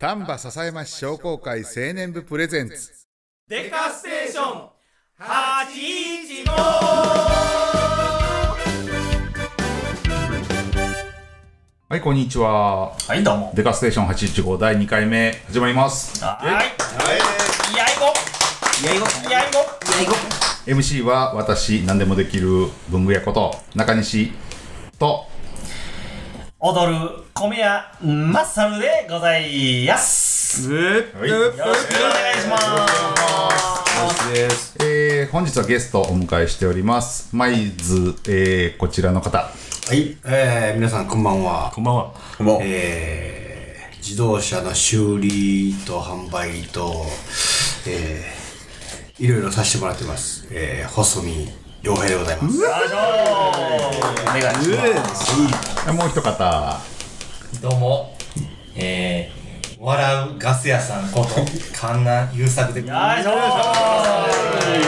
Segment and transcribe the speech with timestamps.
[0.00, 2.92] 丹波篠山市商工会青年部プレゼンツ。
[3.48, 4.68] デカステーション。
[5.18, 6.52] 815
[11.88, 12.94] はいこんにちは。
[12.96, 13.52] はいどうも。
[13.56, 16.24] デカステーション815第2回目始まります。
[16.24, 16.46] はい。
[16.46, 16.64] やい。
[17.66, 18.06] ごやいご。
[18.86, 19.04] やいご。
[19.32, 20.14] やいご。
[20.80, 24.30] MC は私何でもできる文具屋こと中西
[25.00, 25.26] と
[26.60, 26.98] 踊る
[27.34, 31.72] 米屋マッサルでございますはい、よろしくお願
[32.32, 32.58] いしま
[34.10, 34.76] すです。
[34.80, 39.52] えー、本日はゲストをお迎えしておりますまず、えー、こちらの方は
[39.94, 41.70] い、えー、皆さんこんばんは。
[41.72, 42.12] こんばんは。
[42.60, 47.06] えー、自動車の修理と販売と、
[47.86, 50.48] えー、いろいろさせてもらってます。
[50.50, 51.48] えー、細見
[51.80, 52.56] 洋平でございます。
[52.58, 52.96] よいしょ
[54.22, 55.92] お願いします。
[55.92, 56.80] もう一方。
[57.62, 58.16] どうも、
[58.74, 61.36] えー、笑うガス屋さんこと、
[61.72, 63.50] 神南優作でございよいしょお願
[64.80, 64.82] い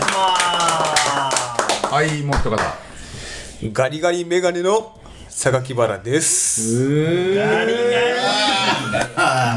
[0.00, 1.86] します。
[1.86, 2.56] はいもう一方。
[3.72, 7.36] ガリガリメガネの榊原です。
[7.36, 7.72] ガリ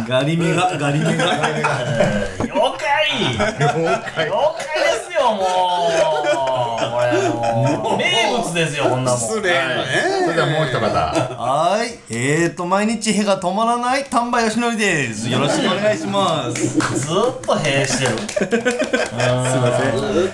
[0.08, 0.38] ガリ。
[0.38, 1.36] メガ、ガリメガ。
[1.36, 1.64] ガリ
[2.44, 3.50] 了解了
[4.16, 4.73] 解です
[5.24, 5.44] よもう。
[6.80, 7.98] これもう。
[7.98, 9.20] 名物ですよこんなもん。
[9.20, 10.88] それではもう一方。
[10.88, 12.00] はーい。
[12.10, 15.30] えーと、毎日へが止まらない丹波よしのりです。
[15.30, 16.78] よろしくお願いします。
[16.78, 18.12] ずっと閉してる。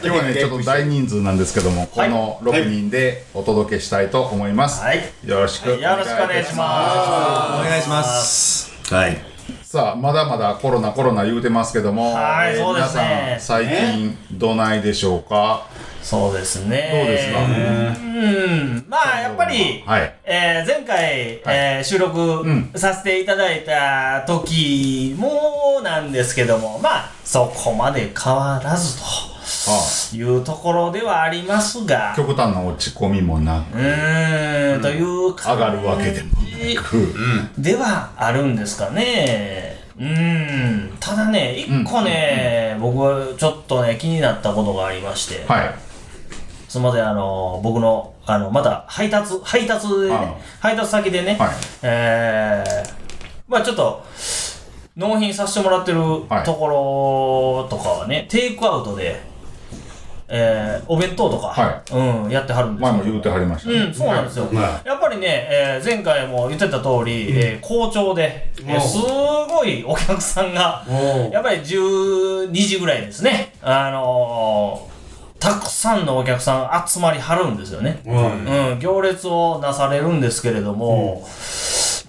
[0.02, 4.98] 今日はねちょっと大人数なんですけどもこの6人でお届けしたいと思います、はい。
[5.26, 7.67] よろしくおよろしくお願いします。
[7.67, 8.72] お願いします。
[8.94, 9.39] はい。
[9.72, 13.03] さあまだまだコロナコロナ言うてますけども、はいそうですね。
[13.03, 15.67] 皆さん最近どないでしょうか、
[16.02, 16.89] そうですね。
[16.92, 18.86] どうですかうん。
[18.88, 20.14] まあやっぱり、はい。
[20.23, 22.72] えー前回、えー収録ん。
[22.75, 29.30] させていただいた時もなんですけどもまあそこまで変わらずあ
[30.11, 32.14] というところではありますが。
[32.16, 33.77] 極端な落ち込みもなく。
[33.77, 37.14] うーんという上がるわけでもなく、
[37.58, 39.77] ではあるんですかね。
[39.99, 40.98] うん。
[40.99, 45.89] ただね、一個ね、僕はちょっとね、気になったことがありまして、はい
[46.69, 51.49] すみません、あの、僕の、あの、また配達、配達でねあ、配達先でね、はい。
[51.81, 52.93] えー、
[53.47, 54.05] まあちょっと、
[54.95, 55.99] 納品させてもらってる
[56.30, 56.43] はい。
[56.43, 59.19] ところとかはね、テイクアウトで、
[60.31, 62.93] えー、お弁当とか、はうん、やってはるんですよ。
[62.93, 64.45] 前も言うてはりましたね、うん、そうなんですよ。
[64.45, 70.86] はやっぱりね、えー前回も言ってた通り、えー好調で、えーすごいお客さんが、
[71.31, 74.48] やっぱり12時ぐらいですね、あの
[75.80, 78.02] さんのお客さん集まりはるんですよね。
[78.06, 78.72] うん。
[78.73, 81.26] うん、行列をなされるんですけれども、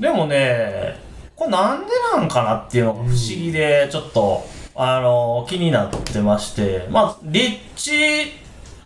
[0.01, 0.99] でもね、
[1.37, 4.45] これなんでなんかなっていうのが不思議で、ちょっと、
[4.75, 8.40] あの気になってまして、まあ、立地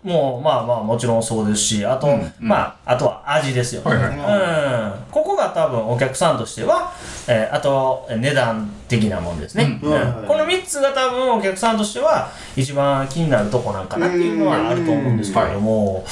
[0.04, 2.06] も、まあまあもちろんそうですし、あと、
[2.38, 3.82] まあ、あとは味ですよ。
[3.82, 3.90] ね。
[3.90, 4.98] はいはい。
[4.98, 5.04] うん。
[5.10, 6.92] ここが多分お客さんとしては、
[7.26, 9.80] えーあと、えー値段的なもんですね。
[9.82, 9.92] うん。
[9.92, 10.26] うん。
[10.28, 16.04] この3つが多分お客さんとしては一番気になるとこなんかなっていうのはあると思うんですけれども、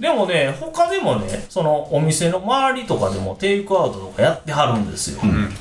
[0.00, 5.20] でもね、他でもね、そのお店の周りとかでもテイクアウトとかやってはるんですよ。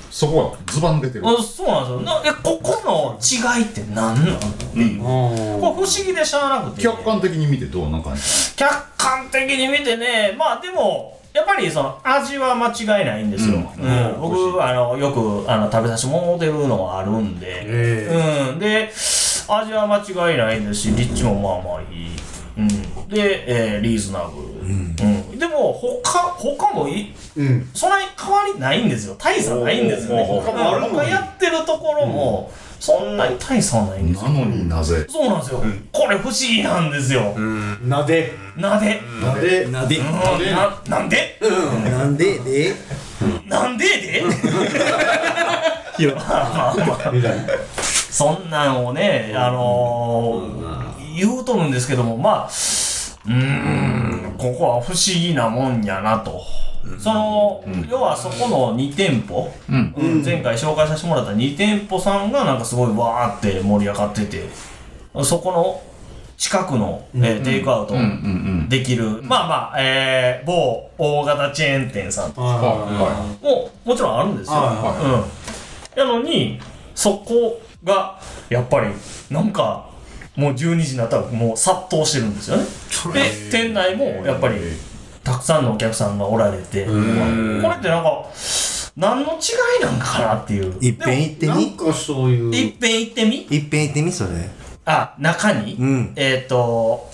[0.10, 2.02] そこはズバ抜けてる、あそうなんですよ。
[2.02, 4.16] なえここの違いって何なん？
[4.16, 4.40] っ
[4.74, 6.82] ていう、これ不思議でしゃあなくて。
[6.84, 8.22] 客観的に見てどうな感じ？
[8.56, 14.22] 客観的に見てねまあでもやっぱりその味は間違いないんですよ、うん。
[14.22, 18.90] 僕あのよくあの食べさせてもらってるのはあるんで、えうん、で
[19.48, 19.98] 味は間
[20.30, 22.16] 違いないですし立地もまあまあいい、うん、
[23.10, 24.96] で、えーリーズナブル、うん。
[25.40, 27.70] でも他他もいー、うん。
[27.74, 29.16] そんなに変わりないんですよ。
[29.18, 30.24] 大差ないんですよね。
[30.26, 34.30] 他もある他やってるところもそんなに大差はないんですよ。
[34.30, 35.06] なのになぜ？
[35.10, 37.36] そうなんですよ、これ不思議なんですよ、
[37.82, 38.32] なで。
[38.56, 39.66] なで、なで。
[39.68, 40.12] なで、うん。
[40.52, 41.40] ななんで？
[41.90, 42.76] なんでで？
[43.48, 44.24] なんでで？
[46.16, 47.12] まあまあまあ。
[48.12, 52.50] そんなんをね、あのー、言うとるんですけども、まあ、
[53.26, 56.42] うーん、ここは不思議なもんやなと。
[56.98, 59.94] その、要はそこの2店舗、うん。
[59.98, 60.24] うん。
[60.24, 64.48] 前回紹介させてもらった2店舗さんがなんかすごいわーって盛り上がってて、
[65.24, 65.82] そこの
[66.38, 68.00] 近くの、えーテイクアウトうん。
[68.00, 68.06] うん。
[68.06, 68.08] う
[68.64, 68.70] ん。
[68.70, 72.32] できる、まあまあ、えー、某大型チェーン店さん。
[72.32, 74.54] とはあももちろんあるんですよ。
[74.54, 75.26] は
[75.96, 76.00] うん。
[76.00, 76.60] やのに、
[76.96, 78.18] そこが、
[78.50, 78.88] やっぱり、
[79.30, 79.89] なんか、
[80.40, 82.64] もう12時になったらもう殺到してるんですよね。
[83.14, 84.56] で、店内もやっぱり、
[85.24, 88.26] たくさんのお客さんがおられて、これってなんか、
[88.96, 90.78] 何の違いなんかなっていう。
[90.82, 92.56] いっぺん行ってなんみかそういう。
[92.56, 93.48] いっぺん行ってみ？
[93.50, 94.12] いっぺん行ってみ？
[94.12, 94.30] それ。
[94.86, 96.14] あ、中に、うん。
[96.16, 97.09] えっ、と、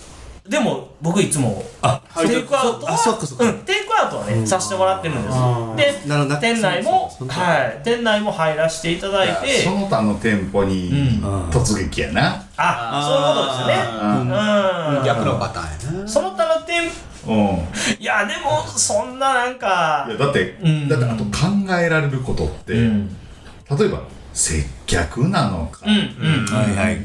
[0.47, 6.37] でも僕いつも、あテイクアウトは、テイクアウトはね、させてもらってるんですでなるほど。
[6.37, 7.81] 店内もはい。
[7.83, 9.63] 店内も入らせていただいて。
[9.63, 11.49] その他の店舗にうん。
[11.49, 12.45] 突撃やな。
[12.57, 14.99] あそういうことですよね。
[14.99, 15.03] うん。
[15.03, 16.07] 逆のパターンやな。
[16.07, 16.91] その他の店
[17.27, 17.99] うん。
[17.99, 20.87] いやでもそんななんかいやだって、うん。
[20.87, 21.31] だってあと考
[21.75, 23.07] えられることって、うん。
[23.07, 26.45] 例えば接客なのか、うんうん。
[26.45, 26.97] はいはい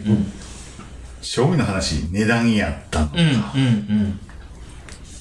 [1.21, 4.21] 正味の話値段やったのか、うんうん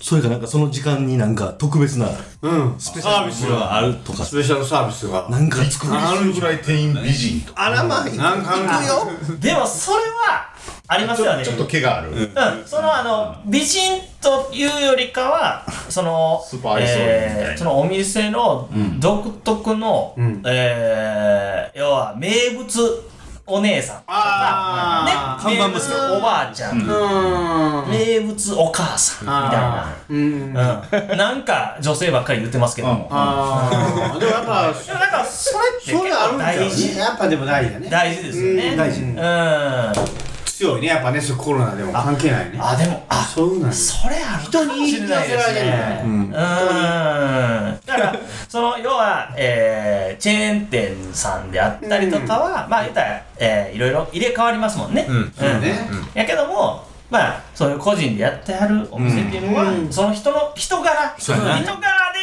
[0.02, 2.10] それかなんかその時間になんか特別な
[2.42, 2.76] うん。
[2.80, 4.24] スペシャルスがあるとか。
[4.24, 5.28] スペシャルサービスが。
[5.30, 7.66] なんかびっくりするぐらい店員美人とか。
[7.66, 8.88] あらまあなんかある。
[8.88, 10.50] ようんでもそれは
[10.88, 11.44] ありますよね。
[11.44, 12.30] ちょっと毛がある、うん、
[12.66, 17.52] そのあの美人というよりかはそのスパイスオイルみたいな。
[17.52, 18.68] えーそのお店の
[19.00, 20.42] 独特の、ん。
[20.48, 23.04] えー要は名物
[23.50, 25.12] お姉さんとか、あね、
[25.42, 27.90] 看板娘名物おばあちゃん、うん。
[27.90, 29.96] 名物お母さんみたいな。
[30.10, 30.18] うん。
[30.22, 33.70] うん、なんか女性ばっかり言ってますけども、あ
[34.14, 36.98] あでもやっぱでもなんかそれってそれあるんだよ大事ね。
[36.98, 37.90] やっぱでも大事だね。
[37.90, 38.70] 大事ですよね。
[38.70, 38.78] うん。
[38.78, 39.02] 大事。
[39.02, 40.30] うん
[40.60, 46.02] 強いねやっぱねそうコロナでも関係ないねあでもあそうなんやそれあるかもしれないですね。
[46.04, 46.32] うん。
[46.32, 48.16] だから、
[48.50, 55.06] その、要は、えー、チェーン店さんであったりとかは、まあ、言ったら、えー、いろいろ入れ替わりますもんね。
[55.08, 55.32] うん。
[55.32, 61.60] そうねやけども、まあ、そういう個人でやってあるお店っていうのは、その人の人柄、人柄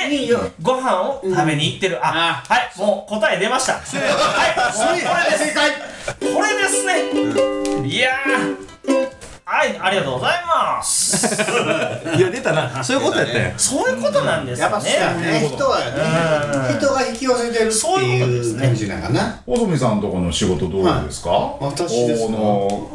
[0.09, 0.31] で
[0.63, 1.99] ご飯を食べに行ってる。
[2.07, 3.75] あ、はい、もう答え出ました。
[3.75, 3.83] はい、
[4.79, 5.47] もうこれです。
[5.49, 5.71] 正解。
[6.35, 7.89] これですね。
[7.89, 9.16] いやー、
[9.49, 11.25] はい、ありがとうございます。
[12.19, 12.83] いや出たな。
[12.83, 14.91] そういうことやったよそういうことなんですやっぱよね。
[14.91, 15.49] そうやね。
[15.49, 22.91] 人はね人が引き寄せてるってそういう感じなんかな細見さんとこの仕事どうですか、私ですかこの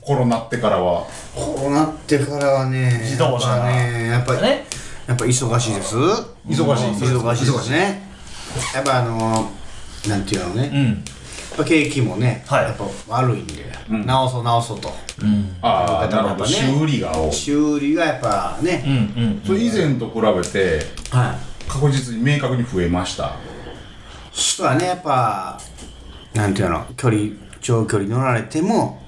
[0.00, 1.04] コロナってからは。
[1.36, 4.64] こうなってからはね自動車やっぱねやっぱね。
[5.08, 5.94] やっぱ忙しいです。
[5.94, 7.04] 忙しい。
[7.04, 8.08] 忙しいですね。
[8.74, 9.50] やっぱあの
[10.08, 10.70] なんていうのね。
[10.72, 11.04] うん。
[11.60, 12.64] やっぱ景気もねはい。
[12.64, 14.90] やっぱ悪いんで直そう直そうと。
[15.62, 17.32] ああなるほどやっぱね修理が多い。
[17.32, 19.42] 修理がやっぱねうんうん。
[19.44, 20.80] それ以前と比べて
[21.10, 21.68] はい。
[21.70, 23.36] 確実に明確に増えました。
[24.32, 25.60] そうだねやっぱ
[26.34, 27.22] なんていうの距離
[27.60, 29.02] 長距離乗られても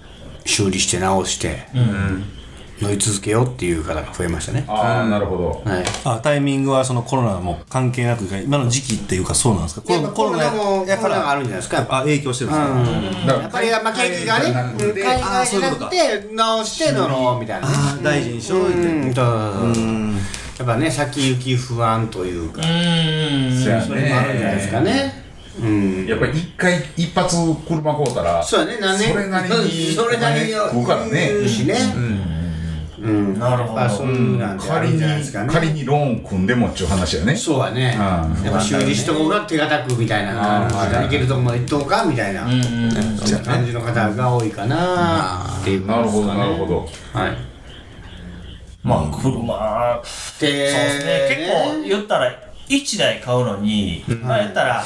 [0.44, 1.66] 修理して直して
[2.82, 4.64] 乗り続けようっていう方が増えましたね。
[4.68, 5.70] ああなるほど。
[5.70, 5.84] はい。
[6.04, 9.82] あタイミングはそのコロナも関係なく今の時期っていうかそうなんですか？
[9.82, 11.08] コロナコロナもやから。
[11.08, 12.54] コロナがあるんじゃないですかやっぱあ影響してるん。
[12.54, 12.58] で
[13.20, 17.68] すかだからやっぱりまあ景気がね海外じゃなくてうん海外じゃなくて直して乗ろうみたいな
[18.02, 18.78] 大事にしようって。
[18.78, 20.16] うん。
[20.58, 22.60] やっぱね先行き不安というか。
[22.60, 23.60] うん。
[23.60, 25.22] それもあるんじゃないですかね。
[25.60, 26.06] うん。
[26.06, 30.34] やっぱり一回一発車買うたらそうやね何年それなりにそれから
[31.06, 31.28] ね。
[31.28, 31.74] 言うしね。
[31.94, 32.41] うん
[33.02, 33.88] なるほど。
[33.88, 35.52] そういうなんてあるん仮にじゃないですかね。
[35.52, 37.34] 仮にローン組んでもっちゅう話やね。
[37.34, 37.94] そうやね。
[37.96, 37.98] う
[38.40, 38.44] ん。
[38.44, 43.16] やっぱ修理しとこうが手堅くみたいなうんいけるとこまで行っとこうかみたいなうんうん。
[43.18, 46.88] そ感じの方が多いかなっていうなるほどなるほど。
[47.12, 47.36] はい。
[48.84, 50.02] まあ、車、
[50.40, 51.36] でそうですね。
[51.36, 52.32] 結構言ったら、
[52.68, 54.84] 1台買うのに、まあ言ったら、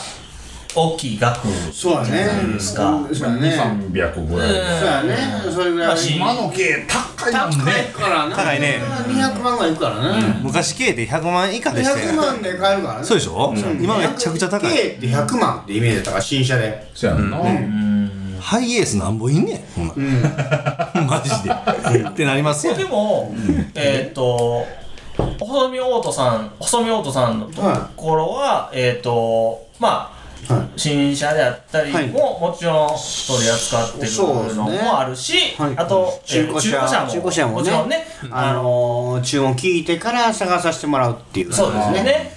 [0.78, 2.90] 大きい額そうやねじゃないですか。
[2.90, 3.48] うんそうやね。
[3.48, 4.48] 2300ぐらい。
[4.50, 5.16] そうやね。
[5.50, 5.96] それぐらい。
[6.14, 8.80] 今の系高いもん高いねからな高いね。
[9.08, 10.40] 200万ぐらいいくからね。
[10.42, 11.98] 昔軽って100万以下でした。
[11.98, 13.04] 200よ万で買えるからね。
[13.06, 13.54] そうでしょ？
[13.80, 14.70] 今めちゃくちゃ高い。
[14.70, 16.86] 軽って100万ってイメージだったから新車で。
[16.94, 17.38] そうやんな。
[18.38, 19.88] ハイエースなんぼいんねん。
[19.88, 20.22] ほん。
[20.22, 22.04] な マジで。
[22.08, 22.74] ってなりますよ。
[22.74, 23.34] でも、
[23.74, 24.64] えっと、
[25.40, 27.62] 細見オートさん、細見オートさんのと
[27.96, 30.15] ころは、えっと、まあ、はい
[30.76, 32.08] 新車であったりはい。
[32.08, 35.74] ももちろん取り扱ってるのもあるし、はい。
[35.76, 37.08] あと、えー中古車も。
[37.10, 42.36] 中古車もちろんね、あのー注文聞いてから探させてもらうっていうそうですね。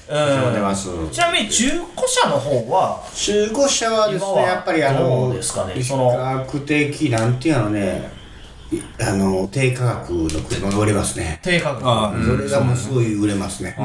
[0.76, 1.10] そうん。
[1.10, 5.74] ちなみに中古車の方は、中古車はですねやっぱりあどのうですかね？
[5.76, 6.12] 比その
[6.46, 8.19] 較的なんていうのねい
[9.02, 11.40] あの低価格の車が売れますね。
[11.42, 11.82] 低価格。
[11.86, 13.76] あそれがもうすごい売れますね。
[13.80, 13.82] あ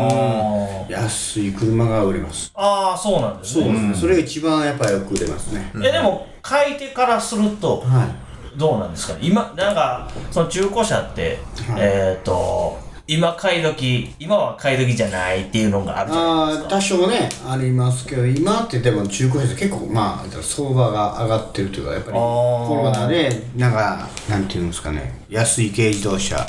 [0.88, 2.52] ー安い車が売れます。
[2.54, 3.72] あー、そうなんですそうね。
[3.72, 3.94] ですね。
[3.94, 5.72] それが一番やっぱりよく売れますね。
[5.76, 8.58] え、でも、買い手からすると、はい。
[8.58, 9.14] どうなんですか？
[9.14, 11.38] ね今、なんか、その中古車って、
[11.68, 11.80] はい。
[11.80, 16.66] えっと、今買い時、今は買い時じゃないっていうのがあるじゃないあですか。
[16.68, 26.46] ー多少ねありますけど今ってでも中古車って結構まあ相場が上がってるというかやっぱりコロナでなんかなんていうんですかね安い軽自動車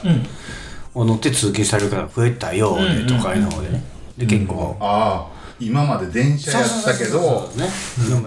[0.93, 3.83] を乗って通勤される方が増えたようで、都会の方でね。
[4.17, 7.67] で結構、ああ今まで電車やったけどね。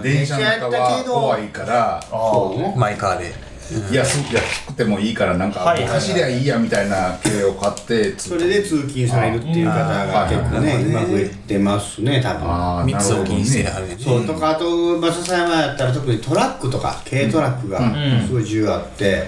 [0.03, 2.75] 電車の中は怖いからそうね。
[2.77, 3.48] マイカーで
[3.91, 5.99] 安安くてもいいからなんかはいはいはい。
[5.99, 12.49] 走りゃいいやみたいな系を買ってそれで通勤されるっていう方が結構ね今増えてますね多分。
[12.49, 13.69] ああなるほど密を気にしてね。
[13.69, 13.97] はるね。
[13.99, 17.79] そうとかあと馬佐山やったら特にトラックとか軽トラックが
[18.25, 19.27] すごい需要あって、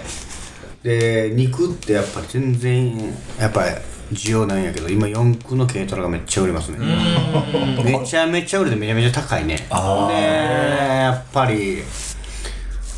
[0.83, 2.98] で肉ってやっぱり全然
[3.39, 3.69] やっぱり
[4.12, 6.79] 需要ないんやけど今四駆の軽トラがめっちゃ売れますね。
[7.83, 9.55] めちゃめちゃ売れてめちゃめちゃ高いね。
[9.55, 11.83] でやっぱり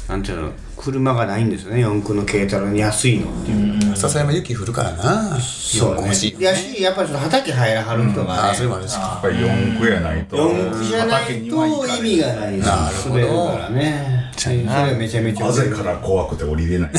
[0.07, 0.51] なんていうの
[0.83, 1.79] 車がないんですよね。
[1.79, 3.95] 四駆の軽トラに安いのっていう。
[3.95, 5.39] 笹山雪降るからな。
[5.39, 6.01] そうね。
[6.01, 6.45] 欲しいよね。
[6.45, 10.35] やしやっぱりその畑入らはる人があねあそれもあるしやっぱり四駆やないと。
[10.35, 12.67] 四駆じゃないと意味がないです。
[12.67, 13.15] なるほど。
[13.15, 14.23] 滑るからね。
[14.35, 14.57] それ
[14.97, 16.91] めちゃめちゃなぜから怖くて降りれない。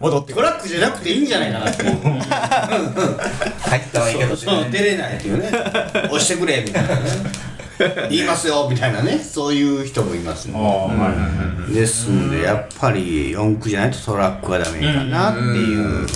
[0.00, 1.90] 戻ってトラックじゃなくていいんじゃないかなっていう。
[3.60, 5.48] 入ったはいいけどそう出れないっていうね。
[5.48, 7.53] 押してくれみたいなね
[8.10, 9.18] 言いますよみたいなね。
[9.18, 10.54] そういう人もいますね。
[10.56, 11.72] ああはいはいはい。
[11.72, 16.06] ですんでやっぱり四駆じゃないとトラックはダメかなっていう。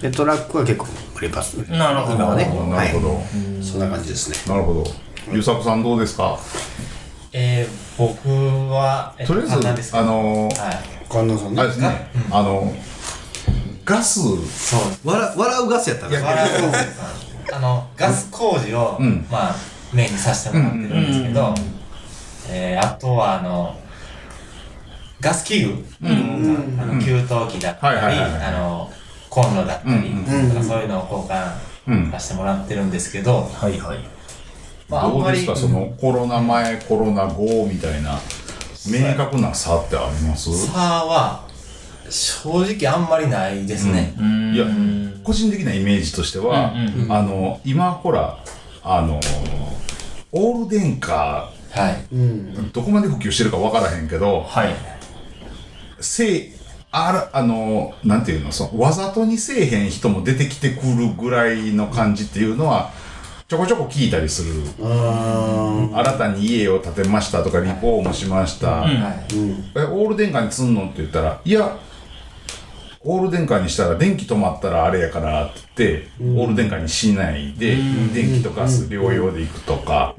[0.00, 1.78] でトラックは結構売れますね。
[1.78, 2.14] なるほど。
[2.14, 2.44] 今はね。
[2.44, 3.64] なるほど、はい。
[3.64, 4.36] そんな感じですね。
[4.48, 4.84] なるほど。
[5.32, 6.38] ゆうさこさんどうですか？
[7.32, 8.28] えー、僕
[8.72, 10.78] は、えっとりあえずあのーはい。
[11.08, 11.60] 観音さんね。
[11.60, 12.72] あれですね、あの
[13.84, 14.20] ガス。
[14.20, 14.30] そ
[14.78, 16.20] う笑笑うガスやったら。
[16.22, 16.72] 笑う
[17.52, 19.26] あのガス工事を、うん。
[19.30, 19.54] まあ
[19.92, 21.54] メインにさせてもらってるんですけど、
[22.48, 23.76] えー、あとはあの
[25.20, 28.90] ガス器具、あの給湯器だったり、あの
[29.28, 31.20] コンロだったり、うんとかそういうのを交
[31.88, 33.98] うん換させてもらってるんですけど、はいはい。
[34.88, 35.54] まあ、どうですか？
[35.54, 38.18] そのコロナ前コロナ後みたいな
[38.90, 40.66] 明確な差ってあります？
[40.66, 41.48] 差は
[42.08, 44.14] 正直あんまりないですね、
[44.52, 44.66] いや
[45.22, 46.72] 個人的なイメージとしては、
[47.08, 48.42] あの今ほら
[48.82, 49.20] あの
[50.32, 52.04] オール電化はい。
[52.72, 54.74] どこまで普及してるか分からへんけどはい。
[56.00, 56.52] せい
[56.92, 62.90] あらあのなんていうのそのわざとにせえへん人も出てきてくるぐらいの感じっていうのは
[63.46, 64.62] ちょこちょこ聞いたりする。
[64.78, 68.92] 新たに家を建てましたとかリフォームしました、はい。
[69.76, 71.76] えオール電化にすんのって言ったらいや
[73.02, 77.76] オール電化にしたら電気止まったらあれやからって言って、オール電化にしないで、
[78.12, 80.14] 電気とガス療養で行くとか、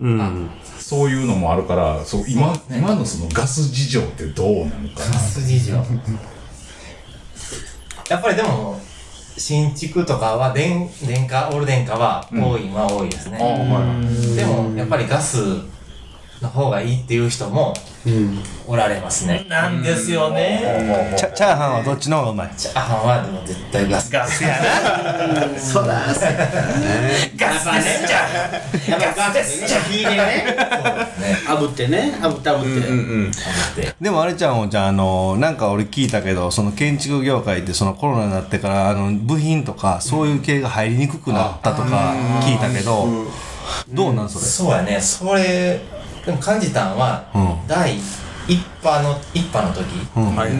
[0.80, 5.12] そういうのもあるからそう今今のそのガス事情ってどうなのかな。
[5.12, 5.76] ガス事情。
[8.10, 8.82] やっぱりでも
[9.38, 14.36] 新築とかは電電化オール電化は多いは多いですね、あはい。
[14.36, 15.38] でもやっぱりガス
[16.42, 17.74] の方がいいっていう人も
[18.68, 21.14] おられますね、なんですよね。
[21.16, 22.56] チャチャーハンはどっちの方がうまい？
[22.58, 24.12] チャーハンはでも絶対ガス。
[24.12, 25.60] ガスやな。
[25.60, 26.08] そうだ。
[26.08, 29.00] ガスですじゃん。
[29.02, 29.62] やっぱガスです。
[29.62, 30.58] ね火でね。
[31.48, 32.18] 炙ってね。
[32.20, 32.64] 炙って炙っ
[33.76, 33.96] て。
[34.02, 43.06] でもあれちゃんもじゃああのなんか俺聞いたけどその建築業界ってそのコロナになってからあの部品とかそういう系が入りにくくなったとか聞いたけど
[43.90, 44.46] どうなんそれ？
[44.46, 45.00] そうやね。
[45.00, 47.68] それでも感じたんは、うん。
[47.68, 47.98] 第
[48.48, 49.86] 一波の一波の時、
[50.16, 50.36] うん。
[50.36, 50.52] はい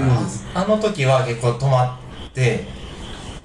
[0.54, 2.00] あの時は結構止ま
[2.30, 2.66] って、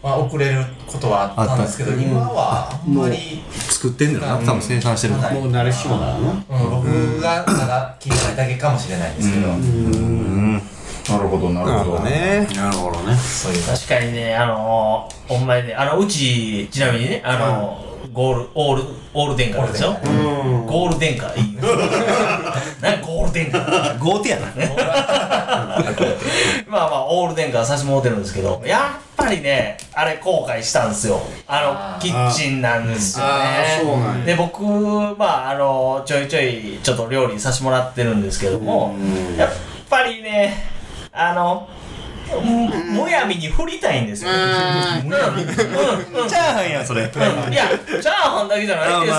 [0.02, 4.38] まあ、遅れることはあったんですけど今はあんまり、作ってんだよな。
[4.38, 6.18] 多分生産してるもう慣れしもな。
[6.18, 12.49] のうん、僕がただ切り替えだけかもしれないですけど、なるほどなるなるほどね。
[12.54, 13.16] なるほどね。
[13.16, 13.62] そういう。
[13.64, 15.75] 確かにねあのー、ほんまにね。
[15.75, 18.82] あのうちちなみにねあのー、ゴールオール
[19.12, 19.90] オール電化でしょ？
[19.90, 21.61] オールゴール電化いい よ
[22.80, 23.94] 何ゴール電化。
[24.00, 24.46] 豪邸やな。
[26.66, 31.20] まあまあオール電化させてもらってるんですけどやっぱりねあれ後悔したんですよ。
[31.46, 33.32] あのキッチンなんですよね。
[33.32, 34.25] あーそうなんや。
[34.25, 38.94] で僕まああのちょいちょいちょっと料理させてもらってるんですけども
[39.37, 39.50] やっ
[39.90, 40.64] ぱりね
[41.12, 41.68] あの
[42.35, 44.30] むむやみに振りたいんですよ。
[44.30, 44.37] うん。
[44.37, 46.23] うん。
[46.23, 46.28] うん。
[46.28, 47.52] チャーハンやんそれうん。
[47.52, 49.12] いや、チャーハンだけじゃないで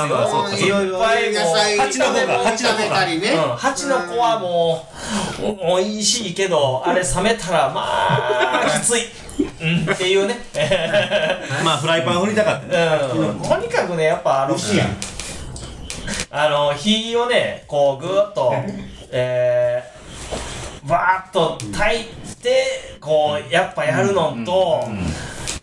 [0.60, 0.84] すよ。
[0.84, 3.58] いっぱいもう蜂の子が、蜂の子が。
[3.58, 4.88] 蜂の子はも
[5.42, 9.02] う、お美味しいけど、あれ冷めたら、まあ、きつい。
[9.40, 10.36] うん、っていうね。
[11.64, 14.58] まあフライパン振りたかったとにかくね、やっぱあの、
[16.32, 18.54] あの、火をね、こう、ぐーっと、
[19.12, 22.27] えー、バーっと炊いて、
[23.00, 24.84] こう、やっぱやるのと、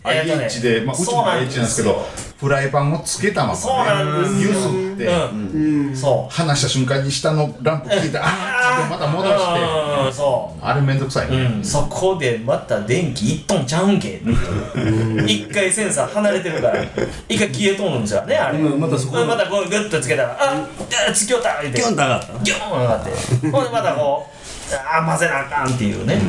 [0.04, 2.06] IH で、まあ、うちもそうなん IH なんですけど
[2.38, 4.52] フライパンをつけたまま、ね、そうなんですよ。
[4.52, 5.96] 揺すって、うん。
[5.96, 6.34] そう。
[6.34, 10.22] 離した瞬間に下のランプ消えて、ああまた戻して、
[10.60, 14.16] あれめんどくさいね、うん、そこでまた電気いっとんちゃうんけ。
[14.16, 16.84] っていう一回センサー離れてるから。
[17.28, 18.58] 一回消えとんのですよねあれ。
[18.58, 20.68] うんまたそこうんまたこうグッとつけたら「あ
[21.10, 22.26] っつきよった!」言ってギョンって上がった。
[22.44, 23.10] ギョン上がって。
[23.50, 24.33] ほんでまたこう
[24.72, 26.20] 「あー混ぜなあかん」っていうね、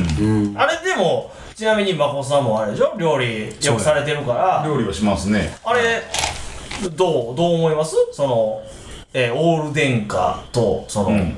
[0.56, 2.94] あれでもちなみにまこさんもあれでしょ？
[2.98, 4.62] 料理よくされてるから。
[4.66, 5.56] 料理はしますね。
[5.64, 6.02] あれ
[6.96, 7.94] どうどう思います？
[8.12, 8.62] その、
[9.14, 11.36] えーオール電化とその、うん。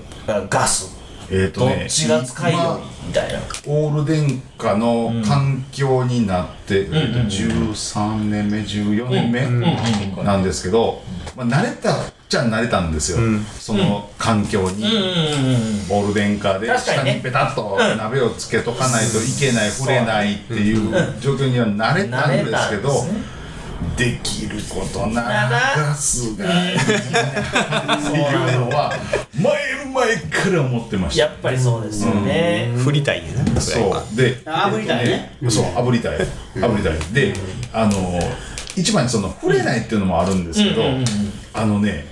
[0.51, 0.97] ガス。
[1.31, 3.39] えっ、とねどっちが使いよみたいな。
[3.67, 11.03] オール電化の環境になって、えっと13年目14年目なんですけど、
[11.37, 11.97] まあ、慣れたっ
[12.29, 13.19] ちゃ慣れたんですよ、
[13.59, 16.67] その環境に、うんうんール電化で。
[16.67, 17.11] 確かにね。
[17.13, 23.07] 下にペタッと鍋をつけとかないといけない、触れないっていう状況には慣れたんですけど、
[23.97, 26.83] できることななららガスがいいな。
[26.83, 26.93] って
[28.19, 28.93] いうのは
[29.41, 31.25] 前の前から思ってました。
[31.25, 33.29] やっぱりそうですよね、振りたいね。
[33.61, 34.17] そう。
[34.17, 35.33] であ炙りたいね。
[35.41, 36.19] えっとそう炙りたい。
[36.55, 36.99] 炙りたい。
[37.13, 37.35] で
[37.73, 38.21] あの
[38.77, 41.05] 一番にその触れないっていうのもあるんですけどうんうんうん。
[41.53, 42.07] あのね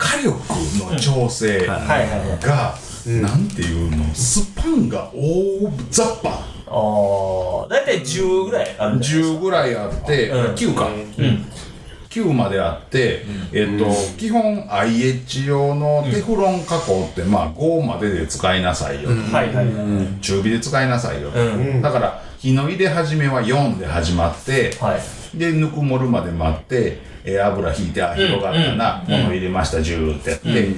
[0.00, 0.34] 火力
[0.90, 1.78] の調整が、
[3.06, 6.30] なんていうのスパンが大雑把。
[6.72, 10.44] ああ大体10ぐらいあるんじゃないです10ぐらいあって、うん。
[10.54, 10.88] 9か、
[12.08, 20.20] 9まであって、えっと、基本 IH 用のテフロン加工って、まあ5までで使いなさいよ、かはいはいはい。
[20.22, 21.82] 中火で使いなさいよ、うん。
[21.82, 25.38] だから火の入れ始めは4で始まって、はい。
[25.38, 30.68] でぬくもるまで待って、えー油引いてあ広がったな、物入れましたジューってやって、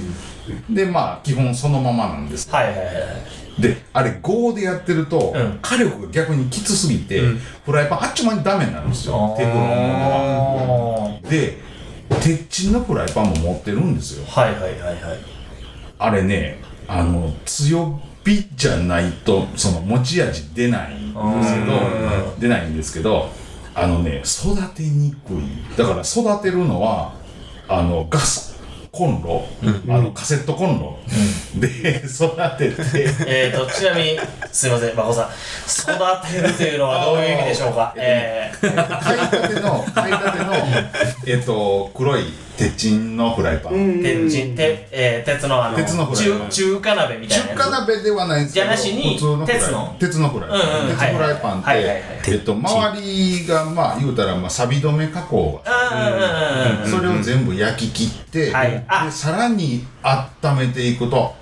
[0.70, 2.50] でまあ基本そのままなんです。
[2.50, 3.62] はいはいはい。
[3.62, 5.58] であれ5でやってると、うん。
[5.60, 7.20] 火力が逆にきつすぎて、
[7.64, 9.34] フライパンあっちゅう間にダメになるんですよ。
[9.36, 11.30] テフロンのものあが。
[11.30, 11.58] で
[12.20, 14.24] 鉄鎮のフライパンも持ってるんですよ。
[14.24, 15.18] ーはいはいはいはい。
[15.98, 16.58] あれね
[16.88, 21.72] あの強火じゃないとその持ち味出ないんですけど
[22.38, 23.30] 出ないんですけど
[23.74, 25.76] あのね育てにくい。
[25.76, 27.12] だから育てるのは
[27.68, 28.52] あのガス
[28.90, 29.42] コンロ、
[29.88, 30.98] あのカセットコンロ、
[31.56, 31.68] で
[32.04, 33.08] 育てて。
[33.26, 34.18] えーとちなみに
[34.50, 35.28] すいませんまこさん。
[35.66, 37.94] 育てるというのはどういう意味でしょうか？
[37.96, 40.52] えー買いたての買いたての
[41.26, 42.24] えっと黒い
[42.62, 46.50] 鉄鎮のフライパン、鉄人てえー鉄のあの鉄のフライパン。
[46.50, 47.58] 中中華鍋みたいな中やつ。
[47.58, 49.96] 華鍋ではないんですけどじゃなしに普通のフライ鉄の。
[49.98, 51.76] 鉄のフライパン、うんうん鉄フライパンって、はい。
[51.78, 52.02] はいはいはい。
[52.28, 55.72] えっと周りがまあ言うたらまあ錆止め加工が。
[55.72, 58.84] うんうんうんうんそれを全部焼き切って、はい。
[58.86, 59.04] あ。
[59.06, 61.34] でさらに温めていくと、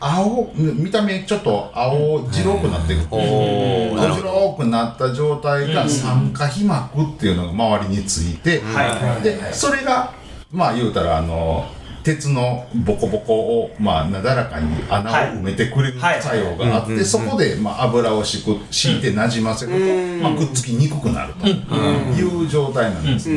[0.00, 9.22] 青見た目ちょっと青白くなっていく、青白くなった状態が酸化皮膜っていうのが周りについて、はいはい。
[9.22, 10.12] でそれが
[10.52, 11.66] まあ言うたらあの
[12.02, 23.28] 鉄のボコボコをまあなだらかに穴を埋めてくれるはい作用があって、そこでまあ油を敷く敷いてなじませると、まあ、くっつきにくくなるという状態なんです、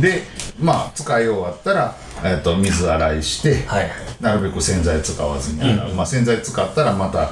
[0.00, 0.22] で
[0.60, 3.90] まあ使い終わったら、えっと水洗いして、はい。
[4.20, 7.30] なるべく洗剤使わずに洗う、まあ、洗剤使ったらまた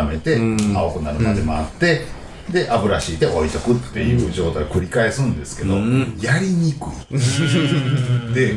[0.00, 0.36] 温めて、
[0.76, 2.06] 青くなるまで待って、
[2.50, 5.74] で油敷いて置いとくっていう状態を繰り返すんですけど、
[6.20, 8.34] やりにくい。
[8.34, 8.56] で、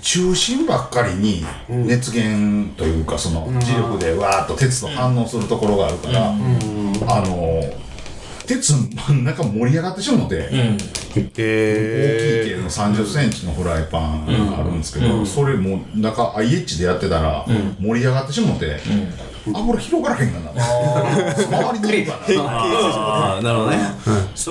[0.00, 7.62] 中心ばっかりに熱源というかその磁力でわーっと鉄と反応するところがあるから、あの
[8.46, 10.50] 鉄の真ん中盛り上がってしまうので。
[11.14, 17.44] 大きいへ系の3 0センチのフライパンがあるんですけど、それもう中 IH でやってたら
[17.78, 18.40] 盛り上がってし
[19.46, 20.50] もて、油広がらへんがな。
[20.52, 22.18] 周りにいるか
[23.42, 23.78] なるほどね。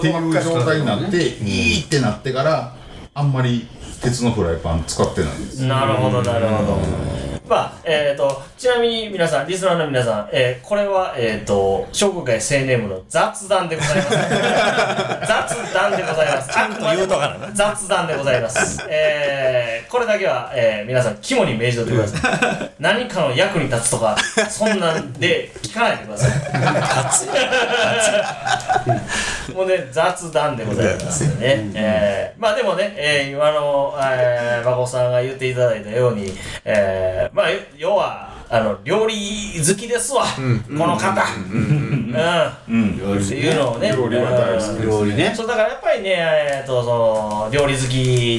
[0.01, 2.75] ていう状態になっていいってなってから
[3.13, 3.67] あんまり
[4.01, 5.65] 鉄のフライパン使ってないんです。
[5.65, 14.09] なるほどなるほどまあえっ、とちなみに皆さんリスナーの皆さん、えーこれはえっ、と商工会青年部の雑談でございます。
[15.27, 16.49] 雑談でございます。
[16.49, 18.85] ちゃんと言うとかな雑談でございます。
[18.87, 22.69] えーこれだけは、えー皆さん肝に銘じておいてください。
[22.79, 24.15] 何かの役に立つとか
[24.49, 26.27] そんなんで聞かないでくださ
[29.49, 29.51] い。
[29.53, 36.33] もうね雑談でございますね、えーまあでもね、えー今の、えー、孫さんが言っていただいたように、
[36.63, 37.40] えーまあ
[37.77, 39.15] 要はあの料理
[39.57, 40.41] 好きですわ、こ
[40.87, 41.23] の方。
[41.49, 42.13] うん、
[42.67, 43.17] うん。
[43.17, 43.93] っていうのをね。
[43.95, 47.93] 料理は大好きうん料理ねそうだからやっぱりね、えー、とその料理好き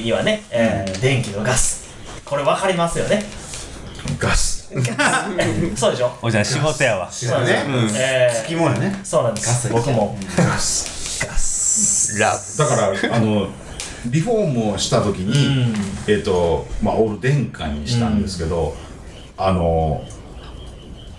[0.05, 1.83] にはね、えー電気のガス。
[2.25, 3.25] これ分かりますよね。
[4.19, 4.71] ガス。
[5.77, 6.13] そうでしょ？
[6.23, 7.11] おじゃん仕事やわ。
[7.11, 7.47] そうなん。
[7.47, 8.97] ですよ、えつきもんやね。
[9.03, 9.69] ーそうなんです。
[9.71, 10.17] 僕も。
[10.37, 11.27] ガス。
[11.27, 12.19] ガス。
[12.19, 13.49] ラだからあの
[14.07, 15.75] リフォームをした時に、
[16.07, 18.77] えっ、とまあオール電化にしたんですけど、
[19.37, 20.05] あの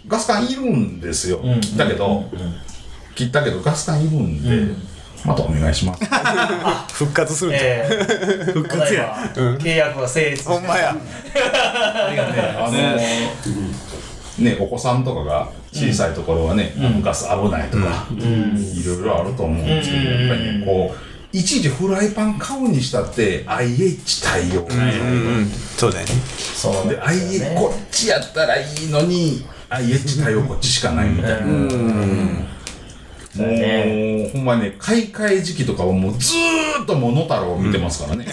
[0.07, 1.61] ガス管いるんですよ、ん。
[1.61, 2.23] 切ったけど、
[3.15, 4.75] 切ったけどガス管いるんで、
[5.25, 6.03] またお願いします。
[6.93, 7.65] 復活するんじゃん。
[7.65, 10.95] えー、復活や、契約が成立ほんまや。
[12.59, 12.71] あの
[14.39, 24.67] ねお子さんとかが小さいところはね、あのガス危ないとか、いろいろあると思うんですけど、やっぱりねこういちいちフライパン買うにしたって IH 対応、うん
[25.75, 26.11] そうだよね。
[26.37, 26.89] そう。
[26.89, 31.73] で IH ねこっちやったらいいのに IH 対応こっちしかないみたいな、もう、ね。
[34.31, 38.27] ほんまね買い替え時期とかはもうずーっと「モノタロウ」見てますからね、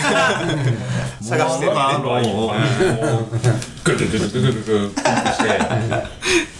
[1.22, 1.78] 探してるね
[3.84, 5.48] あのグルグルグルグググして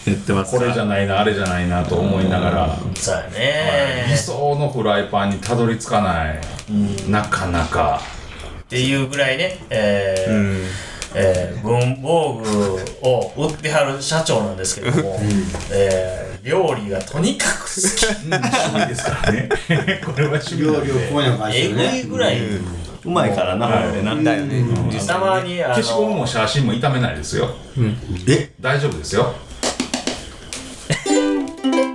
[0.06, 6.40] 言ってますこれじゃないなあれじゃないなと思いながら、そうやね理想のフライパンにたどり着かない、
[7.10, 8.00] なかなか
[8.62, 15.18] っていうぐらいね、えーえー文房具を売ってはる社長なんですけども、
[15.72, 19.48] えー料理がとにかく好き趣味ですからね
[20.02, 22.38] これは趣味料理をこういうの返してえぐいるねぐらい、
[23.04, 24.14] うまいからな、ほんでな。
[24.14, 24.62] だよね。
[25.06, 27.48] たまにあの消しゴムも写真も傷めないですよ、
[28.28, 28.50] え？
[28.60, 29.34] 大丈夫ですよ。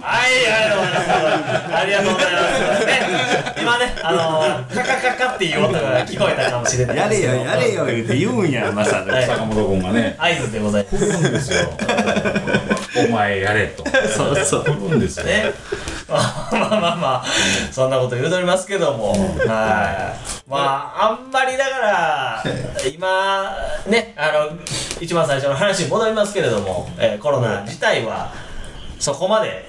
[0.01, 0.31] はい、
[1.73, 2.39] ありがとうございま
[2.77, 2.85] す。
[2.85, 2.99] ね、
[3.61, 6.97] 今ね、あのカカカカっていう音が聞こえたかもしれない。
[6.97, 7.33] やれよ。
[7.35, 9.25] やれよ、言うて言うんや、まさはい。
[9.25, 10.15] 坂本君がね。
[10.17, 11.51] 合図でございます。
[13.07, 13.83] お前やれと。
[14.09, 14.63] そうそう。
[14.63, 15.25] 振るんですよ。
[15.25, 15.53] ね。
[16.07, 17.25] まあまあまあまあ、
[17.71, 19.17] そんなこと言うとりますけども、はい。
[20.49, 22.43] まあ、あんまりだから、
[22.93, 23.51] 今、
[23.87, 24.57] ね、あの、
[25.01, 28.31] 一番最初の話に戻りますけれども、えーコロナ自体は、
[28.99, 29.67] そこまで、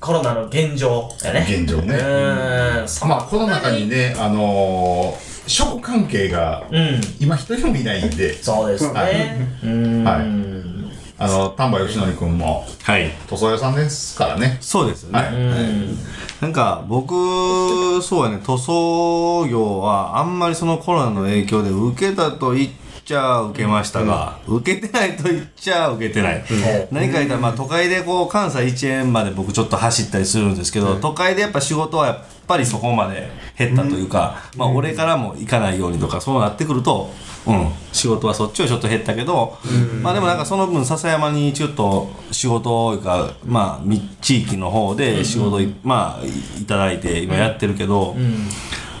[0.00, 1.46] コロナの現状やね。
[1.48, 7.00] 現状ねうーん、そまあこの中にねあのー食関係がうん。
[7.18, 9.48] 今一人もいないんでそうですはいね。
[9.62, 9.70] うー
[10.02, 10.04] ん。
[10.04, 10.87] はい
[11.20, 13.10] あの丹波義則君もはい。
[13.28, 14.58] 塗装屋さんですからね。
[14.60, 15.18] そうですよね。
[15.18, 15.34] はい。
[15.34, 15.98] うん。
[16.40, 18.40] なんか僕そうやね。
[18.44, 22.70] 塗装業はあんまりそのコロナの影響で受けたと言っ
[23.04, 26.44] ちゃ受けましたが、受けてないと言っちゃ受けてない、
[26.92, 37.10] 何か言ったらまあ都会でこう関西一円まで僕ちょっと走ったりするんですけど、都会でやっぱ仕事はやっぱりそこまで減ったというか、まあ俺からも行かないようにとかそうなってくると
[37.46, 39.56] うん、仕事はそっちはちょっと減ったけど、
[40.02, 48.14] まあでもなんかその分笹山にちょっと仕事いうかまあみ地域の方で仕事い、まあいいただいて今やってるけど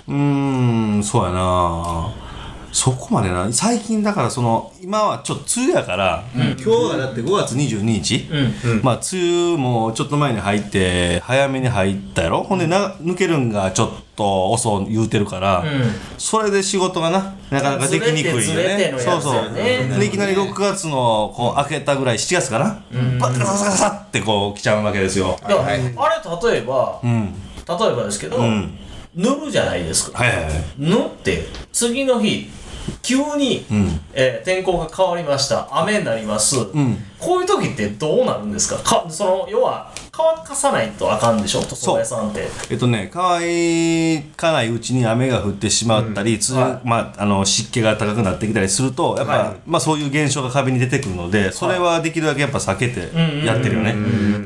[0.08, 0.14] うー
[0.98, 2.10] んそうやな
[2.70, 8.28] そこまでな最近だからその今はちょっと梅雨やから、今日がだって5月22日、
[8.82, 12.42] まあ梅雨もちょっと前に入って早めに入ったやろ？
[12.42, 15.64] ほんでな抜けるんがちょっと遅言うてるから、
[16.18, 18.92] それで仕事がななかなかできにくいよね。
[18.92, 19.54] やつそうそう。
[19.54, 22.82] でいきなり6月のこう明けたぐらい7月かな、
[23.18, 25.38] バカササササってこう来ちゃうわけですよ。
[25.42, 25.80] だから、あれ
[26.52, 27.32] 例えば、うん。
[27.68, 28.78] 例えばですけど、ん
[29.14, 30.18] 塗るじゃないですか。
[30.18, 30.52] はいはいはい。
[30.78, 32.50] 塗って、次の日、
[33.02, 34.00] 急に、ん。
[34.14, 35.68] えー天候が変わりました。
[35.70, 36.58] 雨になります。
[36.58, 37.04] ん。
[37.18, 38.78] こういう時ってどうなるんですか？
[38.82, 41.60] かその、要は、乾かさないとあかんでしょ？
[41.60, 42.48] 塗装屋さんって。
[42.70, 49.56] えっとね、乾かないうちに雨が降ってしまったり、つはまあ、あの湿気が高くなってきたりするとやっぱ、はい。
[49.66, 53.00] まあ、そういう現象が壁に出てくるのでそれはできるだけやっぱ避けて
[53.44, 53.94] やってるよね。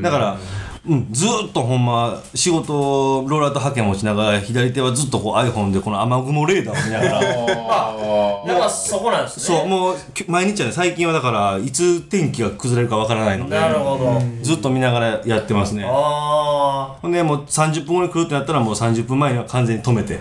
[0.02, 0.38] だから、
[0.84, 7.20] うん、ずーっとほんま仕事ローラーとハケ持ちながら左手はずっとこう iPhone でこの雨雲レーダーを見ながら。
[7.70, 9.56] あ、やっぱそこなんですね。
[9.58, 14.20] そうもうき毎日はね最近はだからいつ天気が崩れるかわからないのでなるほど。
[14.42, 15.84] ずっと見ながらやってますね。
[15.86, 20.18] あほんでもう30分後に来るってなったらもう30分前には完全に止めて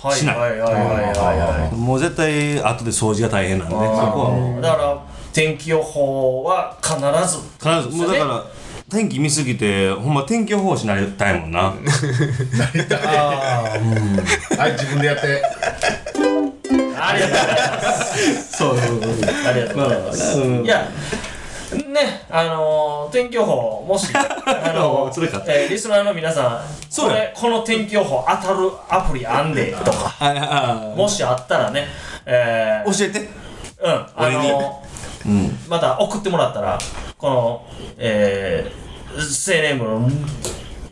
[0.00, 0.38] あ、はいしない。
[0.38, 1.74] はいはいはいはいはい。
[1.74, 3.90] もう絶対後で掃除が大変なんでそこは
[4.30, 4.62] もう。
[4.62, 4.96] だから
[5.32, 7.38] 天気予報は必ず。
[7.58, 7.96] 必ず。
[7.96, 8.55] もうだから
[8.88, 11.74] 天気見すぎてほんま天気予報士になりたいもんな。
[11.74, 11.74] は
[14.68, 15.42] い自分でやって。
[16.98, 18.56] ありがとうございます。
[18.56, 20.88] そうありがとうございます、いや
[21.92, 31.88] ねあのー天気予報もし あのーそれかえーリスナーの皆さんそれこの天気予報当たるアプリあんでとかもしあったらね
[32.24, 33.28] えー、教えて。
[33.82, 34.86] うんあのー
[35.68, 36.78] また送ってもらったら
[37.18, 40.08] このえー、青年部の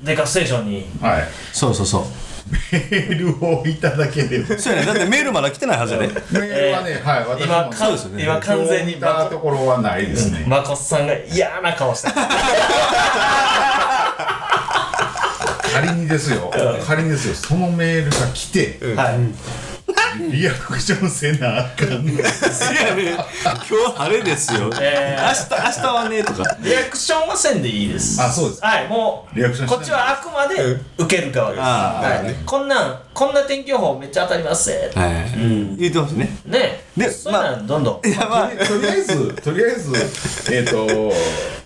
[0.02, 0.87] デカステーションに。
[1.00, 1.28] はい。
[1.52, 2.04] そうそうそう。
[2.72, 4.87] メールをいただければそうやね。
[4.87, 6.08] だってメールまだ来てないはずやで。
[6.08, 8.22] メールはね、はい私も今かですよね。
[8.22, 12.14] 今完全に今日見たところはないですね、まこっさんが嫌な顔してる
[15.74, 16.50] 仮にですよ。
[16.87, 17.34] 仮にですよ。
[17.34, 19.18] そのメールが来てはい
[20.30, 22.22] リアクションせなあかんのいや
[22.94, 24.66] ね今日晴れですよ。
[24.66, 26.57] 明日、えー明日はね、とか。
[26.62, 30.54] リアクションはせんでいいですあそうですはいもうリアクションこっちはあくまで
[30.98, 35.78] 受ける側です、はいこんなんこんな天気予報めっちゃ当たりますぜはい。
[35.78, 36.28] 言ってほしいね。
[36.46, 39.92] ねでそういうのはどんどん、いや、まあ、とりあえずとりあえず
[40.52, 41.12] えっ、と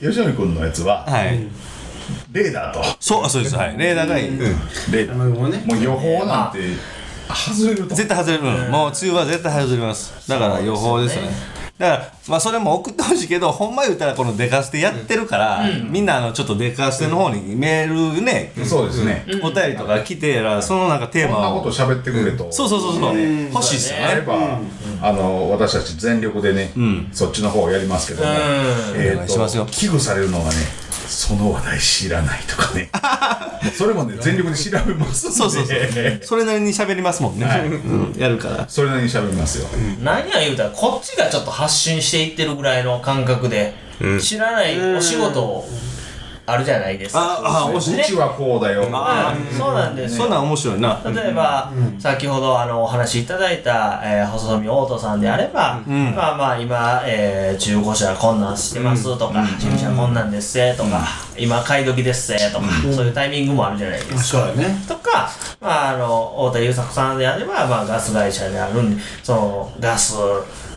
[0.01, 1.49] 吉野君のやつははい。
[2.33, 3.57] レーダーとそう、あそうです。
[3.57, 3.77] はい。
[3.77, 4.29] レーダーがいい。
[4.29, 4.38] うん。
[4.38, 6.59] レーダーもう予報なんて
[7.35, 8.45] 外れると絶対外れる。
[8.45, 8.71] うん。
[8.71, 10.29] もう梅雨は絶対外れます。
[10.29, 11.59] だから予報ですよね。
[11.79, 21.77] だから、まあ、それも送ってほしいけど、ほんま言ったら、このデカステやってるから、みんな、あの、ちょっとデカステの方にメールね、そうですね、お便りとか来てら、そのなんかテーマをこんなこと。
[21.77, 23.21] 喋ってくれと、そうそうそうそう。
[23.53, 24.05] 欲しいっすよね。
[24.07, 24.59] あれば、
[25.01, 26.73] あの私たち全力でね、
[27.12, 28.33] そっちの方をやりますけども、
[28.97, 30.57] えお願いしますよ危惧されるのがね
[31.09, 32.90] その話題知らないとかね
[33.77, 35.79] それもね全力で調べますんでそうそうそう。
[36.23, 37.47] それなりに喋りますもんね。
[37.47, 38.14] はいうん。
[38.16, 38.64] やるから。
[38.68, 39.68] それなりに喋りますよ、
[40.03, 43.75] 何や言うたらこっちがちょっと発信していってるぐらいの感覚で、
[44.21, 45.66] 知らないお仕事
[46.51, 47.21] あるじゃないですか。
[47.21, 48.89] あ、あ、うおしちはこうだよ。
[48.91, 49.59] あうん。
[49.59, 50.23] そうなんですよ。
[50.23, 51.03] そんなん面白いな。
[51.05, 61.07] 例えば、先ほどあのお話しいただいた、えー、細富オートさんであれば、まあまあ今、えー、中古車困難してますとか、新車困難ですせとか、
[61.37, 64.23] 今買い時ですせとか、そういうタイミングもあるじゃないですか。
[64.23, 64.85] そうやね。
[64.89, 65.31] とか、
[65.61, 70.15] まあ、あの太田優作さんであれば、まあ、ガス会社であるんでそのガス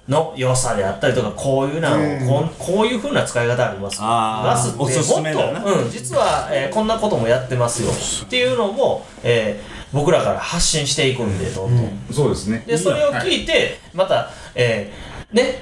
[0.07, 5.61] の良さであったりとかこういうなの、こんこういうふうな使い方ありますガスってもおすすっめだな。
[5.61, 7.91] と、うん、実は、えーこんなこともやってますよ。
[8.25, 11.89] っていうのも、えー僕らから発信していくんでどんどん。
[12.13, 12.63] そうですね。
[12.65, 15.61] でそれをはい聞いて、また、えーね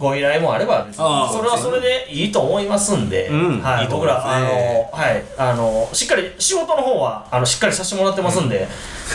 [0.00, 1.02] ご依頼もあればそ
[1.42, 3.88] れはそれでいいと思いますんで、うんはい。
[3.88, 4.46] 僕らあの
[4.90, 8.66] はいあのしっかり仕事の方はあのしっかりさせてもらってますんで、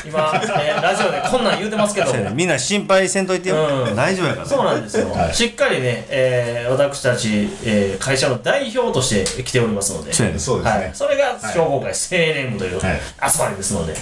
[0.06, 3.56] 今、えーラジオでこんなん言うてますけどみんな心配せんといてよ。
[3.88, 3.96] うん。
[3.96, 4.50] 大丈夫やからね。
[4.50, 5.34] そうなんですよ、はい。
[5.34, 10.14] しっかりね、えー私たち、えー会社の代表として来ておりますので。
[10.14, 13.32] そうですね、はい、それが商工会青年部というはい。
[13.32, 13.96] 集まりですので、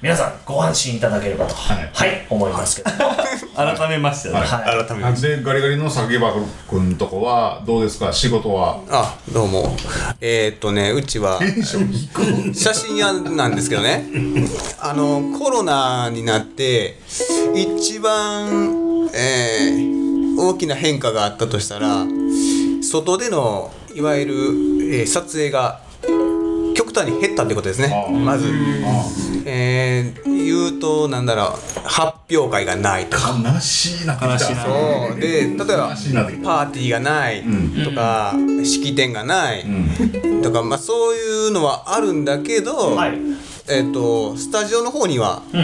[0.00, 2.10] 皆さんご安心いただければと、ははい。
[2.10, 2.90] い思いますけど、
[3.56, 4.28] 改めまして。
[4.30, 4.46] ねはい。
[4.46, 4.86] はい。
[4.86, 8.12] 改めあでガリガリの榊原君とこはどうですか？
[8.12, 8.80] 仕事は？
[8.88, 9.76] あどうも。
[10.20, 11.40] えー、っとねうちは
[12.54, 14.06] 写真屋なんですけどね。
[14.78, 16.98] あのコロナになって
[17.54, 20.00] 一番、えー
[20.38, 22.06] 大きな変化があったとしたら
[22.82, 25.82] 外でのいわゆる、えー撮影が
[26.74, 27.88] 極端に減ったってことですね。
[28.24, 28.50] まず、あ
[29.44, 33.36] えー言うとなんだろう発表会がないとか。
[33.54, 35.20] 悲しいな悲しいなそう。
[35.20, 35.94] で例えば
[36.42, 37.42] パーティーがない
[37.84, 40.42] とか、式典がない、うん。
[40.42, 43.18] とか、まあ、そういうのはあるんだけど、はい。
[43.68, 45.60] えっとスタジオの方には、うん。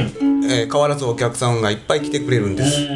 [0.49, 2.87] えー変わらずお客さんがいっぱい来てくれるんです。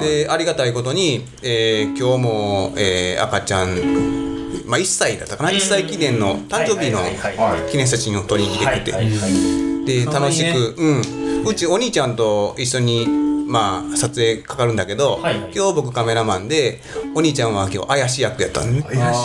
[0.00, 4.25] でありがたいことに、えー今日も、えー赤ちゃん、
[4.66, 6.98] まあ、1歳だったかな、1歳記念の誕生日の
[7.70, 8.92] 記念写真を撮りに来てくれて、
[10.04, 13.06] で楽しく、うん、うちお兄ちゃんと一緒に、
[13.46, 15.52] まあ、撮影かかるんだけど、はいはい。
[15.54, 16.80] 今日僕カメラマンで
[17.14, 18.82] お兄ちゃんは今日怪しい役やったんでね。
[18.82, 19.18] 怪し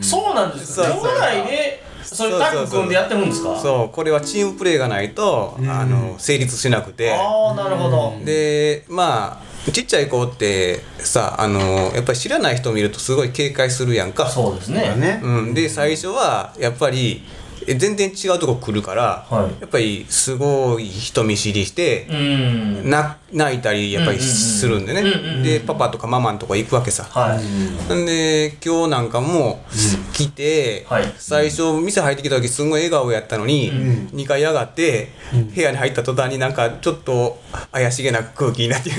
[0.00, 0.86] いそうなんですか。
[0.86, 1.10] 兄弟
[1.50, 2.30] でそう。
[2.30, 3.58] いうタッグ組んでやってるんですか？
[3.58, 7.12] そうこれはチームプレーがないと、あの成立しなくて。
[7.12, 8.14] ああなるほど。
[8.24, 11.60] でまあちっちゃい子ってさあの
[11.94, 14.28] やっぱり知らない人見るとすごい警戒するやんか。
[14.28, 14.94] そうですね。
[14.96, 19.60] ねうん、で最初はやっぱりえ全然違うとこ来るから、はい。
[19.60, 22.90] やっぱりすごい人見知りしてう、ん。
[22.90, 27.94] な泣いたりやっぱりするんでね、うんうんうんでパパとかママのとこ行くわけさ、はい。
[27.94, 29.64] んで今日なんかも
[30.12, 31.12] 来て、はい。
[31.16, 33.72] 最初店入ってきた時すごい笑顔やったのに、
[34.12, 35.08] 2回上がって、
[35.54, 37.38] 部屋に入った途端になんかちょっと
[37.72, 38.90] 怪しげな空気になって。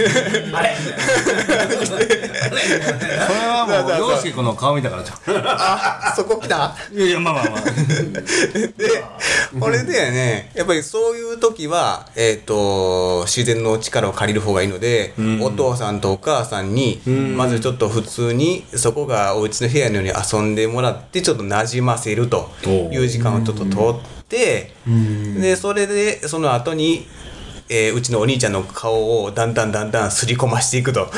[0.54, 0.76] あれ
[2.62, 6.76] それはもう洋介君の顔見たからじゃあそこ来た？
[6.92, 7.62] んいやいやまあまあまあ。
[7.62, 8.74] で
[9.60, 17.02] これでねやっぱりそういう時は、えー、と自然の力を借りる方がいいので、お父さんとお母さんに、
[17.36, 22.50] まずちょっと普通にそこがお家の部屋のように遊んでもらってちょっとなじませると
[22.92, 24.72] いう時間をちょっと取って、
[25.40, 27.08] でそれでその後に
[27.68, 31.02] えーうちのお兄ちゃんの顔をだんだんだんだんすり込ましていくと。
[31.02, 31.14] あこ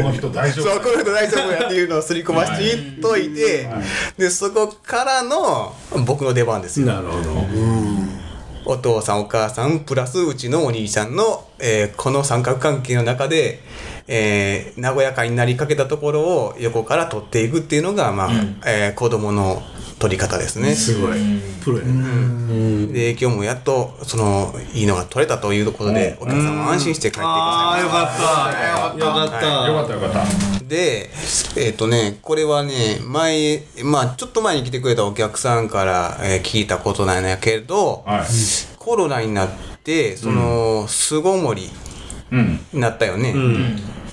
[0.00, 0.68] の人大丈夫。
[0.68, 3.68] そうこの人大丈夫やっていうのをすり込ましていっといて、
[4.16, 5.74] でそこからの
[6.06, 6.86] 僕の出番ですよ。
[6.86, 7.30] なるほど。
[8.66, 13.60] お父さんお母さんプラスうちのお兄ちゃんの、えーこの三角関係の中で、
[14.06, 18.30] えー和やかになりかけたところを横から取っていくっていうのが、まあ
[18.66, 19.62] えー子供の
[19.98, 20.74] 取り方ですね。
[20.74, 21.18] すごい。
[21.62, 22.86] プロやね。
[22.92, 28.04] で今日もやっとそのいいのが取れたということでお客さんも安心して帰ってくだああよか
[28.92, 28.98] った。
[28.98, 29.46] よかった。
[29.68, 30.64] よかったよかった。
[30.64, 31.10] で
[31.56, 38.26] えっ、とねこれはね前まあちょっと前に来てくれたお客さんから、えー聞いたことなんやけど、はい。
[38.78, 39.48] コロナになっ
[39.82, 41.93] てその巣ごもりうん
[42.72, 43.34] になったよね、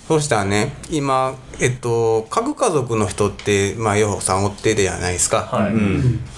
[0.07, 5.73] そうしたらね今えっと各家族の人ってまあようさんおってでじゃないですか、はい。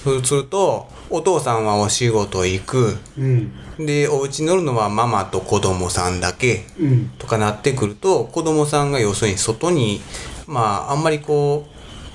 [0.04, 2.96] そうするとお父さんはお仕事行く。
[3.18, 3.52] うん。
[3.78, 7.10] でお家に乗るのはママと子供さんだけうん。
[7.18, 10.00] とかなってくると子供さんが要するに外に
[10.46, 11.66] まああんまりこ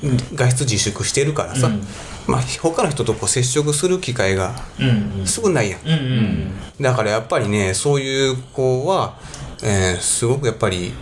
[0.01, 1.83] う外出自粛してるからさ、うん。
[2.27, 5.27] まあ他の人とこう接触する機会がうん。
[5.27, 6.51] 少ないやんうんうん。
[6.79, 9.17] だからやっぱりねそういう子は、
[9.63, 10.93] えーすごくやっぱり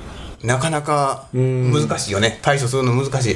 [0.43, 2.39] なかなか難しいよね。
[2.41, 3.35] 対処するの難しい。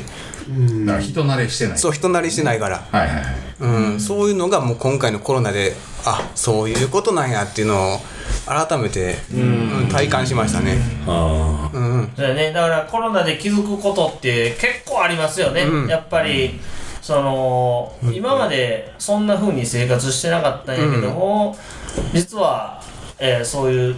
[0.85, 1.77] だから人慣れしてない。
[1.77, 3.25] そう人慣れしてないから、はいはいはい。
[3.59, 7.99] うん、そういうのがもう今回のコロナであそういうことなんやっていうのを
[8.45, 9.87] 改めて、うん。
[9.91, 10.77] 体感しましたね。
[11.07, 12.11] あうんうん。
[12.15, 15.87] そうやね、だからコロナで気づくことって結構ありますよね、うん。
[15.87, 16.59] やっぱり
[17.01, 21.57] その今までそんな風に生活してなかったんやけども、
[22.13, 22.81] 実は、
[23.19, 23.95] えーそういう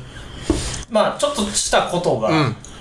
[0.94, 2.30] まあちょっとしたことが、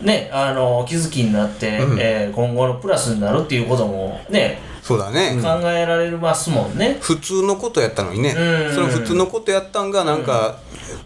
[0.03, 1.99] ねあの気づきになって、うん。
[1.99, 6.99] えー今後のプラスになるっていうこともねそうだね、考えられますもんね。
[7.01, 8.75] 普通のことやったのにね、うん。
[8.75, 10.59] その普通のことやったんがなんか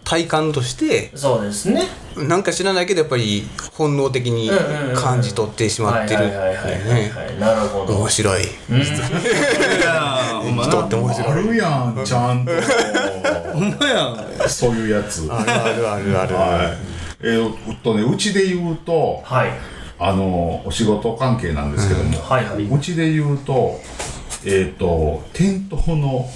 [0.03, 1.83] 体感としてそうですね。
[2.17, 4.49] なんか知らないけどやっぱり本能的に
[4.95, 6.27] 感じ取ってしまってる
[7.39, 7.97] なるほど。
[7.99, 8.43] 面白い。
[8.43, 8.49] 人
[10.81, 11.31] って面白い。
[11.31, 12.51] あるやんちゃんと。
[13.53, 15.29] ほんまやそういうやつ。
[15.31, 16.35] あるあるあるある。
[16.35, 19.51] はいえー、っとねうちで言うとはい。
[19.99, 22.63] あのお仕事関係なんですけども、はいはい。
[22.65, 23.79] うちで言うと
[24.45, 26.29] えーっと店頭の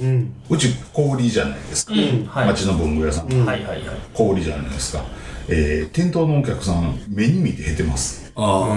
[0.00, 0.34] うん。
[0.50, 2.26] うち小売りじゃないですか、うん。
[2.26, 2.46] はい。
[2.48, 3.80] 町の文具屋さん、はいはいはい。
[4.12, 5.04] 小売りじゃないですか、
[5.48, 8.32] えー、店頭のお客さん目に見て減ってます。
[8.34, 8.76] あ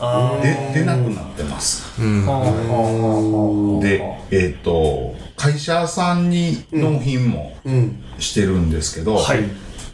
[0.00, 1.98] あで出なくなってます。
[2.02, 3.80] うん。
[3.80, 8.04] でえーっと会社さんに納品もうん。
[8.18, 9.44] してるんですけど、はい。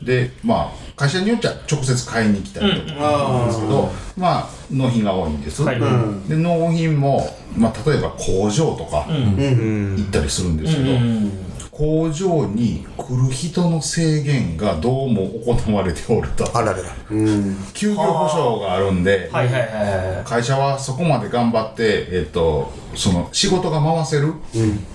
[0.05, 5.78] でまあ会社によっちゃ直接買いに来たりとかなんですけど、まあ納品が多いんです、はい。
[5.78, 6.28] うん。
[6.28, 9.16] で納品も、まあ、例えば工場とかうん。
[9.16, 9.96] うん。
[9.96, 11.32] 行ったりするんですけど、うん。
[11.70, 16.44] 工場に来る人の制限がどうも行われておると。
[16.54, 16.94] あららら。
[17.10, 17.56] うん。
[17.72, 20.24] 休業保障があるんで、はいはいはいはい。
[20.26, 24.34] 会社はそこまで頑張って、えっとその仕事が回せる、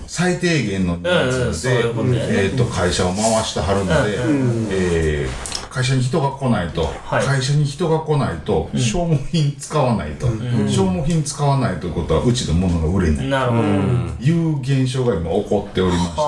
[0.06, 4.18] 最低限の人うんうん数で、えっと会社を回してはるので、
[4.70, 7.26] えー会社に人が来ないと、はい。
[7.26, 13.62] 会社に人が来ないと、消耗品使わないと、消耗品使わないということはうちのものが売れない、なるほど。
[14.24, 16.20] いう現象が今起こっておりまして、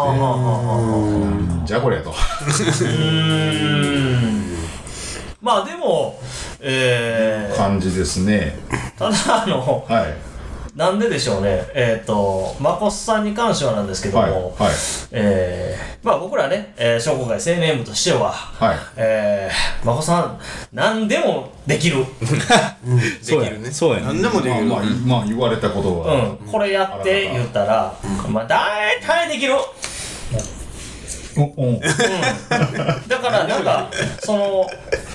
[1.65, 2.13] じゃこりゃと。
[5.41, 6.21] まあでも、
[6.61, 8.59] えー、感じですね。
[8.99, 10.28] ただあの、はい。
[10.79, 14.33] なんででしょうね、えっ、と、まこっさんに関してはなんですけども、はい。
[14.33, 14.75] はい。
[15.11, 18.79] えー、まあ僕らね、えー、商工会青年部としては、はい。
[18.97, 20.41] えー、まこさん、
[20.73, 22.05] 何でもできる。
[23.21, 26.15] そうやできるねそうや何でもできるまあ、まあ、まあ、言われたことうは。
[26.15, 27.93] ん、これやって言ったら、
[28.29, 29.55] まあ大体できる。
[31.37, 31.81] おお
[33.09, 34.67] だからなんか、その、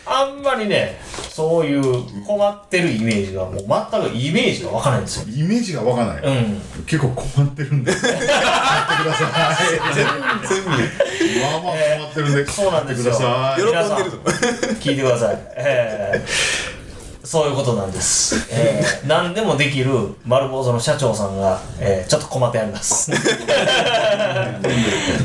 [0.06, 3.56] あんまりね、そういう困ってるイメージがもう
[3.92, 5.36] 全くイメージがわからないんですよ。
[5.36, 6.24] イメージがわかんない。
[6.24, 6.62] うん。
[6.86, 7.92] 結構困ってるんで。
[7.96, 10.48] 買ってください。
[10.48, 10.70] 全部。
[10.70, 12.48] まあまあ困ってるんで。
[12.48, 13.13] そうなんですよ。
[13.56, 13.96] 喜んでるぞ
[14.82, 15.38] 聞いてください。
[15.56, 16.73] えー
[17.26, 18.36] そういうことなんです。
[18.52, 19.94] えー、何でもできる
[20.26, 23.12] 丸坊主の社長さんが、えー、ちょっと困ってやります。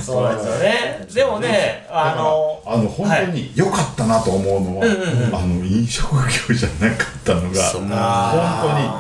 [0.00, 1.04] そうなんですよね。
[1.12, 4.86] でもね、あの、あの本当に良かったなと思うのは、
[5.32, 6.14] あの飲食
[6.48, 7.88] 業じゃなかったのが本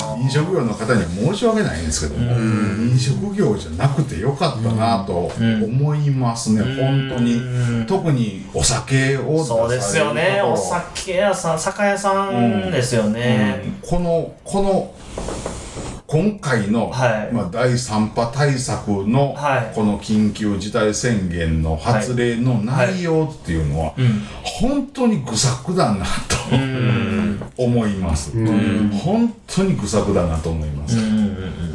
[0.08, 5.30] 当に飲食業の方には申し訳ないんですけども、飲食業じゃなくて良かったなと
[5.62, 7.40] 思いますね、本当に。
[7.86, 10.42] 特にお酒を出されるそうですよね。
[10.42, 13.62] お酒屋さん、酒屋さんですよね。
[13.82, 14.94] このこの
[16.08, 17.34] 今回の、はい。
[17.34, 19.74] まあ、第3波対策の、はい。
[19.74, 24.22] この緊急事態宣言の発令の内容っていうのは、うん。
[24.42, 27.42] 本当に愚策だなと、うん。
[27.58, 28.32] 思います、
[29.04, 30.96] 本当に愚策だなと思います、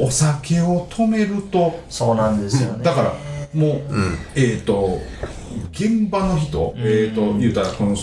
[0.00, 1.78] お酒を止めると。
[1.88, 2.82] そうなんですよね。
[2.82, 3.14] だから
[3.54, 3.82] もう、
[4.34, 4.98] えっ、と
[5.70, 7.96] 現場の人、えっ、と言うたらこの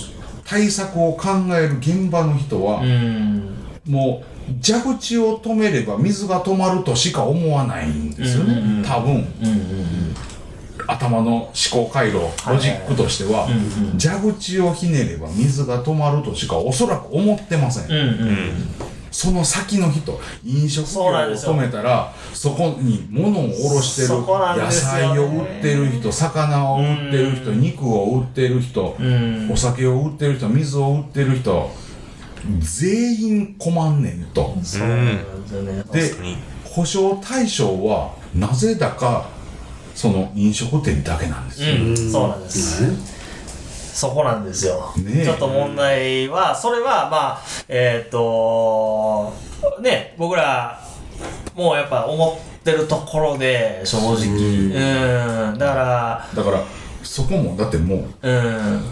[0.51, 3.55] 対策を考える現場の人は、うん。
[3.87, 9.25] もう蛇口を止めれば水が止まるとしか思わないんですよね、多分、
[10.87, 13.47] 頭の思考回路ロジックとしては、
[13.97, 17.87] 蛇口をひねれば水が止まるとしかおそらく思ってません
[19.12, 29.51] その先の人飲食業を止めたらそこに物を卸してるそこなん野菜を売ってる人魚を売ってる人肉を売ってる人うん。
[29.51, 31.70] お酒を売ってる人水を売ってる人
[32.59, 34.57] 全員困んねんと。
[34.64, 36.34] そうなんですよね。
[36.34, 39.30] で保証対象はなぜだか
[39.93, 42.12] その飲食店だけなんですよ、うん。
[42.12, 42.84] そうなんです
[43.93, 45.25] そこなんですよ、ねえ。
[45.25, 49.33] ちょっと問題はそれはまあえっ、と
[49.81, 50.81] ね僕ら
[51.55, 55.51] もうやっぱ思ってるところで正直。
[55.51, 55.57] うん。
[55.57, 56.63] だかだから
[57.03, 58.83] そこもだってもうらうん。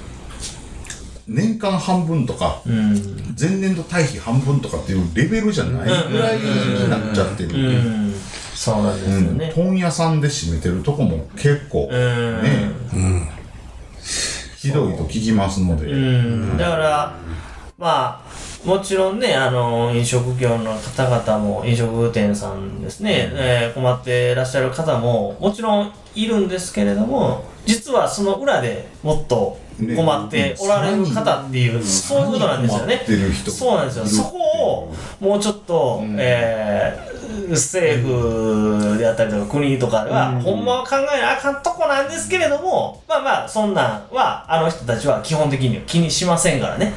[1.28, 2.93] 年間半分とかうん
[3.39, 8.14] 前年度対比半分とかっていうレベルじゃないぐらいになっちゃってる、うん。
[8.54, 9.38] そうなんですようん。
[9.38, 12.43] ね問屋さんで閉めてるとこも結構うん。
[12.43, 12.72] ね、
[14.60, 16.57] ひどいと聞きますので、うん。
[16.57, 17.16] だから
[17.78, 29.57] まあもちろんねあの飲食業の方々も飲食店さんですね、えー困ってらっしゃる方ももちろんいるんですけれども実はその裏でもっと
[29.96, 32.96] 困っておられる方っていう、そういうことなんですよね。
[32.96, 33.52] 困ってる人。
[33.52, 34.06] そうなんですよ。
[34.06, 37.20] そこをもうちょっと、えー
[37.50, 46.94] 政府であったりとか国とかでは、ほんまは考えなあかんとこなんですけれどもまあまあそんなんはあの人たちは基本的には気にしませんからね、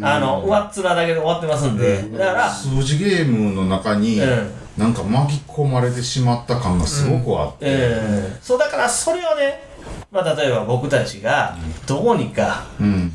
[0.00, 4.50] あの上っ面だけで終わってますんで、だから数字ゲームの中に、うん。
[4.72, 9.71] なんか巻き込まれてしまった感がすごくあって、えーそうだからそれをね、
[10.12, 11.56] まあ、例えば僕たちが
[11.86, 12.86] どうにか、うん。
[12.86, 13.12] うん、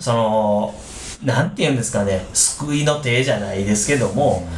[0.00, 0.74] その
[1.22, 4.48] なんて言うんですかね救いの手じゃないですけども、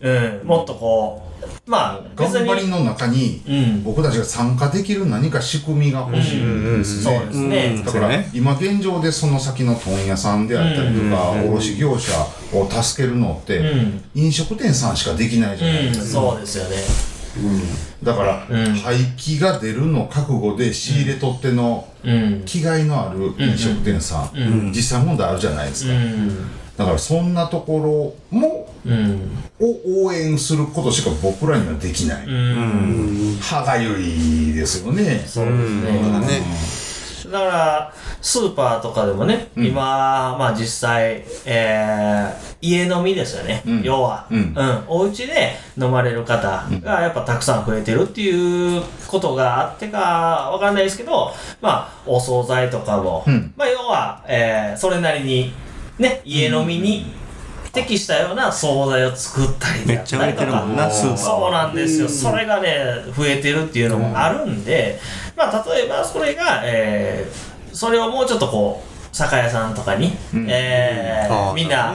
[0.00, 3.82] うん、もっとこうまあ別に頑張りの中に、うん。
[3.84, 7.84] 僕たちが参加できる何か仕組みが欲しいんですね、そうですね、うん。
[7.84, 12.12] だから、今現状でその先の問屋さんであったりとか、卸業者
[12.52, 14.04] を助けるのって、うん。
[14.14, 17.11] 飲食店さんしかできないじゃないうん、ですか、そうですよね
[18.02, 18.74] だから、うん。
[18.74, 22.42] 廃棄が出るの覚悟で仕入れ取ってのうん。
[22.44, 26.28] 気概のある飲食店さん、実際問題あるじゃないですか、うん。
[26.76, 29.30] だからそんなところもうん。
[29.60, 33.38] を応援することしか僕らにはできない、うん。
[33.40, 35.22] 歯がゆいですよね。
[35.26, 35.92] そうですね。
[36.20, 36.91] ね
[37.32, 43.82] だからスーパーとかでもね、今まあ実際、えー家飲みですよね、うん。
[43.82, 44.54] 要は、うん。
[44.86, 49.98] お家で飲まれる方がやっぱたくさん増えてるっていうことがあってか
[50.52, 53.52] わかんないですけどまあお惣菜とかも、うん。
[53.56, 55.52] まあ要は、えーそれなりに
[55.98, 57.22] ね家飲みに
[57.72, 60.90] 適したような惣菜を作ったりめっだったりとか。
[60.90, 62.08] そうなんですよ。
[62.08, 62.76] それがね、
[63.16, 65.00] 増えてるっていうのもあるんで、
[65.36, 70.12] まあ、例えばそれが、えーそれをもうちょっとこう、酒屋さんとかに、
[70.48, 71.94] えーあーみんな、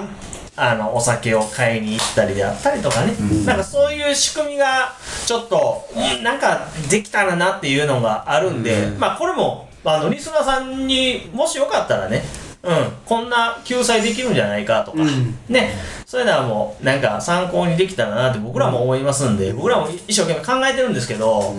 [0.56, 3.14] あの、お酒を買いに行ったりであったりとかね、
[3.46, 4.94] なんかそういう仕組みが、
[5.28, 12.24] ちょっと、うんなんかできたらなっていうのがあるんで、まあ、これも、あの、リスナーさんにもしよかったらね、
[12.64, 14.98] うん、こんな救済できるんじゃないかとか、
[15.48, 15.74] ね、
[16.06, 21.54] そういうのはもうなんか参考にできたらなって僕らも思いますんで、僕らも一生懸命考えてるんですけど、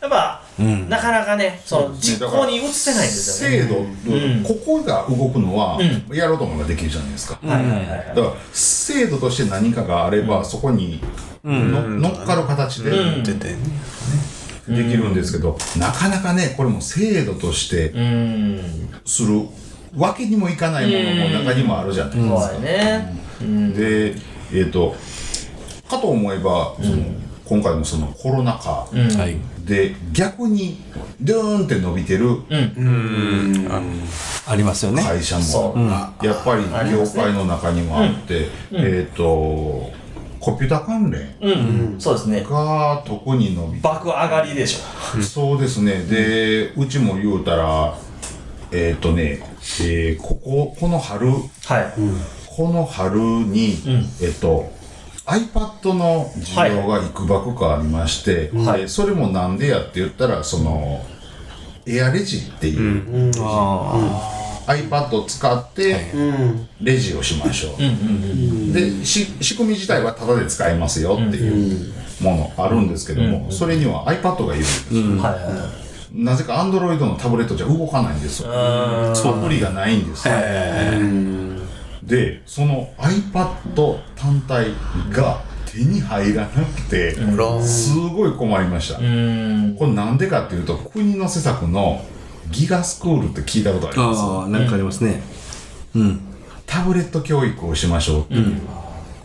[0.00, 0.88] やっぱ、ん。
[0.88, 3.58] なかなかね、その実行に移せないんですよね。
[3.58, 4.42] 制度、ん。
[4.42, 5.78] ここが動くのは、
[6.08, 7.88] うやろうと思えばできるじゃないですか、はいはいはいはい。
[8.08, 11.00] だから制度として何かがあれば、そこに
[11.44, 13.22] の乗っかる形でうん。
[13.22, 13.56] 出てね
[14.68, 18.60] できるんですけど、なかなかねこれも制度としてうん。
[19.04, 19.48] する
[19.96, 23.16] わけにもいかないものも中にもあるじゃないですか、ね。
[23.40, 23.74] うん。
[23.74, 24.14] で
[24.52, 24.94] えっ、と
[25.88, 27.04] かと思えばその、
[27.44, 28.88] 今回のそのコロナ禍
[29.66, 30.80] で逆に
[31.20, 33.68] ドゥーンって伸びてるうん。
[34.46, 35.02] ありますよね。
[35.02, 35.74] 会社も、
[36.22, 39.92] やっぱり業界の中にもあって、えっ、と
[40.40, 42.00] コンピューター関連うん。
[42.00, 42.42] そうですね。
[42.42, 45.22] が特に伸びて爆上がりでしょ。
[45.22, 46.02] そうですね。
[46.04, 47.94] でうちも言うたら
[48.72, 49.40] えっ、とね、
[49.80, 51.28] えーこここの春。
[51.28, 51.92] はい。
[52.54, 53.78] この春に、
[54.20, 54.70] えっと
[55.24, 58.82] iPad の需要がいくばくかありまして、はい。
[58.82, 61.04] えーそれもなんでやって言ったらその
[61.86, 66.68] エアレジっていう、あ iPad を使ってうん。
[66.80, 68.72] レジをしましょう、うんうんうん。
[68.72, 75.44] でし仕組み自体はタダで使えますよっていうものあるんですけども、それには iPad がいるんですよ、はいはい。
[75.44, 75.81] はい。
[76.14, 78.50] なぜか Android のタブレットじゃ動かないんですよ。
[78.50, 80.34] うんアプリがないんですよ。
[82.02, 84.72] でその iPad 単体
[85.10, 87.14] が手に入らなくて、
[87.62, 89.76] すごい困りました、うん。
[89.78, 92.04] これなんでかっていうと国の施策の
[92.50, 94.20] ギガスクールって聞いたことあります？
[94.20, 95.22] ああなんかありますね。
[95.94, 96.20] うん。
[96.66, 98.60] タブレット教育をしましょうっていう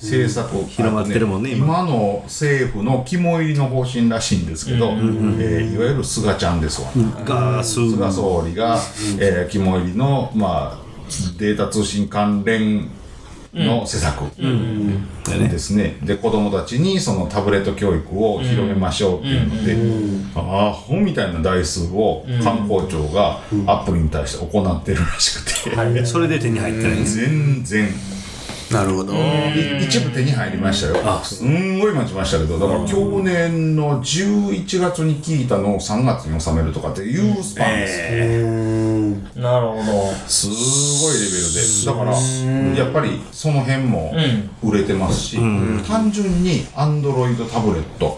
[0.01, 1.65] 政策、広まってるもんね今。
[1.65, 6.87] 今今の政府の肝入りの方針らしいんですけど、えーいわゆる菅ちゃんですわ、
[7.25, 8.79] ガース菅総理が、
[9.19, 10.87] えー肝入りの、まあ、
[11.37, 12.89] データ通信関連
[13.53, 14.23] の施策
[15.49, 19.75] ですね、で子供たちにそのタブレット教育を広めましょうっていうので、
[20.35, 27.17] アホみたいな台数を観光庁がアップルに対して行ってるらしくて、それで手に入ってないんです。
[27.17, 27.89] 全然。
[28.71, 29.13] なるほど。
[29.13, 31.23] い一部手に入りましたよ。
[31.23, 37.99] すんごい待ちましたけどだから去年の11月に聞いたのを3月に収めるとかっていうスパンです。
[39.37, 39.83] よ、なるほど。
[40.27, 41.77] すごいレベルで。
[41.85, 44.13] だからやっぱりその辺も
[44.63, 45.37] 売れてますし、
[45.87, 48.17] 単純にアンドロイドタブレット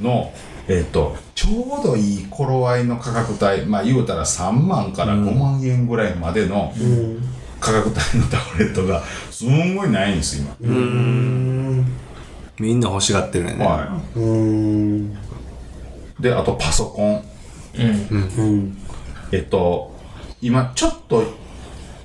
[0.00, 0.32] の、
[0.68, 6.72] えっとちょうどいい頃合いの価格帯まあ言うたら3万から5万円ぐらいまでの
[7.60, 10.56] 価格帯のタブレットがすんごいないんです今、
[12.58, 13.64] みんな欲しがってるね。
[13.64, 14.00] は
[16.18, 16.22] い。
[16.22, 17.24] であとパソコン。
[19.32, 19.96] えっと
[20.40, 21.22] 今ちょっと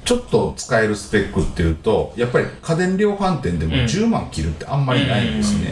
[0.05, 5.71] ちょっと使えるスペックっていうとやっぱり家電量販店でも10万切るってあんまりないんですね、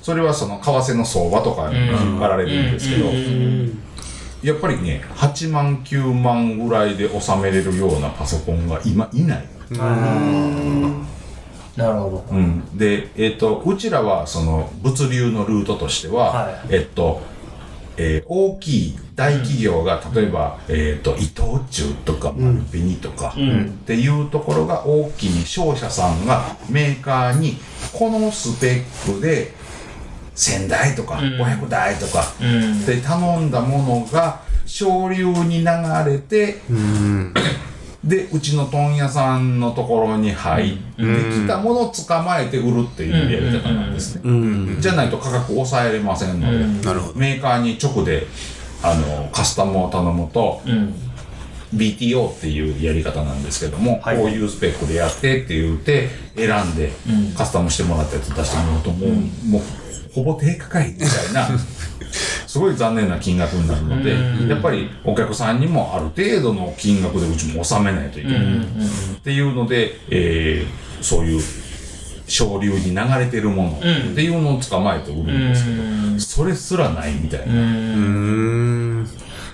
[0.00, 3.10] それはその為替の相場とかに引っ張られるんですけど、
[4.42, 9.44] やっぱりね8万9万ぐらいで収めれるようなパソコンが今いない、
[11.76, 12.24] なるほど。
[12.30, 16.66] うん、で、えっとうちらはその物流のルートとしては、はい。
[16.70, 17.22] えっと
[17.96, 27.56] えー大きい大企業が、例えば、えっと伊藤忠とかマルペニとか、っていうところが大きい商社さんがメーカーに
[27.92, 29.52] このスペックで
[30.34, 32.22] 1000台とか500台とか。
[32.22, 35.66] って頼んだものが省流に流
[36.06, 36.56] れて、
[38.04, 44.80] でうちの問屋さんのところに入ってきたものを捕まえて売るっていうやり方なんですね。
[44.80, 47.18] じゃないと価格抑えれませんので、なるほど。
[47.18, 48.26] メーカーに直で
[48.82, 50.62] あのカスタムを頼むと、
[51.74, 54.16] BTO っていうやり方なんですけども、はい。
[54.16, 56.90] こういうスペックでやってって言って選んで、
[57.36, 59.10] カスタムしてもらったやつ出してもらうともう,、
[59.48, 59.62] もう
[60.12, 61.48] ほぼ低価格みたいな。
[62.46, 64.14] すごい残念な金額になるので、
[64.46, 71.42] やっぱりお客さんにもある程度の金額でうちも納めないといけない、っていうので、えーそういう
[72.28, 73.80] 省流に流れてるものっ
[74.14, 79.04] ていうのを捕まえて売るんですけど、それすらないみたいな。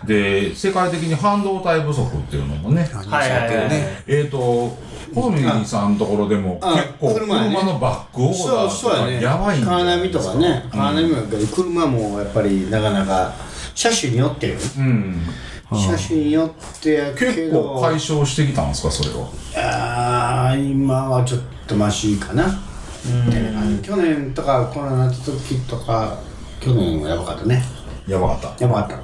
[0.06, 3.70] で世界的に半導体不足っていうのもね、はいはいはい。
[4.06, 4.78] えーと
[5.14, 13.34] コミーさんのところでもあ結構車のバックオーダーとやばいんカーナビとかねカーナビもやけど車もやっぱりなかなか
[13.74, 15.22] 車種によってようん。
[15.70, 19.28] 車種によってやけ結ど構解消してきたんですかそれは？
[19.56, 22.48] あー今はちょっとマシかな。
[22.48, 26.18] って感じ去年とかコロナの時とか
[26.60, 27.62] 去年はやばかったね。
[28.06, 28.64] やばかった。
[28.64, 28.98] やばかった。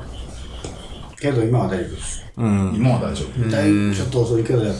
[1.16, 2.24] けど今は大丈夫です。
[2.36, 4.74] 今は大丈夫、だいちょっと遅いけどやっ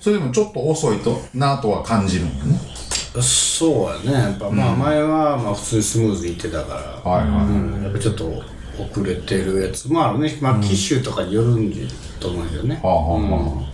[0.00, 2.72] それでもちょっと遅いとなとは感じるんだね。
[3.14, 4.12] ぱそうやね。
[4.12, 7.10] やっぱまあ前はまあ普通にスムーズにいってたから。
[7.10, 8.42] はいはい、うんやっぱちょっと
[8.78, 10.38] 遅れてるやつもあるね。
[10.40, 12.80] まあ機種とかによるんじゃと思うけどね。
[12.82, 13.72] はあはあはあ。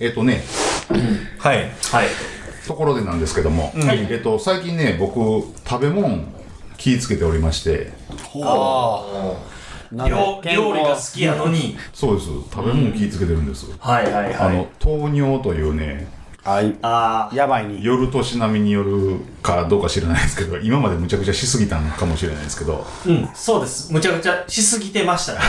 [0.00, 0.42] えっとね。
[1.38, 1.70] はい。
[1.92, 2.08] はい。
[2.66, 5.18] ところでなんですけども、えっと最近ね僕
[5.68, 6.24] 食べ物
[6.78, 7.92] 気ぃつけておりまして。
[8.34, 9.36] 料
[9.96, 11.76] 料理が好きやのに。
[11.92, 12.28] そうです。
[12.50, 14.34] 食べ物気ぃつけてるんです、はいはいはい。
[14.34, 16.06] あの糖尿というね
[16.44, 16.76] あい。
[16.82, 22.84] あやばいに夜年並みによるかどうか知らないですけど今までむちゃくちゃしすぎたのかもしれないですけど。
[23.04, 23.28] ーうん。
[23.34, 23.92] そうです。
[23.92, 25.34] むちゃくちゃしすぎてました。
[25.34, 25.40] ね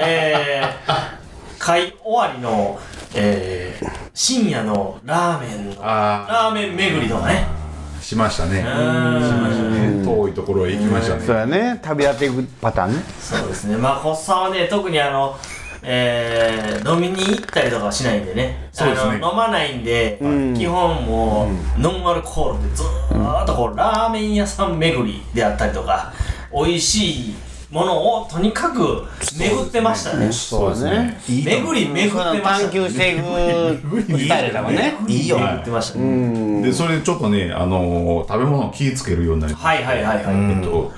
[0.00, 2.78] えー、会終わりの
[3.14, 7.46] えー、深夜のラーメンのあラーメン巡りとかね。
[7.46, 7.67] あ
[8.08, 8.56] しましたね。
[8.56, 8.64] しうん。
[8.64, 10.02] ましたね。
[10.02, 11.22] 遠いところへ行きましたね。
[11.26, 11.78] そうやね。
[11.82, 13.02] 旅立っていくパターンね。
[13.20, 13.76] そうですね。
[13.76, 15.36] まあ発作はね特にあの
[15.82, 18.70] えー、飲みに行ったりとかはしないんでね。
[18.72, 19.10] そうですね。
[19.10, 20.18] あの飲まないんで、
[20.56, 26.12] 基本もう、ノンアルコールでずーっとこうラーメン屋さん巡りであったりとか
[26.52, 27.34] 美味しい
[27.70, 29.04] ものをとにかく
[29.38, 30.32] 巡ってましたね。
[30.32, 31.20] そうですね。
[31.28, 39.68] 巡り巡ってました探求していくスタイルだもんねいいよ言ってましたね、でそれでちょっとね、あのー食べ物を気ぃつけるようになりました。
[39.68, 40.92] はいはいはいはい、えっと、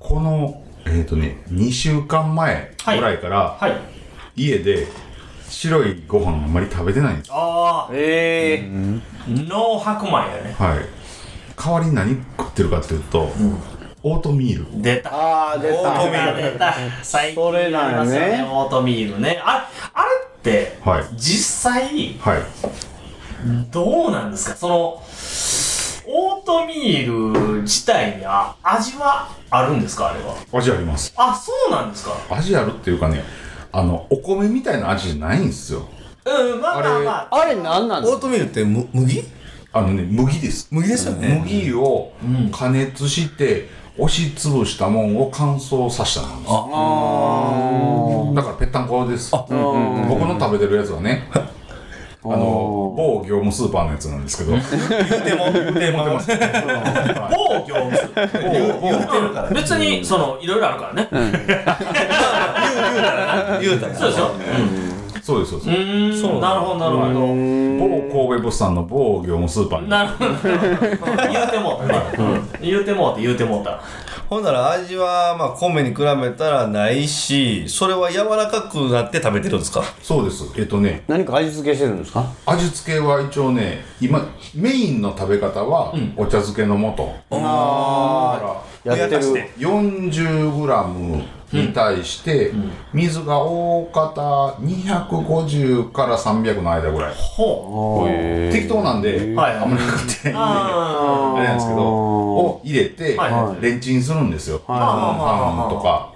[0.00, 3.76] この、えっとね、2週間前ぐらいから、はい。
[4.34, 4.88] 家で
[5.48, 7.30] 白いご飯あんまり食べてないんです。
[7.32, 8.68] ああええ
[9.28, 10.54] ノー白米やね。
[10.58, 10.78] はい。
[11.54, 13.30] 代わりに何食ってるかっていうと、
[14.02, 14.82] オートミール。
[14.82, 15.10] 出た。
[15.14, 16.52] ああ出オートミーたル。
[16.52, 18.48] 出た最近それなんやねありますよね。
[18.50, 19.40] オートミールね。
[19.44, 21.04] あれあれってはい。
[21.16, 22.42] 実際はい。
[23.70, 24.56] どうなんですか？
[24.56, 25.02] その
[26.14, 30.10] オートミール自体には味はあるんですか？
[30.10, 30.34] あれは。
[30.52, 31.12] 味あります。
[31.16, 32.12] あそうなんですか？
[32.30, 33.22] 味あるっていうかね
[33.70, 35.88] あのお米みたいな味じゃないんですよ。
[36.24, 37.40] うんまあまあまあ。
[37.42, 38.16] あれなんなんですか？
[38.16, 39.22] オートミールってむ麦？
[39.72, 40.68] あのね麦です。
[40.70, 41.40] 麦ですよね。
[41.42, 42.12] 麦を
[42.52, 43.68] 加熱して
[43.98, 48.36] 押しつぶしたもんを乾燥させたもんです。
[48.36, 49.30] だからぺったんこです。
[49.32, 51.28] 僕の食べてるやつはね
[52.24, 54.52] あの某業務スーパーのやつなんですけど。
[54.52, 54.62] 言う
[55.22, 55.52] ても。
[55.52, 56.10] 言うても某
[57.66, 57.90] 業務
[58.80, 59.50] 言うてるから。
[59.50, 61.08] 別にそのいろいろあるからね。
[63.60, 64.30] 言うたらそうですよ
[65.22, 66.20] そうですそうです。
[66.20, 67.26] そうなるほどなるほど。
[67.28, 70.02] 某神戸物産の某業務スーパーにな。
[70.02, 70.32] るほど。
[71.32, 73.80] 言うてもうたね言うてもうて言うてもうた。
[74.28, 79.84] ほんなら味はまあ米に比べたらないしそれは柔らかくなって食べてるんですか？
[80.02, 80.44] そうです。
[80.56, 81.04] えっとね。
[81.06, 82.24] 何か味付けしてるんですか？
[82.46, 89.22] 味付けは一応ね今メインの食べ方はお茶漬けの素、ああやってる。
[89.58, 92.52] 40g に対して
[92.92, 97.14] 水が大方250から300の間ぐらい。
[97.14, 98.08] ほ
[98.52, 104.60] 適当なんではいあんまりかけてうああれなんですけどを入れてはレンチンするんですよ、い。
[104.66, 106.12] 半分とか。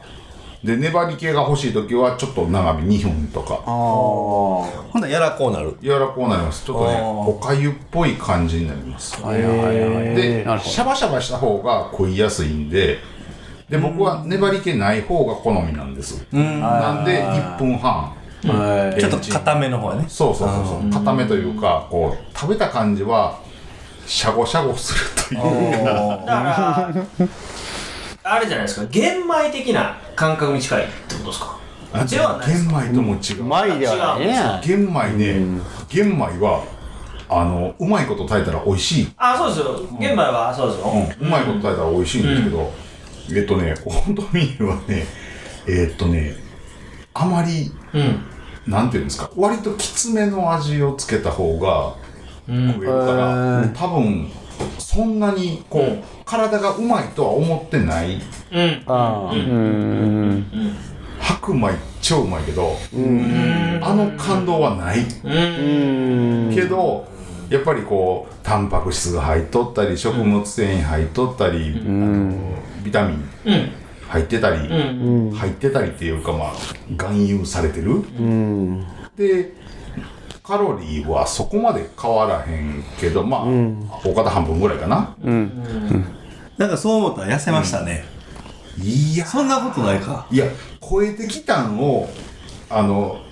[0.65, 3.55] で粘り気が欲しい時はちょっと長め2分とか。
[3.55, 4.67] あほ
[4.97, 5.77] んなら柔らこうなる。
[5.81, 6.65] 柔らかくなります。
[6.65, 9.17] ちょっとねおかゆっぽい感じになります。
[9.23, 10.15] あはいはいはいはい。
[10.17, 12.99] でシャバシャバした方が食いやすいんで
[13.69, 16.25] で僕は粘り気ない方が好みなんです。
[16.33, 18.15] なんで1分半。
[18.45, 19.01] どはい。
[19.01, 20.05] ちょっと固めの方やね。
[20.09, 20.91] そうそうそうそう。
[20.91, 23.41] 固めというかこう食べた感じは
[24.07, 25.85] シャゴシャゴするという。
[25.85, 25.89] か
[26.19, 26.93] だから
[28.23, 28.87] あれじゃないですか。
[28.87, 31.57] 玄米的な感覚に近いってことですか？
[31.93, 36.65] あでは玄米とも違う、うまいではな玄米ね、玄米は
[37.29, 39.99] あのうまいこと炊いたら美味しい、あそうですよ。
[39.99, 40.93] 玄米はそうですよ。
[40.93, 42.73] うん、うまいこと炊いたら美味しいんですけど、
[43.35, 45.05] えっとねオートミールはね
[45.69, 46.37] えっとね
[47.15, 48.37] あまりうん。
[48.67, 51.95] なんていうんですか割ときつめの味をつけた方が
[52.49, 54.31] 食えるから、うん多分
[54.79, 56.03] そんなにこう、うん。
[56.25, 58.21] 体がうまいとは思ってない。
[58.53, 58.83] うん。
[58.87, 60.47] ああうん。
[61.21, 63.81] 白米超うまいけど、うん。
[63.83, 65.05] あの感動はない。
[66.55, 67.07] けど、
[67.51, 72.33] やっぱりこうタンパク質が入っとったり食物繊維入っとったり、あの
[72.87, 73.73] ビタミンうん
[74.09, 75.33] 入ってたり、うん。
[75.33, 76.51] 入ってたりっていうかまあ
[76.89, 77.91] 含有されてる。
[77.91, 78.87] うん。
[79.17, 79.53] で
[80.45, 83.43] カロリーはそこまで変わらへんけどまあ、
[84.05, 85.17] 大方半分ぐらいかな、
[86.57, 88.05] なんかそう思ったら痩せましたね、
[88.81, 89.27] いや。
[89.27, 90.29] そんなことないか。
[90.31, 90.47] いや
[90.81, 92.09] 超えてきたんを
[92.71, 93.26] あの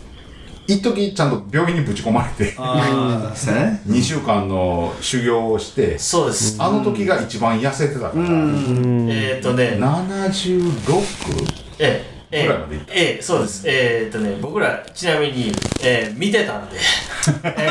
[0.67, 2.55] 一時ちゃんと病院にぶち込まれて。
[2.57, 3.83] ああそうやね。
[3.87, 6.57] 2週間の修行をしてそうです。
[6.59, 9.77] あの時が一番痩せてたから、えーっとね。
[9.79, 11.03] 76?
[11.79, 12.49] えええ
[12.89, 13.17] え。
[13.19, 13.63] えそうです。
[13.67, 16.77] えーっとね僕らちなみにえー見てたんで。
[17.45, 17.71] え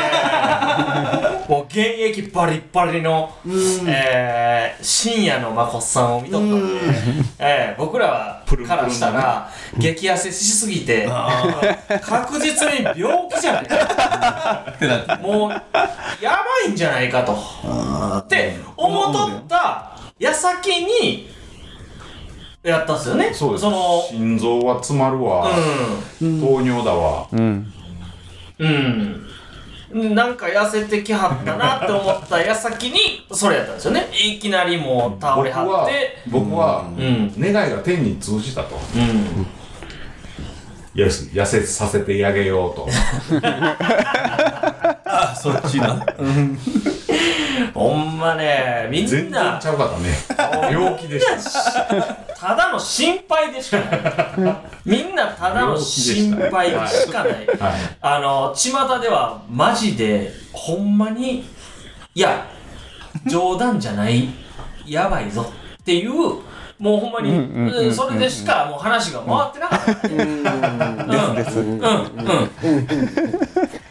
[1.46, 3.30] ーもう現役バリッバリの
[3.86, 6.80] えー深夜のまこっさんを見とったんで。
[7.38, 11.08] えー僕らはからしたら激痩せしすぎて
[12.02, 15.50] 確実に病気じゃないかもう
[16.22, 17.36] やばいんじゃないかと。
[18.18, 21.33] って思っとった矢先に
[22.64, 23.32] やったっすよね。
[23.34, 23.60] そうです。
[23.60, 25.50] その心臓は詰まるわ、
[26.18, 27.72] 糖尿だわ、うん。
[28.58, 30.14] うん。
[30.14, 34.08] なんか痩せてきはったなって思った矢先にそれやったんですよね。
[34.12, 36.16] いきなりもう倒れはって。
[36.28, 37.32] 僕は、うん。
[37.38, 38.76] 願いが天に通じたと。
[38.96, 39.46] うん。
[41.00, 42.88] よし痩せさせてあげようと。
[45.04, 46.04] あそっちな
[47.74, 50.70] ほんまねみん全然なちゃうかったね。
[50.70, 51.84] 病気でした。
[52.34, 54.56] ただの心配でしかない。
[54.84, 57.32] みんなただの心配でしかない。
[57.32, 57.48] はい。
[58.00, 61.44] あの巷ではマジでほんまに
[62.14, 62.46] いや
[63.26, 64.28] 冗談じゃない
[64.86, 66.12] やばいぞっていう
[66.78, 71.32] もうほんまに、うんそれでしかもう話が回ってなかった、う。
[71.32, 71.58] ん、ですです。
[71.60, 71.84] うんうん。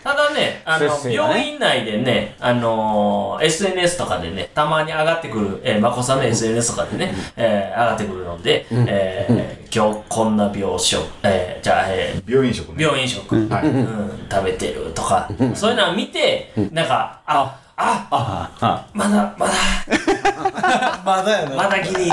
[0.04, 10.78] ただね、あの、病院内でね、あのー SNS とかでね、たまに上がってくる、えー、まこさんの SNS とかでね、えー上がってくるので、えー今日こんな病床、
[11.24, 12.84] えーじゃあ、えー病院食ね。
[12.84, 19.54] 病院食、はいうん、食べてるとか、そういうのを見て、なんか、あ、あ、あまだ、まだ、
[21.04, 21.56] まだやな。
[21.56, 22.08] まだギリ。
[22.08, 22.12] い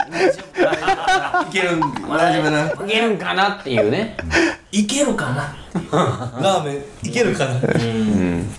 [1.52, 1.76] ける、
[2.08, 4.16] まだ大丈夫ないけるんかなっていうね。
[4.72, 5.54] いけるかな。
[6.40, 7.60] ラーメンいけるかな。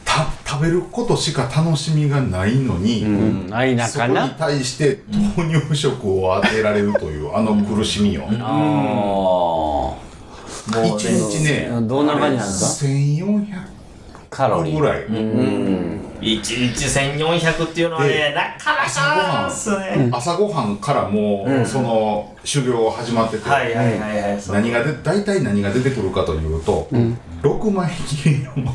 [0.05, 3.47] た食べることしか楽しみがないのに、うん。
[3.49, 3.87] ないな。
[3.87, 4.99] そこに対して
[5.35, 9.97] 糖尿食を当てられるというあの苦しみを、あも
[10.75, 11.69] う一日ね。
[11.81, 13.45] どんな感じなんです1400
[14.29, 14.73] カロリー。
[14.73, 20.09] 個ぐらい、1日1400っていうのはねで、なかなかですね。
[20.11, 20.77] 朝ごはん。
[20.77, 24.41] からもう、その修行始まってて、はいはいはいはい。
[24.41, 24.55] そう。
[24.55, 26.87] 何がで大体何が出てくるかというと、
[27.41, 28.71] 6枚切りの、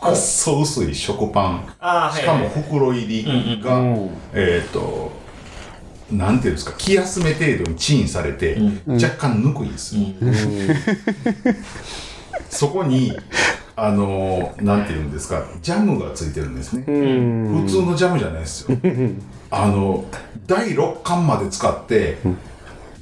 [0.00, 1.74] くっそ薄い食パン。
[1.78, 2.44] あーしかもはい。
[2.46, 3.80] はい袋入りが、
[4.34, 5.12] えっ、と
[6.10, 10.02] なんていうんですか気休め程度にチンされて、若干ぬくいんですよ、
[12.48, 13.16] そこに
[13.82, 16.82] あのーなんていうんですかジャムがついてるんですね。
[16.84, 18.78] 普通のジャムじゃないですよ。
[19.50, 20.04] あの
[20.46, 22.18] 第6巻まで使って、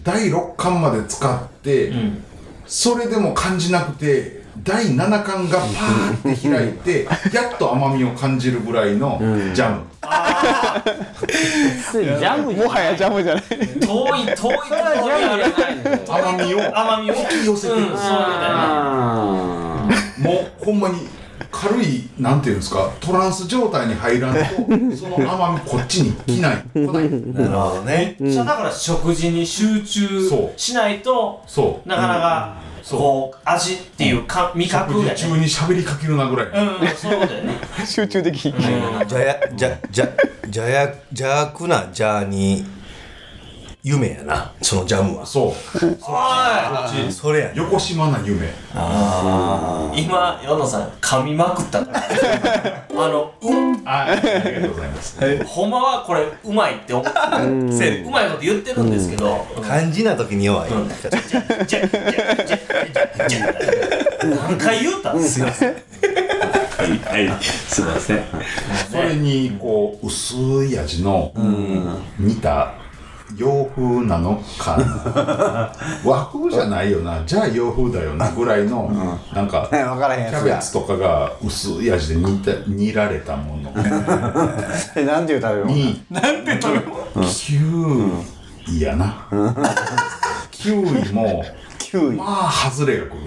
[0.04, 1.92] 第6巻まで使って、
[2.66, 9.18] それでも感じなくて第7巻がパーって開いて やっと甘みを感じるぐらいの
[9.54, 9.82] ジャム、
[11.92, 12.52] ジャム。
[12.52, 13.44] もはやジャムじゃない。
[13.48, 14.52] 遠い遠いとこ
[15.08, 15.34] ろに
[16.08, 16.78] 甘みを。
[16.78, 17.80] 甘みを引き寄せてる。
[17.80, 17.90] ん。
[17.90, 19.67] ですよ、あ
[20.18, 21.08] もうほんまに
[21.50, 24.40] 軽いなんていうんですかトランス状態に入らんと
[24.96, 26.64] その甘みこっちに来ない。
[26.74, 28.16] 来ないなるほどね。
[28.18, 31.88] めっちゃだから食事に集中しないとそう。
[31.88, 36.50] なかなかこう味っていうか味覚食が中に喋りかけるなぐらい、う
[36.84, 37.58] んそうだよね。
[37.86, 38.54] 集中できん。
[39.06, 40.08] じゃやじゃじゃ
[40.48, 42.64] じゃや邪悪なじゃに
[43.82, 44.52] 夢やな。
[44.60, 45.26] そのジャムは。
[45.26, 45.52] そう。
[47.08, 47.52] おそれやね。
[47.56, 48.46] 横島な夢。
[48.46, 48.50] い
[50.02, 52.02] 今世野さん噛みまくったから
[52.90, 53.46] あのう
[53.84, 55.44] あありがとうございます。
[55.44, 57.06] ほんまはこれうまいって思う
[57.72, 59.62] せやねうまいこと言ってるんですけど、うん。
[59.62, 60.88] 漢字な時に弱い、うん。
[60.88, 63.38] じゃじゃじゃじゃじゃじゃ
[64.24, 68.24] 何回言うたんすいませんはいすいません
[68.90, 71.32] それにこう薄い味の
[72.18, 72.74] 似た
[73.38, 75.72] 洋風なのかな？
[76.04, 77.22] 和風じゃないよな。
[77.24, 78.90] じゃあ洋風だよなぐらいの
[79.32, 80.54] なんか 分からへんキやつや。
[80.54, 83.72] ャベツとかが薄い味で煮た煮られたもの。
[84.96, 85.66] えなんていう食べ物？
[85.74, 87.26] になんて食べ物？
[87.28, 88.24] キュウ
[88.68, 88.80] イ。
[88.82, 89.14] やな
[90.50, 91.42] キウイも
[91.90, 93.20] キウイまあ外れがくる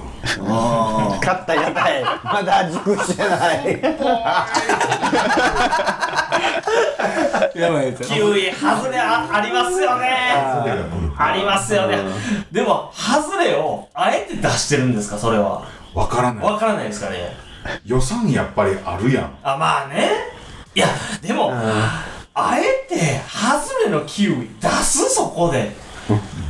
[1.20, 2.03] 買ったやたい。
[2.24, 3.82] まだ熟してない。
[7.59, 8.07] やばいやつ。
[8.07, 10.36] キウイ外れあありますよね。
[10.53, 11.97] 外れがくるありますよね。
[12.51, 15.66] でも外れをあえて出してるんですかそれは。
[15.95, 16.45] わからない。
[16.45, 17.36] わからないですかね。
[17.84, 19.36] 予算やっぱりあるやん。
[19.41, 20.12] あまあね。
[20.76, 20.88] いや
[21.24, 25.72] でもあえて外れのキウイ出すそこで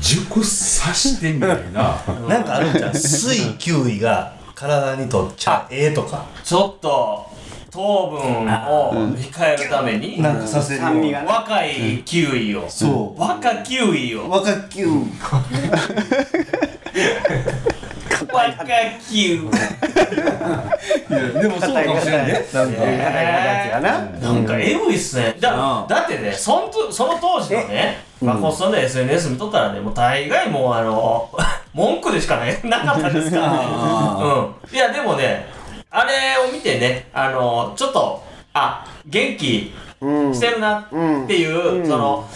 [0.01, 6.25] 熟さしてみたいななんかあるんじゃん水キウイが体にとっちゃええとか。
[6.43, 7.27] ちょっと
[7.71, 10.83] 糖分を控えるためになんかさせる
[11.25, 12.69] 若いキウイを。
[12.69, 13.19] そう。
[13.19, 14.29] 若キウイを。
[14.29, 14.91] 若キウイ
[18.27, 18.65] 若
[19.09, 19.39] キウイ
[21.41, 22.45] でもそうかもしれんね。
[22.53, 22.83] なんか。
[22.83, 23.99] やつやな。
[24.01, 25.35] なんかエグいっすね。
[25.39, 31.29] だだってねそのとその当時のねまあこっそり SNS 見とったらねもう大概もうあの
[31.73, 33.37] 文句でしかない なかったですか。
[33.37, 33.57] らね
[34.69, 34.75] うん。
[34.75, 35.47] いやでもね
[35.89, 40.89] あれを見てねあのちょっとあ元気してるなっ
[41.27, 42.27] ていう、その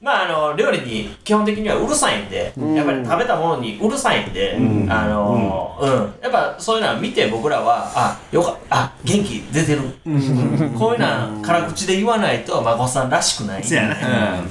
[0.00, 4.56] まああの料理に基本的にはうるさいんで、やっぱり食べたものにうるさいんで、
[4.88, 5.90] あのうん、
[6.22, 13.62] やっぱそういうのは見て僕らはあよかあ元気出てる、こういうのは辛口で言わないと孫さんらしくない。
[13.62, 14.42] せやな。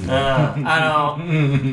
[0.56, 1.24] うん、あの、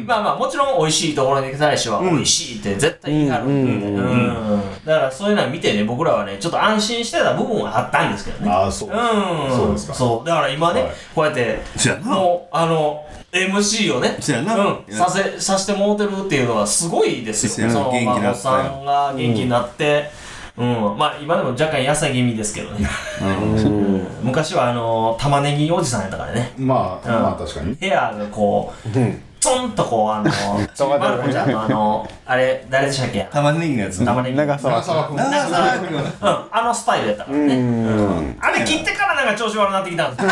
[0.05, 4.61] まあまあもちろん美味しいところに対しては美味しいって絶対言い張るんで、うん。
[4.85, 8.49] だからそういうのは見てね僕らはねちょっと安心してた部分はあったんですけどね。
[8.49, 8.89] ああそう。
[8.89, 9.55] うん。
[9.55, 9.93] そうですか。
[9.93, 10.27] そう。
[10.27, 10.91] だから今ね、はい。
[11.13, 11.59] こうやって
[12.03, 14.55] もうあの MC をねそやな。
[14.55, 17.69] うん、させさせてもうてるっていうのはすごいですよ。
[17.69, 20.09] その孫さんが元気になって、
[20.57, 20.97] うん。
[20.97, 22.87] まあ今でも若干痩せ気味ですけどね、
[23.21, 24.07] うん。
[24.23, 26.53] 昔はあの玉ねぎおじさんやったからね。
[26.57, 27.23] まあ、うん。
[27.23, 27.75] まあ確かに。
[27.75, 28.89] ヘアがこう、
[29.47, 33.27] ツツンとこうあのちびまる子ちゃんのあのあれ誰でしたっけ？
[33.31, 34.03] 玉ねぎのやつ。
[34.03, 34.37] 玉ねぎ。
[34.37, 35.15] 長澤君。
[35.15, 35.97] 長澤君。
[35.97, 36.03] うん
[36.51, 37.55] あのスタイルやったからね。
[37.55, 38.37] うん。
[38.41, 40.27] あれ切ってからなんか調子悪くなってきたんです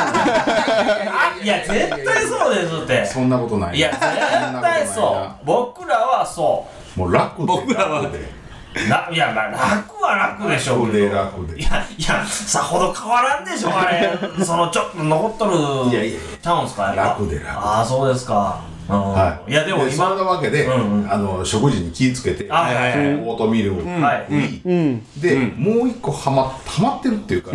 [1.44, 3.06] いや絶対そうですって。
[3.06, 3.78] そんなことない。
[3.78, 5.46] いや絶対そう。
[5.46, 7.00] 僕らはそう。
[7.00, 7.46] もう楽で。
[7.46, 8.46] 僕らは楽で
[8.90, 11.10] ないやまあ楽は楽でしょう楽けど。
[11.10, 11.62] で楽で。
[11.62, 14.12] いやいやさほど変わらんでしょあれ。
[14.44, 15.52] そのちょっと残っとる
[15.92, 18.62] いやいやちゃうんすかやっぱ楽で楽ああそうですか。
[18.70, 19.52] うんはい。
[19.52, 19.92] いやでも今。
[19.92, 21.12] そんなわけで、うんうん。
[21.12, 22.92] あの食事に気ぃつけて、あはいはい。
[22.92, 24.34] はいオートミールはい。
[24.34, 27.52] に、で、もう一個はまはまってるっていうか、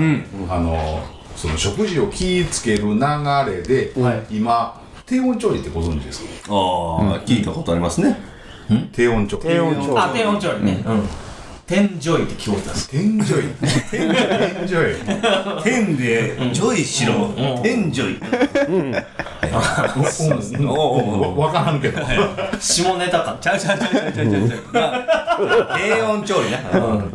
[0.49, 1.03] あの
[1.37, 3.01] その食事を気ぃつける流
[3.51, 3.93] れで、
[4.31, 6.53] 今低温調理ってご存知ですか？
[6.53, 8.17] ああ聞いたことありますね。
[8.93, 9.43] 低温調理。
[9.45, 11.03] 低温調理あ天温調理ねうん
[11.71, 12.91] 天ジョイって聞こえたんです。
[12.91, 13.55] 天ジョイ
[13.93, 16.53] 天ジョイ天で。
[16.53, 18.19] ジョイしろ天ジョイ
[18.67, 18.87] うん。
[18.87, 18.93] うん
[21.37, 22.01] わからんけど
[22.59, 26.59] 下ネタかちゃうちゃうちゃうちゃうちゃうちゃう低温調理ね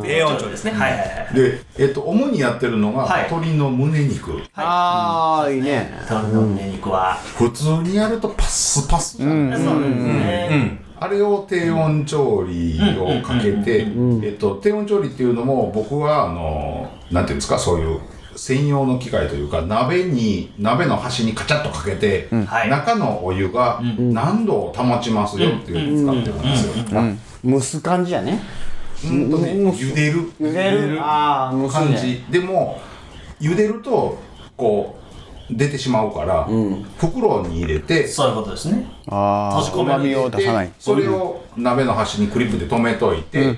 [0.02, 13.86] 低温調理ですねはいはいはいで、えっと、主にやってるのが、はい鶏の胸肉ああいいね鶏の胸肉は普通にやるとパッスパスじゃんそうですねあれを低温調理をかけて、
[14.22, 18.00] えっと、低温調理っていうのも僕はあのなんていうんですかそういう
[18.36, 22.70] 専用の機械というか鍋に鍋の端にカチャッとかけて、はい。
[22.70, 26.74] 中のお湯が何度を保ちますよっていうのを使ってるんですよ。
[27.44, 28.40] 蒸す感じやね。
[29.04, 29.30] うん。
[29.30, 30.30] とね茹でる。
[30.40, 31.86] 茹でるああ蒸すね。
[31.86, 32.24] 感じ。
[32.30, 32.80] でも
[33.40, 34.18] 茹でると
[34.56, 34.95] こう
[35.50, 36.48] 出てしまうから、
[36.98, 38.86] 袋に入れてそういうことですね。
[39.08, 39.94] あ閉じ込める。
[39.94, 40.66] あ旨味を出さない。
[40.66, 43.56] でそれを鍋の端にクリップで留めといて、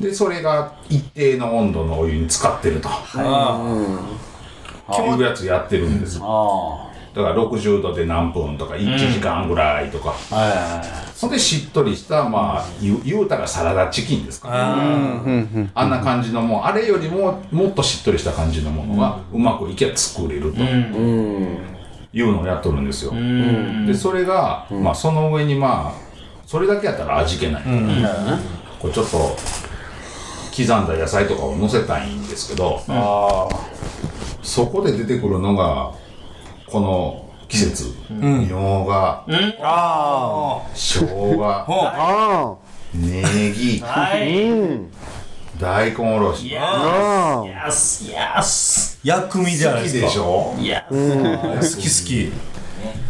[0.00, 2.92] でそれが一定の温度のお湯に使ってると、い。
[5.18, 6.18] うやつやってるんです。
[6.22, 6.87] あ
[7.18, 10.86] だから60度で何分とか1時間ぐらいとか、あはいはいはい。
[11.20, 14.54] ほんでしっとりしたまあ言うたらサラダチキンですかね。
[15.74, 20.60] あんな感じのもうあれよりももっとしっとりした感じのものがうまくいけば作れると。
[22.10, 23.12] いうのをやっとるんですよ、
[23.86, 25.98] でそれが、まあその上にまあ
[26.46, 27.62] それだけやったら味気ない。
[28.78, 29.36] こうちょっと
[30.56, 33.48] 刻んだ野菜とかを乗せたいんですけど、あ
[34.40, 35.92] そこで出てくるのが
[36.70, 39.24] この季節、みょうが、
[39.62, 41.36] あ生姜。
[41.42, 42.56] あ
[42.94, 43.80] ネギ。
[43.80, 44.50] はい。
[45.58, 46.48] 大根おろし。
[46.48, 50.06] いやあーやすやす薬味じゃな好きいですか。
[50.06, 50.54] でしょ？
[50.58, 52.32] いや好き好き。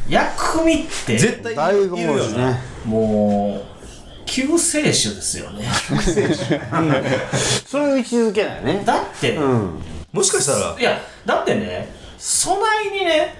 [0.09, 1.19] 薬味って。
[1.19, 2.61] 絶対大根おろしね。
[2.87, 3.65] もう
[4.25, 5.65] 救世主ですよね。
[7.67, 8.83] そういう位置づけだよね。
[8.85, 9.83] だって、うん。
[10.13, 10.77] もしかしたら。
[10.79, 11.89] いやだってね
[12.19, 13.38] そないにね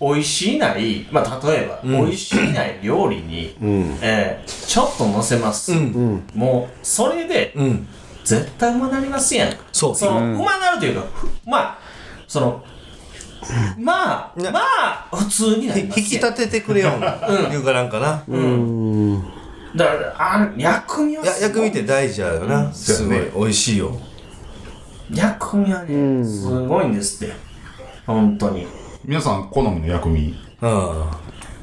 [0.00, 3.56] 美味しいないまあ例えば、美味しいない料理に、
[4.00, 5.72] えーちょっと乗せます、
[6.34, 7.88] もうそれで、うん。
[8.24, 9.56] 絶対うまなりますやん。
[9.72, 9.94] そう。
[9.94, 11.78] その、うまなるというかふまあ
[12.26, 12.62] その
[13.78, 16.08] まあねまあ普通になり引ますやん。
[16.08, 18.22] き立ててくれよいうかなんかな。
[19.74, 22.70] だからあ薬味は薬味って大事だよな。
[22.70, 23.18] すごい。
[23.34, 23.98] 美味しいよ。
[25.10, 27.34] 薬味はねすごいんですって。
[28.06, 28.66] 本当に
[29.08, 30.34] 皆さん好みの薬味。
[30.60, 31.04] うん。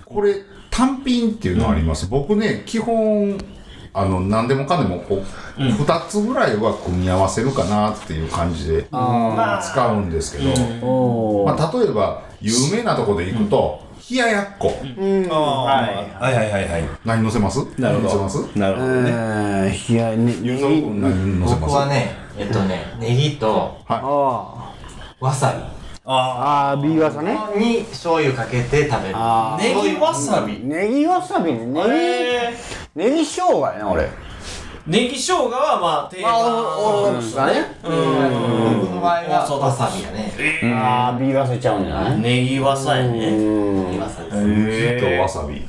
[0.03, 0.33] これ
[0.71, 3.37] 単品っていうのあります、僕ね基本
[3.93, 5.21] あの何でもかんでもこ
[5.55, 10.51] う、2つぐらいは組み合わせるかなっていう感じで使うんですけど、
[10.87, 13.79] おまあ、例えば有名なとこで行くと、
[14.09, 14.69] 冷ややっこ。
[14.69, 16.23] はい。
[16.23, 16.83] はいはいはいはい。
[17.05, 17.59] 何乗せます？
[17.79, 18.09] なるほど。
[18.09, 18.57] 何乗せます？
[18.57, 19.11] なるほどね。
[19.11, 24.73] えーいやねゆうさん君何乗せます僕はねえっとねネギとあ
[25.19, 25.74] わさあ
[26.07, 27.35] ああービーガサね。
[27.57, 29.15] びに醤油かけて食べる。
[29.15, 30.59] あネギわさび。
[30.63, 31.65] ネギわさびね。
[31.65, 32.53] ネギえ
[32.93, 34.03] ネギ生姜やな俺。
[34.03, 34.09] ー、
[34.85, 40.31] ネギ生姜はまあ定あ番おおだねうん僕の場合はわさびやね
[40.75, 45.61] ああビーガサちゃうんじゃないネギわさやねうんわさびネギとわさび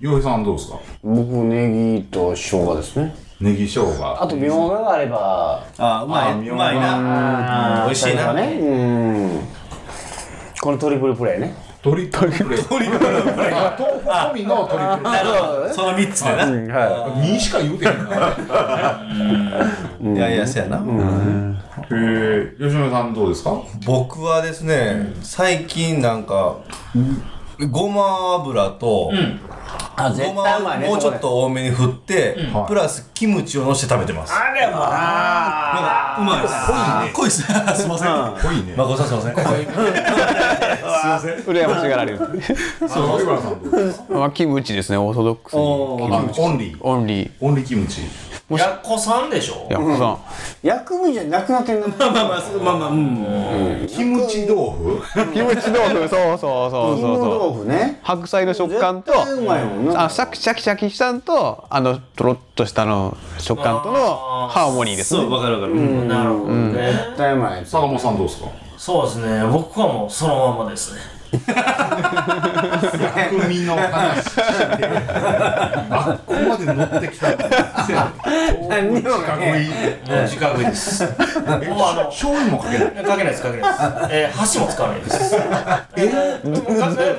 [0.00, 4.22] 洋平さんどうですか僕ネギと生姜ですねネギ生姜。
[4.22, 5.64] あとみょうががあれば。
[5.78, 7.84] あうまあいうまいな。
[7.86, 8.34] 美味しいな。
[8.34, 8.58] ね。
[8.60, 8.64] う
[9.38, 9.40] ん。
[10.60, 11.54] このトリプルプレイね。
[11.82, 12.62] トリプルプレイ。
[12.62, 13.50] トリプルプレイ。
[13.50, 15.16] 豆腐込みのトリプルプレ
[15.70, 15.74] イ。
[15.74, 16.44] その3つでな。
[16.44, 17.92] うんは2しか言うてへん
[20.04, 20.16] な。
[20.16, 20.76] いやいやそうやな。
[20.78, 20.82] へ
[21.92, 23.62] え吉野さんどうですか？
[23.86, 26.58] 僕はですね最近なんか
[27.68, 29.12] ごま油と
[29.96, 34.32] ご絶対うままいねをもうちょっと多めに振って、はいプラスキムチをのせて食べてます。
[34.32, 36.54] あれもなんかうまいです
[37.14, 37.52] 濃いですす
[37.86, 38.08] いません。
[38.08, 39.16] 濃いねまこさんすい。
[39.16, 39.22] ま
[41.20, 41.32] せん。
[41.40, 42.18] 羨ましがられる。
[42.18, 42.28] そう
[43.18, 44.04] 上原さんどうですか？
[44.14, 44.96] まあキムチですね。
[44.98, 45.60] オーソドックスに。
[45.60, 46.76] あオンリー。
[46.80, 47.30] オンリー。
[47.40, 48.00] オンリーキムチ
[48.58, 49.66] やっこさんでしょ？
[49.70, 50.18] やっぱさ
[50.62, 51.88] 薬味じゃなくなってんの。
[51.98, 53.86] まあまあまあまあまあうん。
[53.88, 55.02] キムチ豆腐？
[55.32, 56.08] キムチ豆腐。
[56.08, 58.00] そうそうそうそうそう豆腐ね。
[58.02, 60.04] 白菜の食感と絶対うまいもんな。
[60.04, 65.20] あシャキシャキシャキしたんとあのとろっとしたの食感とのハーモニーですね。
[65.20, 66.08] そうわかるわかる、うん。
[66.08, 67.64] なるほどね、絶対うまい。
[67.64, 68.48] 坂本さんどうですか？
[68.76, 69.44] そうですね。
[69.52, 71.00] 僕はもうそのままですね
[71.32, 71.42] 薬
[73.48, 74.42] 味の話して
[75.90, 77.36] あっこまで乗ってきた
[78.68, 85.36] 何にもかっこいいもう自覚ですもうあの醤油もかけないかけないですかけないですえー、箸も使わないです
[85.96, 86.62] えかもう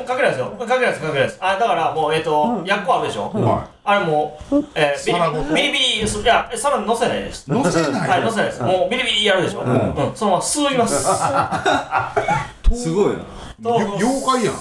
[0.06, 0.32] かけない。
[0.32, 7.50] ですよかけないですかけないですあだからもうえっ、とやっこあるでしょ、はあれもう、えー、ビリビリビリすいやえ皿に乗せないです。
[7.50, 8.62] 乗せないはい乗せないです。
[8.62, 10.16] もうビリビリやるでしょ、うん。
[10.16, 11.04] そのまま吸います。
[12.76, 13.20] すごいな
[13.64, 14.56] 妖怪やん。
[14.56, 14.58] え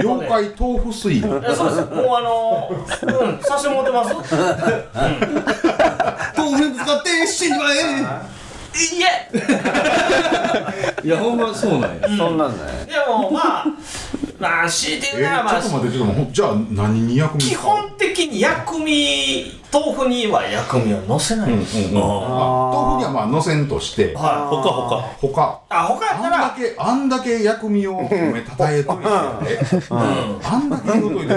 [0.00, 1.18] 妖怪豆腐水。
[1.18, 1.54] えそうです。
[1.54, 1.68] もう
[2.16, 4.12] あのー、うん差し持ってます。
[6.36, 7.76] 豆腐使って死にまえ。
[8.74, 9.30] いえ。
[11.06, 12.08] いやほんまそうなんや。
[12.16, 13.66] そんなんだねでもまあ
[14.40, 21.56] まあ強いてえ言うならまあちょっと待ってちょっとじゃあ何に薬味基本的に薬味豆腐には薬味は乗せない。
[21.56, 21.98] です、うんうんうん。
[21.98, 22.06] あ
[22.72, 24.14] 豆腐にはまあ乗せんとして。
[24.14, 25.60] はほかほかい他。
[25.68, 31.34] あ他やったあんだらけあんだけ薬味を褒めたたえといてあんだけ言うといて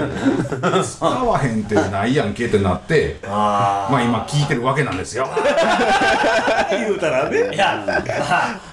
[0.83, 5.27] 使わへんってないやんけってなってあまあ今聞いてるわけなんですよ。
[6.69, 7.55] 言うたらね。
[7.55, 7.95] いやま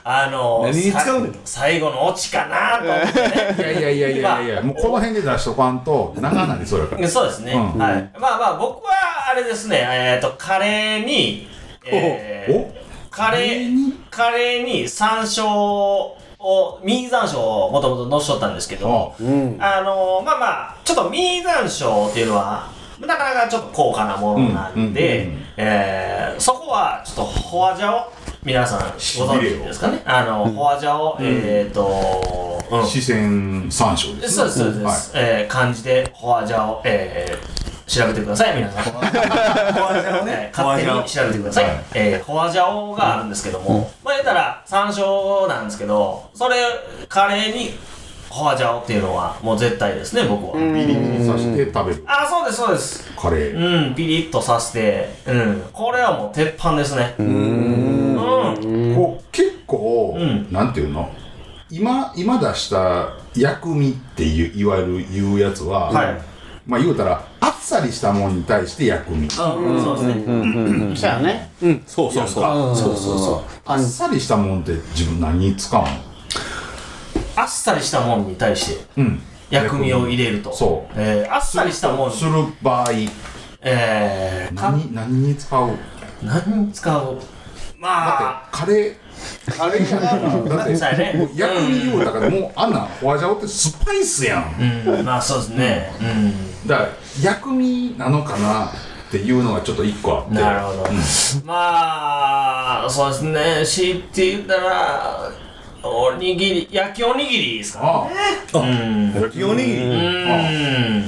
[0.05, 3.65] ああの何に使うねんさ最後のオチかなと思って。
[3.65, 7.09] ねいやいやいやいやいやもうこの辺で出しとかんと長なりそうやから。
[7.09, 7.79] そうですね、うん。
[7.79, 8.11] はい。
[8.19, 8.93] まあまあ僕は
[9.31, 9.79] あれですね。
[9.81, 11.49] えっ、とカレーに、
[11.87, 16.19] えーおカレーカレーに山椒を
[16.83, 19.15] ミー山椒をもともとのしとったんですけど
[19.61, 22.69] ああのまあまあちょっとミー山椒っていうのは
[23.01, 25.31] なかなかちょっと高価なものなんで、
[26.39, 28.13] そこはちょっとホワジャオ
[28.45, 28.87] 皆さんご
[29.35, 30.03] 存知ですかね？
[30.05, 32.87] あの、ホワジャオ、えっ、と、うん。
[32.87, 35.13] 四川山椒ですそうです、そうです。
[35.15, 38.85] えー漢字でホワジャオ、えー調べてください、皆さん。
[38.93, 41.65] ホワジャオねえー勝手に調べてください。
[41.95, 46.57] えワジャオがあるんですけども、まあ言ったら山椒なんですけど、それ、
[47.09, 47.75] カレーに
[48.31, 50.55] ホワジャオっていうのはもう絶対ですね、僕は。
[50.57, 53.13] ビリビリさして食べるあ、そうです、そうです。
[53.21, 55.65] カレーうん、ピリッとさせて、うん。
[55.73, 57.15] これはもう鉄板ですね。
[57.19, 58.95] うん。
[58.97, 61.09] こう結構、うんなんていうの？
[61.71, 66.19] 今今出した薬味っていういわゆる言うやつは、はい
[66.67, 70.97] まあ言うたらあっさりしたもんに対して薬味、うん、そうですね。
[70.97, 71.53] そうやね。
[71.87, 72.41] そうそうそ
[72.73, 72.77] う。
[72.77, 73.51] そうそうそう。
[73.67, 75.89] あっさりしたもんって自分何に使うの
[77.37, 79.21] あっさりしたもんに対してうん。
[79.51, 80.53] 薬味を入れると。
[80.55, 80.93] そう。
[80.97, 82.11] えーあっさりしたもん。
[82.11, 82.31] にする
[82.63, 82.89] 場合。
[83.61, 85.71] えー、か何何に使う？
[86.23, 87.19] 何に使う？
[87.85, 88.49] まあ。
[88.51, 88.95] カレー。
[89.57, 92.87] カレーやからだってもう薬味言うだからもうあんなん。
[92.87, 94.87] ホワジャオってスパイスやん。
[94.89, 95.05] うん。
[95.05, 95.91] まあそうですね。
[96.67, 96.89] だから
[97.23, 98.71] 薬味なのかなっ
[99.11, 100.31] ていうのがちょっと一個あって。
[100.31, 100.91] うんなるほど、
[101.45, 103.67] まあそうですね。
[103.67, 105.31] 強いて言ったら
[105.83, 108.09] おにぎり焼きおにぎりですか
[108.55, 109.13] あうん。
[109.13, 109.81] 焼きおにぎり。
[109.83, 111.05] うん。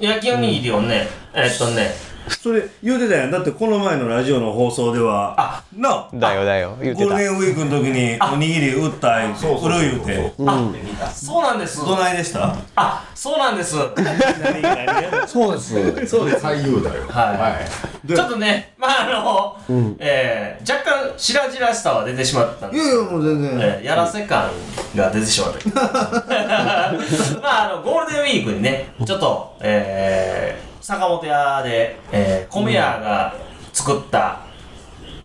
[0.00, 3.30] 焼きおにぎりをねえっとねそれ言うてたやん。
[3.30, 5.34] だってこの前のラジオの放送では。
[5.38, 6.76] あなあだよだよ。
[6.80, 7.08] 言ってた。
[7.10, 9.44] ゴールデンウィークの時におにぎり売った言うて。
[9.80, 10.32] 言うて
[11.02, 11.84] あそうなんです。
[11.84, 12.54] どないでした？
[12.76, 13.76] あそうなんです。
[13.96, 16.06] 何何そうです。
[16.06, 16.44] そうです。
[16.46, 17.58] 俳優だよは
[18.04, 18.06] い。
[18.08, 22.84] でちょっとねまああの、えー若干白々しさは出てしまったんです。
[22.90, 23.50] けどもう全然。
[23.60, 24.50] えーやらせ感
[24.96, 25.68] が出てしまった。
[27.40, 33.34] まああのゴールデンウィークにねちょっと、えー坂本屋で、えー米屋が
[33.72, 34.40] 作った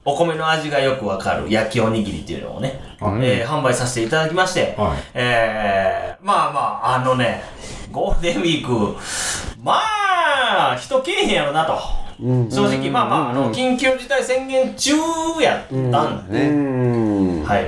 [0.06, 3.26] お米の味がよくわかる焼きおにぎりっていうのをね、はい。
[3.42, 4.98] えー販売させていただきまして、はい。
[5.14, 7.44] えーまあまああのね
[7.92, 8.98] ゴールデンウィーク
[9.62, 9.82] ま
[10.72, 11.78] あ人けえへんやろなと、
[12.50, 14.94] 正直まあまああの緊急事態宣言中
[15.42, 17.44] やったんでん。
[17.44, 17.66] はい。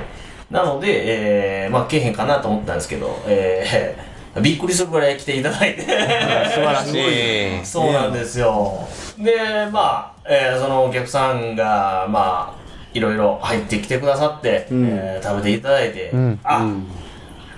[0.50, 5.82] なので、えー、まあ、けえへんかなと思ったんですけど、えー、びっくりするぐらい来ていただいて。
[5.82, 7.64] 素晴らしい。
[7.66, 8.88] そうなんですよ。
[9.18, 9.36] で、
[9.70, 12.62] まあ、えー、そのお客さんが、まあ、
[12.94, 16.12] いろいろ入ってきてくださって、えー食べていただいて、
[16.44, 16.66] あ、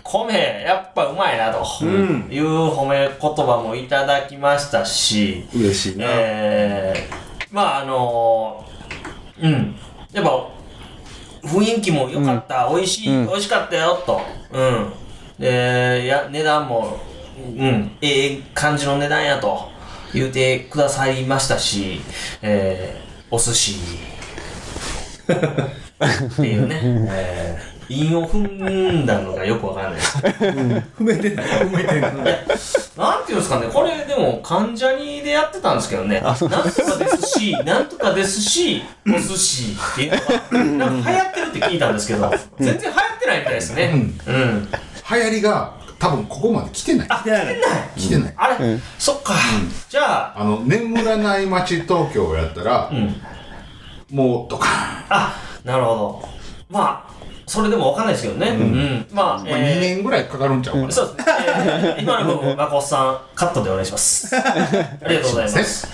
[0.02, 1.58] 米やっぱうまいなと
[2.30, 6.06] いう褒め言葉もいただきましたし、嬉しいな。
[6.08, 8.64] えー、まああの
[9.40, 9.76] うん。
[10.12, 10.46] やっぱ
[11.44, 14.20] 雰囲気も良かった、美味しい、美味しかったよと。
[14.52, 14.92] うん
[15.38, 16.98] でや値段も
[17.36, 17.90] うん。
[18.00, 19.68] ええ感じの値段やと
[20.12, 22.00] 言うてくださいましたし、
[22.42, 23.74] えー、お寿司。
[25.26, 26.80] っていうね、
[27.10, 30.18] えー韻を踏んだのがよくわからないです。
[30.18, 32.12] 踏めてない踏めてない。
[32.96, 36.70] なんていうんですかね、これでも関ジャニでやってたんですけどね、なんとかで
[37.10, 43.92] すし、なんとかですし、お寿司っていうのが、なんか流行ってるって聞いたんですけど、全然流行ってないみたいですね。
[44.26, 44.68] うん。
[44.68, 47.56] 流行りが多分ここまで来てないあ、来てない。
[47.96, 49.34] 来てないあれ、そっか。
[49.88, 53.16] じゃあ、あの眠らない街東京やったら、ん
[54.10, 54.72] もうドカーン
[55.08, 55.34] あ、
[55.64, 56.28] なるほど。
[56.68, 57.14] まあ、
[57.46, 58.48] それでもわかんないですけどね。
[58.48, 59.06] うん。
[59.12, 61.34] まあ、まあ、2え年ぐらいかかるんちゃうかな、ー、そうですね。
[61.36, 64.34] えー今の部分、まこさん、カットでお願いします。
[64.36, 64.38] あ
[65.08, 65.88] りがとうございます。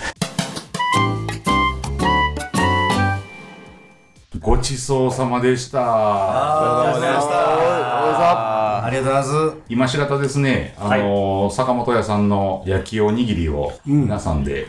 [4.39, 8.60] ごちそうさまでしたありがとうございました。
[8.91, 9.57] ありがとうございます。
[9.69, 14.67] 今しがたですね、あのー坂本屋さんの焼きおにぎりを皆さんで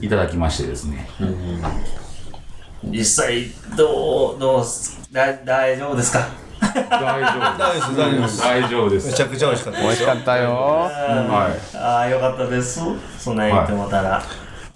[0.00, 1.08] いただきましてですね、
[2.84, 3.46] 実際、
[3.76, 6.24] どう、どうす、だ大丈夫ですか？
[6.60, 9.06] 大丈夫大丈夫です、大丈夫です。
[9.06, 10.06] めすちゃくちゃ美味しかったですよ。
[10.06, 10.50] かったよ。
[10.52, 11.76] はい。
[11.76, 12.80] ああ、よかったです。
[13.18, 14.22] そんなん言ってもたら。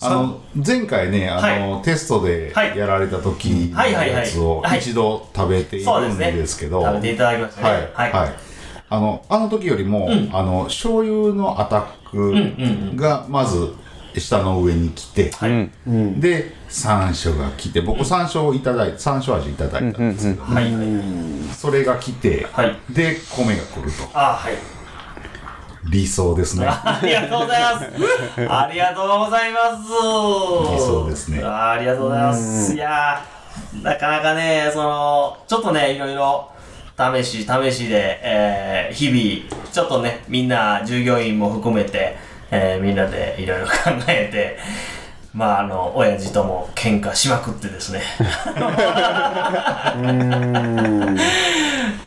[0.00, 2.76] あの前回ねあの、テストではい。
[2.76, 3.94] やられた時のはい。
[3.94, 4.10] はい。
[4.12, 4.26] はい。
[4.26, 4.80] やつをはい。
[4.80, 6.32] 一度食べているんですね。
[6.32, 7.68] ですけど、食べていただきましたね。
[7.94, 8.34] はい、はい、
[8.90, 13.74] あの、あの時よりも、あの、醤油のアタックがまず
[14.16, 15.30] 下の上に来て、
[16.18, 20.44] で、山椒が来て、僕山椒をいただいて、山椒味いただいたんですけど。
[21.52, 24.08] それが来て、はいで、米が来ると。
[24.14, 24.54] あはい。
[25.90, 26.66] 理想ですね。
[26.68, 27.86] ありがとうございます。
[28.48, 29.82] ありがとうございます。
[30.72, 32.74] 理想ですねあありがとうございます。
[32.74, 36.50] いやー、なかなかね、その、ちょっとね、いろいろ、
[36.98, 42.16] 試し、試しで、えー、日々、ちょっとね、みんな、従業員も含めて、
[42.50, 43.72] えー、みんなでいろいろ考
[44.08, 44.58] えて、
[45.32, 48.02] まあ、あの、親父とも喧嘩しまくってですね。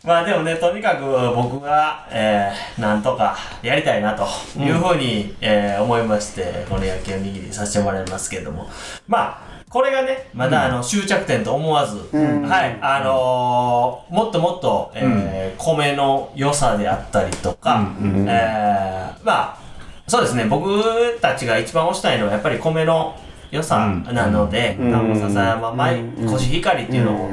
[0.04, 4.26] まあでもね、とにかく僕が、えー、なんとかやりたいなと
[4.58, 8.68] いうふうに、えー思いまして、この焼きおにぎりさせてもらいますけれども、
[9.06, 17.90] まあ、これがね、まだあの終着点と思わず、はい、あのーもっともっと、えー米の良さであったりとか、
[18.28, 19.58] えーまあ、
[20.06, 23.16] そうですね、僕たちが一番推したいのはやっぱり米の
[23.50, 27.30] 良さなので、南部笹山米、コシヒカリっていうのを、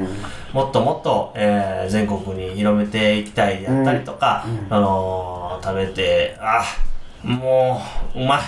[0.52, 6.62] もっともっと、えー全国に広めていきたいであったりとか、あのー食べて、あ、
[7.22, 7.82] も
[8.14, 8.40] う、うまい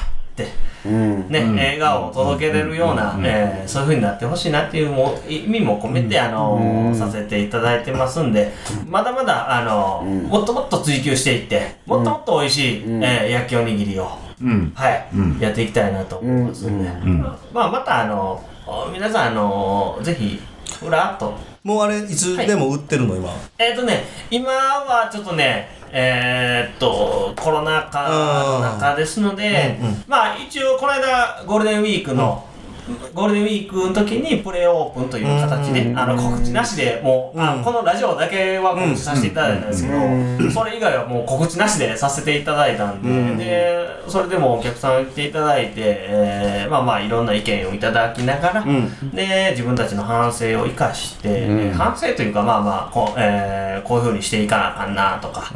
[1.31, 8.53] ね、笑顔を届けれるような、えーそういう風になってほしいなっていうも意味も込めて、あのーさせていただいてますんで、
[8.89, 14.09] まだまだ、あのーもっともっと追求していって、もっともっと美味しい、えー焼きおにぎりを、
[14.43, 14.73] うん。
[14.75, 15.07] はい、
[15.41, 16.89] やっていきたいなと思いますんで、
[17.53, 18.43] まあ、また、あの
[18.93, 20.41] 皆さん、あのぜひ、
[20.81, 21.35] ふらっと、
[21.65, 23.31] もうあれ、いつでも売ってるの、今？
[23.59, 32.49] えっ、とね、今はちょっとね、えーっと、コロナ禍の中ですので、まあ一応この間ゴールデンウィークの、
[33.15, 48.65] ゴールデンウィークの時にプレオープンという形で、あの告知なしでもう、あこのラジオだけは告知させていただいたんですけど、それ以外はもう告知なしでさせていただいたんで、で、それでもお客さん来ていただいて、えーまあまあいろんな意見をいただきながら、
[49.15, 55.51] で、自分たちの反省を生かして、えー反省というかまあまあこう、えーこういうふうにしていかなあかんなとか、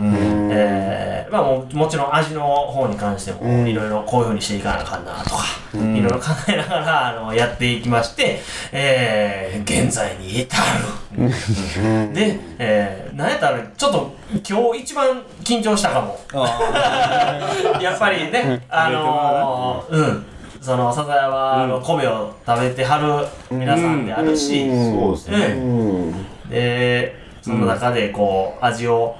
[0.50, 8.40] えーまあももちろん味の方に関してもいろいろこういうふうにしていかなあかんなとか、いろいろ考えながらあのやっていきまして、
[8.72, 12.12] えー現在に至る。
[12.14, 14.14] で、えー、なんやったらちょっと
[14.48, 16.18] 今日一番緊張したかも。
[17.80, 20.26] やっぱりね、あのー、うん。
[20.60, 25.36] その笹山の米を食べてはる皆さんであるし、そうですね。
[25.54, 29.14] うんでその中でこう味を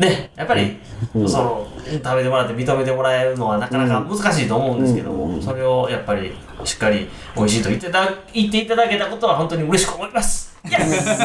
[0.00, 0.78] ねやっぱり
[1.12, 6.32] その食べてもらって認めてもらえるのはなかなか難しいと思うんですけどもそれをやっぱり
[6.64, 10.50] しっかり美味しいと言っていただ言っていただけたことは本当に嬉しく思います。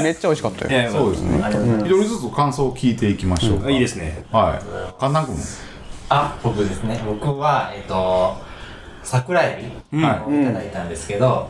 [0.02, 1.43] めっちゃ美味しかったよいやそうですね。
[1.43, 3.69] ありがとうございます一人ずつ感想を聞いていきましょうか。
[3.69, 4.26] いいですね。
[4.31, 4.99] はい。
[4.99, 5.35] 神田君。
[6.07, 7.02] あ、僕ですね。
[7.06, 8.38] 僕は、えっと、
[9.03, 11.49] 桜エビはをいただいたんですけど、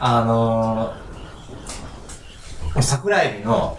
[0.00, 3.78] あのー、桜エビの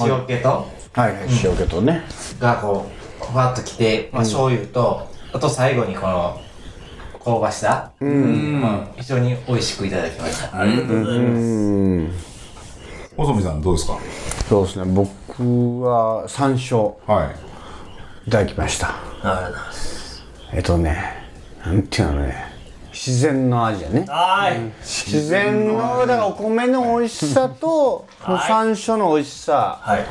[0.00, 1.14] 塩気と、はいはい
[1.44, 2.02] 塩気とね。
[2.38, 2.86] がこ
[3.22, 6.40] う、ふわっときて、まあ、醤油と、あと最後にこの、
[7.22, 10.58] 香ばしさ、まあ、非常に美味しくいただきました。
[10.58, 11.40] ありがとうございます。
[11.42, 12.12] うん
[13.16, 13.98] 細見さんどうですか？
[14.48, 14.84] そうですね。
[14.86, 16.94] 僕は山椒。
[17.06, 17.30] は
[18.24, 18.28] い。
[18.28, 18.88] いただきました。
[18.88, 18.92] あ
[19.22, 20.24] りがとうございます。
[20.54, 20.96] えっとね
[21.62, 22.50] なんていうのね。
[22.92, 24.06] 自然の味やね。
[24.08, 24.72] はーい。
[24.80, 29.78] 自然のだからお米の美味しさとこの山椒の美味しさ。
[29.82, 30.06] はい。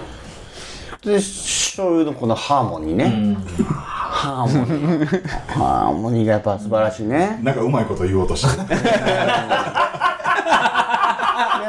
[1.04, 5.28] で醤油のこのハーモニーね、ハーモニー。
[5.48, 7.40] ハーモニーがやっぱ素晴らしいね。
[7.42, 8.76] なんかうまいこと言おうとして。
[8.76, 8.82] る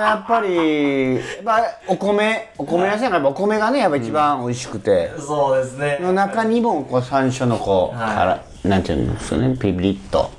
[0.00, 5.98] やっぱりやっぱお米お米屋さんがやっぱお米がねやっぱ一番美味しくて、そうですね。
[6.00, 8.14] の中にもこう山椒のこう、はい。
[8.16, 10.30] からなんていうんですかねピリッと、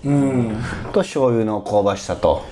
[0.91, 2.43] と醤油の香ばしさと。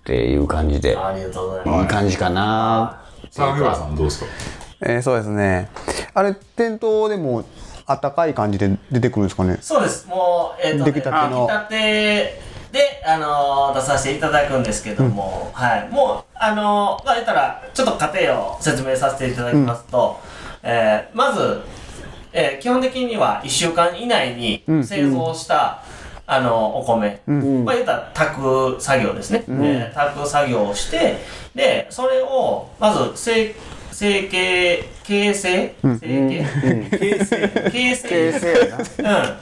[0.00, 0.94] っていう感じで。
[0.96, 1.82] ありがとうございます。
[1.82, 2.98] いい感じかな、
[3.30, 4.26] さあ、原さんどうですか？
[4.80, 5.68] えー、そうですね。
[6.14, 7.44] あれ店頭でも
[7.86, 9.58] あったかい感じで出てくるんですかね？
[9.60, 10.06] そうです。
[10.08, 11.46] もう、えっ、と、ね、出来たての。
[11.46, 11.76] 出来たて
[12.72, 15.88] で、あのー出させていただくんですけども、はい。
[15.88, 20.18] もう、あのーまあ、言ったら、ちょっと過程を説明させていただきますと、
[20.62, 21.62] えーまず、
[22.32, 25.82] えー基本的には1週間以内に製造した、
[26.26, 31.18] あのお米、まあ言ったら炊く作業ですね、えー炊く作業をして
[31.54, 33.54] でそれをまず成
[33.96, 35.70] 成形形成？
[35.80, 35.98] 成
[36.28, 36.44] 形？
[36.90, 37.48] 形成。
[37.70, 38.08] 形成。
[38.08, 38.46] 形成。
[38.52, 39.36] やなうん、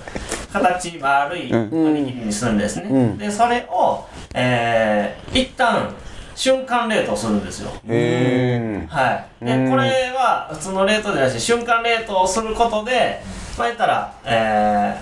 [0.52, 1.56] 形丸いお
[1.88, 5.92] にぎりにするんですね、でそれを、えー、一旦
[6.36, 7.70] 瞬間冷凍するんですよ。
[7.88, 13.22] へはい、でこれは普通の冷凍じゃなくて瞬間冷凍することで
[13.58, 15.00] まあ言ったら、え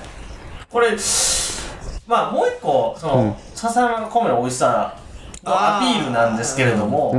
[0.63, 0.93] ー、これ
[2.07, 4.97] まあもう一個その、笹山の米の美味しさ
[5.45, 7.13] のアピールなんですけれども、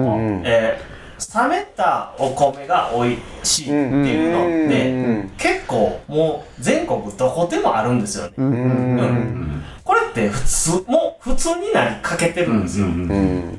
[0.44, 0.93] えー
[1.34, 9.64] 冷めたお米が美味しいっていうのって、結構もう全国どこでもあるんですよね、うん。
[9.84, 12.88] これって普通もう普通になりかけてるんですよ、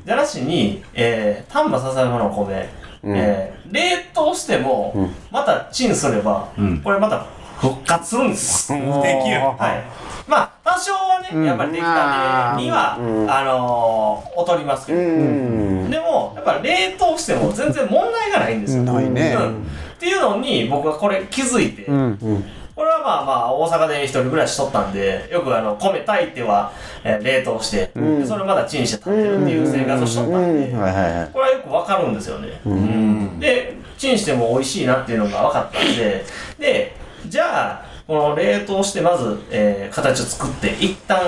[0.05, 2.69] じゃなしに、えー、丹波笹山の米、
[3.03, 3.81] えー冷
[4.13, 6.81] 凍しても、またチンすれば、ん。
[6.81, 7.25] これまた
[7.57, 9.39] 復活するんですできる。
[9.39, 9.83] は
[10.27, 10.29] い。
[10.29, 12.95] まあ、多少はね、やっぱり出来たてには、
[13.29, 15.89] あのー、劣りますけど、うん。
[15.91, 18.83] でも、やっぱ冷凍しても全然問題がないんですよ。
[18.83, 19.35] ないね。
[19.39, 19.63] うん。
[19.63, 22.43] っていうのに、僕はこれ気づいて、うん。
[22.75, 26.73] これはまあまあ大阪で一人暮らししとったんでよくあの米炊いては、
[27.05, 33.39] えー冷凍して、でそれをまたチンして食べるっていう生活をしとったんで、これはよくわかるんですよね、うん。
[33.39, 36.25] でチンしても美味しいなっていうのが分かったんで
[36.59, 36.95] で
[37.29, 41.19] じゃあこの冷凍してまず、えー形を作って一旦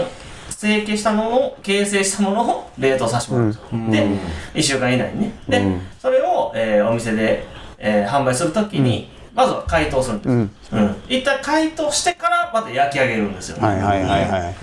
[0.50, 3.52] 成形したものを形成したものを冷凍させてもらうん。
[3.52, 5.34] ですよ、で1週間以内にね。
[5.48, 5.64] で、
[6.02, 7.46] それを、えーお店で、
[7.78, 10.80] えー販売するときに、まずは解凍するんです、うん。
[10.82, 14.56] うん、一旦解凍してからまた焼き上げるんですよ、はいはいはいはい。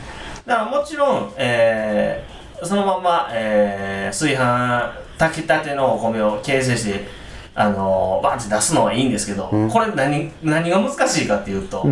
[0.47, 2.35] だからもちろん、えー
[2.65, 7.05] そのまま、えー炊飯炊きたてのお米を形成して、
[7.55, 11.86] あのーバンって出すのはいいんですけど、これ何何が難しいかっていうと、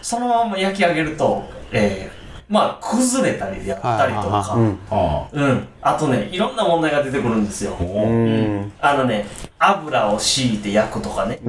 [0.00, 7.74] そのまま焼き上げると、えーまあ崩れたりであったりとか、はいはいあうん、あとねいろんな問題が出てくるんですよ。
[7.80, 8.72] あうん。
[8.78, 9.26] あのね
[9.58, 11.40] 油を敷いて焼くとかね、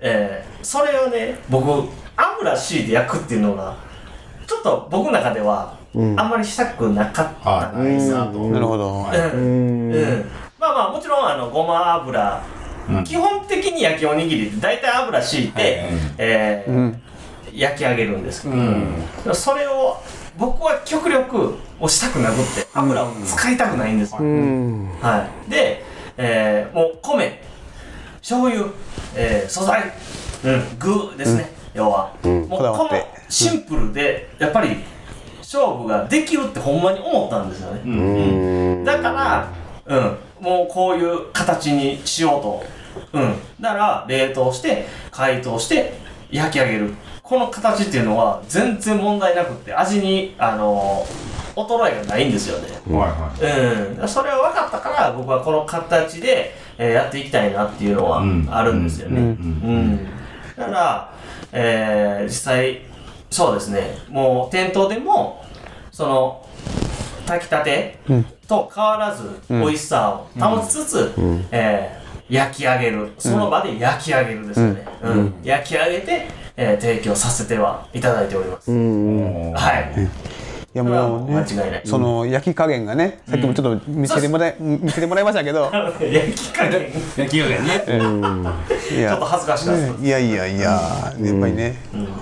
[0.00, 3.76] えーそれをね僕油敷いて焼くっていうのが
[4.46, 8.38] ちょっと僕の中ではあんまりしたくなかったんですなと。
[8.48, 9.06] なるほど。
[9.12, 9.92] うん。
[9.92, 10.24] うん。
[10.58, 12.42] まあまあもちろんあのごま油、
[13.04, 15.84] 基本的に焼きおにぎりって大体油敷いて、
[16.18, 17.08] えー
[17.50, 18.42] 焼き上げるんです。
[18.42, 19.96] けど、でもそれを
[20.36, 24.12] 僕は極力をしたくなくって油を使いたくないんです。
[24.12, 25.82] よ、はい、で、
[26.16, 27.42] えーもう米
[28.18, 28.66] 醤油、
[29.16, 29.92] えー素材、
[30.44, 32.90] うん、具ですね、要は、もうこの
[33.28, 34.76] シンプルでやっぱり
[35.38, 38.84] 勝負ができるってほんまに思ったんですよね、うん。
[38.84, 39.52] だから、
[39.86, 42.77] うん、もうこういう形にしようと、
[43.12, 45.94] うん、だから冷凍して解凍して
[46.30, 46.94] 焼き上げる。
[47.22, 51.06] この形っていうのは全然問題なくって味にあの
[51.54, 54.00] 衰えがないんですよね、はいはい。
[54.00, 58.48] うん、それは分かったから僕はこの形で、えーやっていきたいなっていうのはうん。
[58.50, 59.20] あるんですよね。
[59.20, 60.06] うん。
[60.56, 61.12] だから、
[61.52, 62.80] えー実際
[63.30, 63.98] そうですね。
[64.08, 65.44] もう店頭でも
[65.90, 66.46] その
[67.26, 67.98] 炊きたて
[68.46, 71.12] と変わらず美味しさを保ちつつ、
[71.50, 73.10] えー焼き上げる。
[73.18, 75.34] その場で焼き上げるですよね、うん。
[75.42, 76.26] 焼き上げて、
[76.56, 78.70] えー提供させてはいただいております。
[78.70, 80.38] はい。
[80.78, 81.82] やそれはもうね間違いない。
[81.84, 85.70] その焼き加減がねさっきもちょっと見せてもらい見せてもらいましたけど。
[86.00, 86.90] 焼き加減。
[87.16, 87.74] 焼き加減ね。
[87.74, 87.96] いちょ
[88.78, 90.00] っとや恥ずかしかったです。
[90.00, 90.70] ねいやいやいや。
[91.20, 91.76] やっぱりね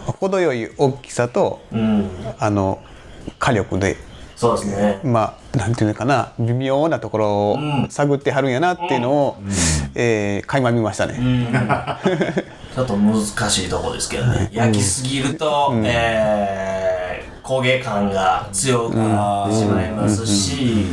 [0.07, 2.11] 程よい大きさとうん。
[2.39, 2.79] あの
[3.39, 3.97] 火力で
[4.37, 5.01] そうですね。
[5.03, 6.33] まあなんていうのかな。
[6.39, 7.59] 微妙なところを
[7.89, 9.37] 探ってはるんやなっていうのを、
[9.95, 11.17] えー垣間見ましたね。
[11.19, 11.47] うん。
[12.77, 14.51] ちょっと難しいとこですけどね。
[14.53, 20.85] 焼きすぎると、えー焦げ感が強くなってしまいますし、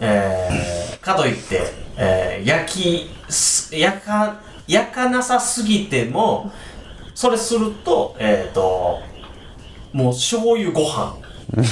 [0.00, 1.62] えーかといって、
[1.96, 4.34] えー焼きす焼か
[4.66, 6.50] 焼かなさすぎても
[7.14, 8.98] それするとえっ、と
[9.92, 11.14] もう醤油ご飯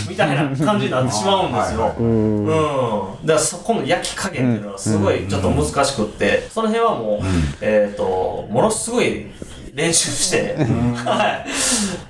[0.09, 1.95] みたいな感じになってしまうんですよ。
[1.99, 2.47] うん。
[2.47, 7.27] だからそこの焼き加減っていうのはすごいちょっと難しくって、その辺はもう、
[7.61, 9.27] えっ、と、ものすごい
[9.75, 10.57] 練習して、
[11.05, 11.45] は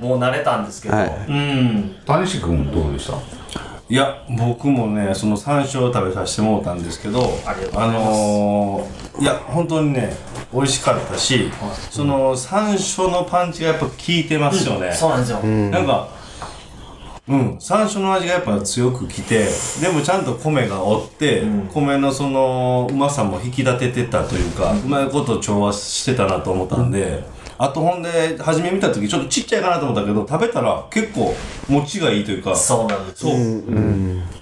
[0.01, 0.02] い。
[0.02, 1.10] もう慣れたんですけど、はい。
[1.28, 1.97] うん。
[2.06, 3.14] 谷志君どうでした？
[3.89, 7.98] いや僕もねその山椒を食べさせてもらったんですけどありがとうございます。
[8.01, 10.16] のーいや本当にね
[10.51, 11.51] 美味しかったし
[11.90, 15.40] その山椒のパンチがやっぱ効いてますよね、そうなんですよ。
[15.40, 16.09] なんか
[17.28, 17.57] うん。
[17.61, 19.47] 山椒の味がやっぱ強くきて
[19.81, 27.23] でもちゃんと米がおって、米のそのうまさも引き立ててたというか、うまいこと調和してたなと思ったんで、
[27.62, 31.32] あとほんで初め見た時ちょっとちっちゃいかなと思ったけど食べたら結構
[31.68, 33.34] 持ちがいいというかそうなんですそう、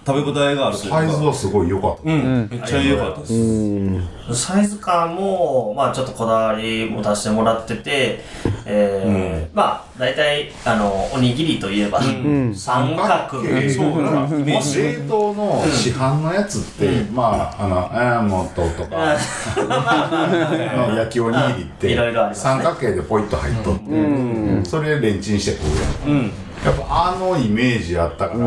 [0.06, 0.98] 食べ応えがあるというか。
[1.00, 8.20] サイズはすごい良かった、うん、めっちゃ良かったです、サイズ感も、まあちょっとこだわりも出してもらってて、
[8.64, 19.14] えーまあ大体、あの、おにぎりといえば、三角、そうだな冷凍の市販のやつって、まああのアーモンドとか
[20.88, 22.42] の焼きおにぎりっていろいろありますね。
[22.54, 25.64] 三角形でポイッと入っとって、それレンチンして食
[26.08, 26.22] うやん、
[26.64, 28.46] やっぱあのイメージあったから、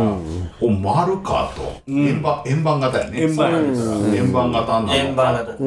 [0.62, 3.24] お丸かと、円盤円盤型やね。
[3.24, 3.52] 円盤。
[4.16, 5.52] 円盤型なのか円盤型。
[5.52, 5.58] っ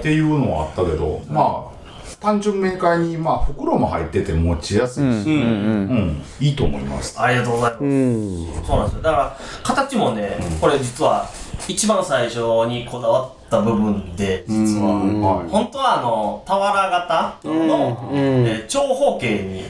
[0.00, 1.78] ていうのはあったけど、まあ
[2.20, 6.22] 単純明快にまあ袋も入ってて持ちやすいし、うん。
[6.38, 7.20] いいと思います。
[7.20, 7.80] ありがとうございます。
[7.80, 9.02] そうなんですよ。
[9.02, 11.28] だから、形もね、これ実は、
[11.66, 12.38] 一番最初
[12.68, 19.62] にこだわった部分で、実は、はい本当はあの、俵型の、えー長方形に、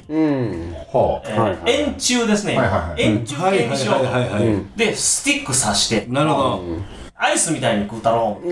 [0.92, 2.56] はえー円柱ですね。
[2.56, 3.02] はいはいはい。
[3.02, 6.62] 円柱形にしようで、スティック刺して、なるほど、
[7.14, 8.48] アイスみたいに食うたろう。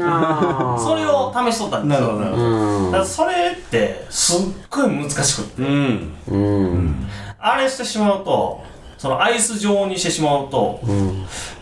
[0.81, 2.07] それを試しとったんですよ。
[2.07, 2.19] なるほど。
[2.19, 5.62] なるほどだからそれって、すっごい難しくって。
[5.62, 7.09] うん。
[7.39, 8.61] あれしてしまうと、
[8.98, 10.81] そのアイス状にしてしまうと、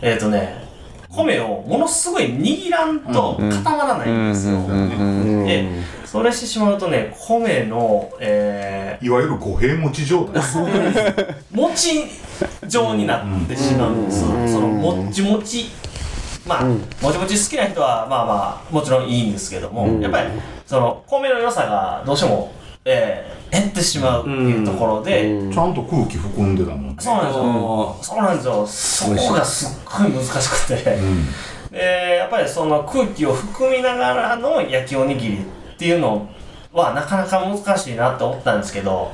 [0.01, 0.64] えっ、とね、
[1.15, 4.65] 米をものすごい握らんと固まらないんですよ。
[5.45, 5.69] で、
[6.05, 10.41] それしてしまうとね、米の、えいわゆる五平持ち状態。
[10.41, 12.05] ー、餅
[12.67, 14.21] 状になってしまうんです。
[14.21, 15.65] そのもっちもち。
[16.47, 20.27] まあ、もちもち好きな人は、まあまあ、もちろんいいんですけども、やっぱり、
[20.67, 22.51] その、米の良さがどうしても、
[22.87, 26.95] えー、減ってしまうっていうところで、ちゃんと空気含んでたもんね。
[26.99, 27.97] そうなんですよ。
[28.01, 28.67] そうなんですよ。
[28.67, 30.97] そこがすっごい難しくて。
[31.71, 36.29] で、やっぱりその空気を含みながらの焼きおにぎりっていうの
[36.71, 39.11] はなかなか難しいなって思ったんですけど、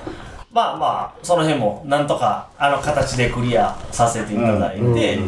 [0.52, 5.20] まあまあ、その辺もなんとかあの形でクリアさせていただいて、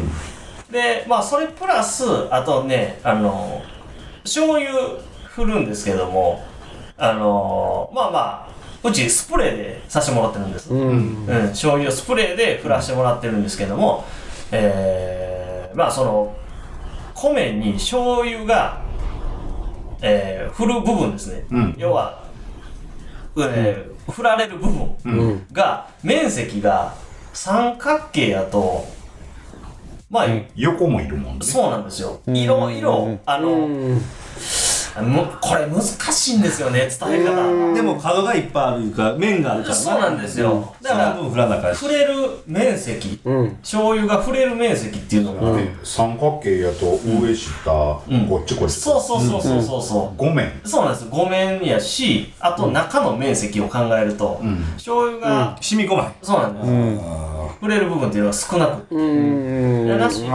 [0.70, 3.62] で、まあそれプラス、あとね、あの、
[4.22, 4.70] 醤油
[5.24, 6.44] 振るんですけども、
[6.96, 10.72] あの、まあまあ、うちスプレーでさせてもらってるんです。
[10.72, 14.04] うん、醤油をスプレーで振らしてもらってるんですけども、
[14.52, 16.36] えー、まあその
[17.14, 18.82] 米に醤油が、
[20.02, 21.74] えー、振る部分ですね、ん。
[21.78, 22.24] 要は、
[23.36, 26.94] えー振られる部分が、面積が
[27.32, 28.86] 三角形やと
[30.10, 31.44] まあ、横もいるもんね。
[31.44, 32.20] そうなんですよ。
[32.26, 33.68] いろいろあの、
[35.02, 37.74] むこれ難しいんですよね伝え方。
[37.74, 40.74] でも角がいっぱいあるから面があるからそうなんですよ。
[40.80, 42.14] だからその分振らなあかんし触れる
[42.46, 43.20] 面積、
[43.62, 48.74] 醤油が触れる面積っていうのが、で三角形やと上下、こっちこっち。
[48.74, 50.52] そうそうそうそうそうそう、五面。
[50.64, 54.40] そうなんですごめんやしあと中の面積を考えると、
[54.74, 56.12] 醤油が、染み込まへん。
[56.22, 57.04] そうなんです、
[57.60, 60.30] 触れる部分っていうのは少なくて、でなしに、え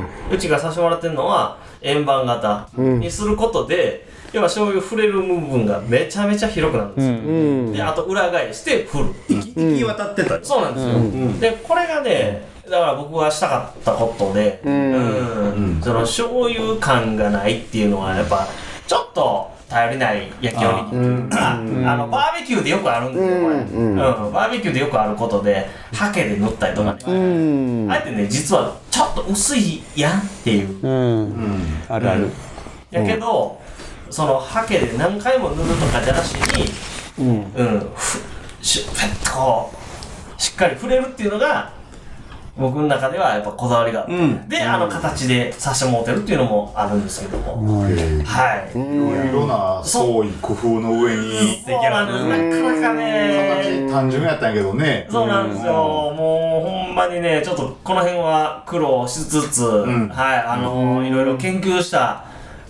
[0.00, 10.34] ーうちがさせてもらってるのは円盤型にすることで、要は醤油触れる部分がめちゃめちゃ広くなるんですよ、であと裏返して振る、行き渡ってた。
[10.34, 15.80] よそうなんですよ、でこれがねだから僕がしたかったことで、うん。
[15.82, 18.48] その醤油感がないっていうのはやっぱ
[18.86, 21.38] ちょっと頼りない焼きおにぎり。
[21.40, 30.86] あのバーベキューでよくあるんですよこれ、うんバーベキューでよくあることでハケで塗ったりとかあえてね実はちょっと薄いやんっていう。
[30.86, 31.64] うん。
[31.88, 32.28] あるある。
[32.90, 33.58] やけど、
[34.10, 36.70] そのハケで何回も塗るとかじゃなしに
[37.18, 37.42] うん。
[37.52, 38.20] ふっ
[39.24, 39.72] とこ
[40.36, 41.72] うしっかり触れるっていうのが
[42.54, 44.48] 僕の中ではやっぱこだわりがあって、うん。
[44.48, 51.62] であの形でさせてもらってるっていうのもあるんですけども、はい、いろいろな創意工夫の上に。
[51.64, 51.82] そう。
[51.82, 53.86] なんですなかなかね。
[53.86, 55.06] 形単純やったんやけどね。
[55.10, 60.08] そうなんですよ、もうほんまにねちょっとこの辺は苦労しつつ、ん。
[60.08, 60.38] はい。
[60.38, 62.26] あのいろいろ研究した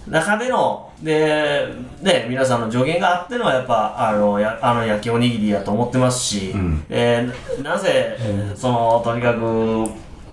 [0.07, 1.67] 中でので
[2.01, 6.85] ね皆さんの助言があってのはやっぱあのやあの焼きおにぎりやと思ってますし、ん。
[6.89, 8.17] えーなぜ、
[8.55, 9.87] そのとにかく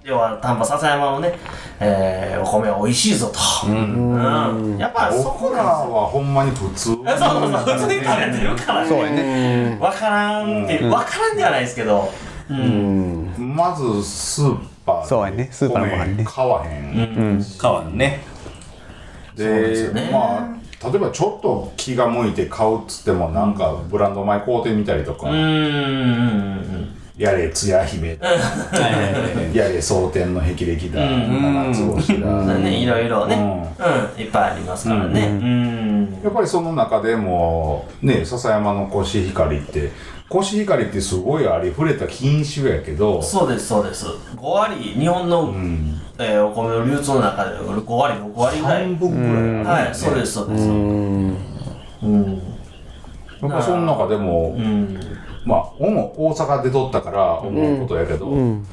[0.04, 1.34] 要は丹波篠山のね、
[1.80, 4.78] えーお米は美味しいぞと、うん。
[4.78, 6.86] やっぱそこ僕らはほんまに普通。
[6.86, 7.78] そうそうそう。
[7.78, 9.78] 普通に食べてるからそうやね。
[9.80, 12.10] わからんっていう、わからんではないですけど、
[12.50, 13.32] うん。
[13.38, 13.56] うん。
[13.56, 15.50] まずスーパーでそうやね。
[15.52, 16.14] スーパーのご飯ね。
[16.18, 16.98] 米買わへん、う
[17.40, 17.46] ん。
[17.62, 18.22] 変わるね
[19.40, 25.28] でまあ例えばちょっと気が向いて買うっつってもなんかブランド米買うてみたりとか、
[27.18, 28.30] やれつや姫だ
[29.53, 31.03] やれ蒼天の霹靂だ。
[31.03, 33.36] うん七つ星だ、そうねいろいろね、
[34.16, 34.22] うん。
[34.22, 35.28] いっぱいありますからね。
[35.28, 36.20] うん。
[36.24, 39.91] やっぱりその中でもね笹山のコシヒカリって
[40.30, 44.06] コシヒカリってすごいありふれた品種やけどそうですそうです。
[44.06, 45.99] 5割日本の、うん。
[46.19, 48.84] えーお米の流通の中で5割6割ぐらい。
[48.85, 50.69] 半分ぐらい、はいそうですそうです。
[50.69, 51.38] うん。
[52.03, 52.34] うん。
[53.41, 54.99] やっぱその中でも、うん。
[55.45, 58.68] まあ主大阪で取ったから思うことやけど、うん。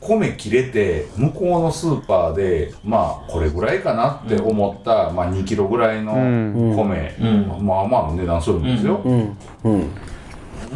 [0.00, 6.74] 米切れて向こうのスーパーでまあこれぐらいかなって思った、まあ2キロぐらいのん。
[6.74, 7.24] 米、う
[7.62, 7.64] ん。
[7.64, 9.00] まあまあの値段するんですよ。
[9.04, 9.36] うん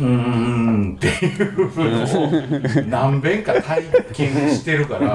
[0.01, 5.07] うんうーんっていうのを何遍か体験してるから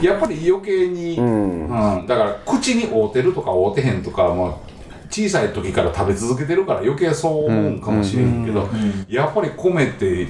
[0.00, 1.68] やっぱり余計に、うん。
[1.68, 2.06] うん。
[2.06, 4.54] だから口に合うてるとか合うてへんとか、まあ、
[5.10, 8.68] 小さい時から食べ続けてるから余計そう思うんかもしれんけど、
[9.08, 10.28] やっぱり米って、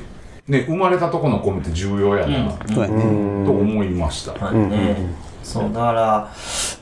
[0.49, 4.33] ね、生まれたとこの米って重要やな、と思いました。
[4.33, 4.97] はいね、
[5.43, 6.33] そうだから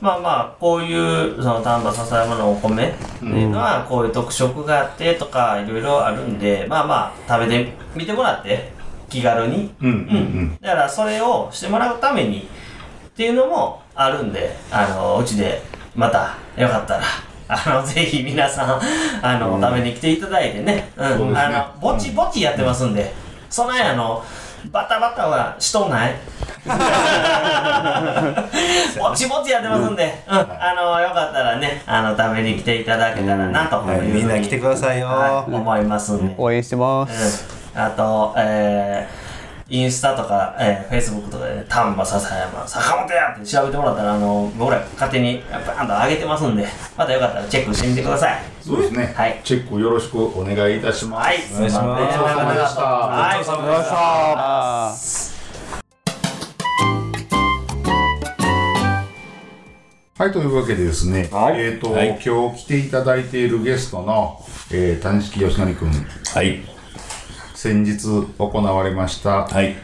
[0.01, 8.71] まあまあこういうその丹波篠山のお米っていうのはこういう特色があってとかいろいろあるんでまあまあ食べてみてもらって
[9.09, 9.73] 気軽に。
[9.81, 12.47] うんうんだからそれをしてもらうために
[13.07, 15.61] っていうのもあるんであのうちで
[15.95, 17.03] またよかったら
[17.51, 18.81] あの ぜひ皆さん
[19.21, 21.37] あの、食べに来ていただいてね,、うん。
[21.37, 23.13] あのぼちぼちやってますんで、
[23.49, 24.23] そないあの
[24.71, 26.15] バタバタはしとんない？
[28.99, 34.01] ぼちぼちやってますんで、うん、あのよかったらねあの食べに来ていただけたらなとはい。
[34.01, 35.07] みんな来てくださいよ。
[35.07, 35.51] はい。
[35.53, 37.45] 思いますんで、応援してます。
[37.75, 37.81] うん。
[37.81, 48.39] あと、えー、インスタとか、えー、フェイスブックとかで、ね、丹波篠山、坂本やって調べてもらったら、あの、僕ら勝手にバーンと上げてますんで、またよかったらチェックしてみてください。
[48.61, 49.41] そうですね、はい。
[49.43, 51.27] チェックよろしくお願いいたします。
[51.27, 52.83] はい、お願いしますお疲れ様でした。
[52.83, 53.95] はい、お疲れ様でした。
[53.97, 54.95] あ
[60.19, 61.59] はい、というわけでですね、はい。
[61.59, 62.19] えっ、と、はい。
[62.23, 65.89] 今日来ていただいているゲストの、えー、谷敷義則君、
[66.35, 66.59] はい。
[67.55, 69.75] 先日行われました、はい。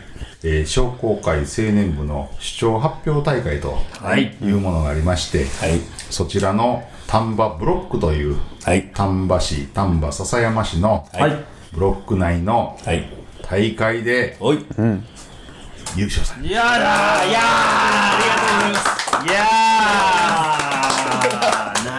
[0.43, 4.37] えー商工会青年部の主張発表大会とはい。
[4.39, 5.79] いうものがありまして、はい。
[6.11, 8.91] そちらの丹波ブロックというはい。
[8.93, 11.31] 丹波市丹波篠山市のはい。
[11.73, 13.09] ブロック内のはい。
[13.41, 14.65] 大会でおい。
[15.95, 17.43] 優勝されいやーだーいやー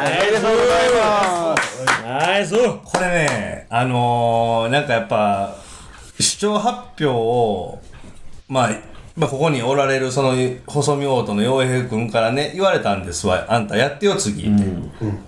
[0.01, 1.82] ありがとうございます。
[1.82, 2.09] いやー。
[2.12, 2.52] ナイス。
[2.52, 2.85] ナイス。
[2.85, 5.56] これねあのー、なんかやっぱ
[6.20, 7.80] 主張発表を
[8.48, 8.70] まあ
[9.18, 10.34] まあ、ここにおられるその
[10.64, 13.46] 細見オートの洋平君からね言われたんですわ。
[13.48, 14.42] あんたやってよ次。
[14.42, 14.64] って、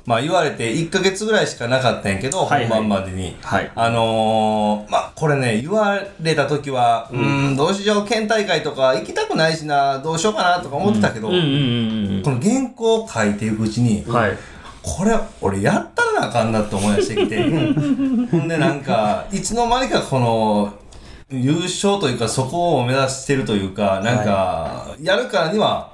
[0.07, 2.69] まあ言われて1ヶ月ぐらいしかなかったんやけど、はいはい。
[2.69, 3.73] 本番までに、はい。
[3.75, 14.15] あのー、まあこれね言われた時はうーんどうしよう県大会とか行きたくないしなどうしようかなとか思ってたけど、うんうんうんこの原稿を書いていくうちに、うん。
[14.15, 14.37] はい。
[14.83, 17.43] これ俺やったらなあかんなって思い出してきて。
[18.31, 20.75] ほんでなんかいつの間にかこの
[21.31, 25.91] 優勝というかそこを目指してるというかなんかやるからには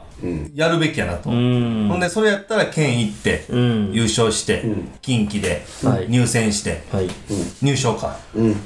[0.55, 1.89] やるべきやなと、うん。
[1.89, 3.93] ほんでそれやったら県行ってうん。
[3.93, 4.65] 優勝して
[5.03, 6.09] 近畿ではい。
[6.09, 7.09] 入選してはい。
[7.63, 8.17] 入賞か。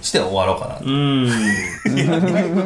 [0.00, 0.78] して終わろうかなう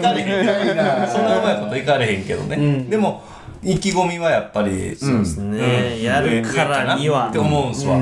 [0.02, 0.44] かれへん
[1.09, 3.22] そんなうまいこといかれへんけどね、でも
[3.62, 6.02] 意気込みはやっぱりそうですね。
[6.02, 7.28] やるからには。
[7.28, 7.39] って。
[7.39, 7.97] 思うんすわ、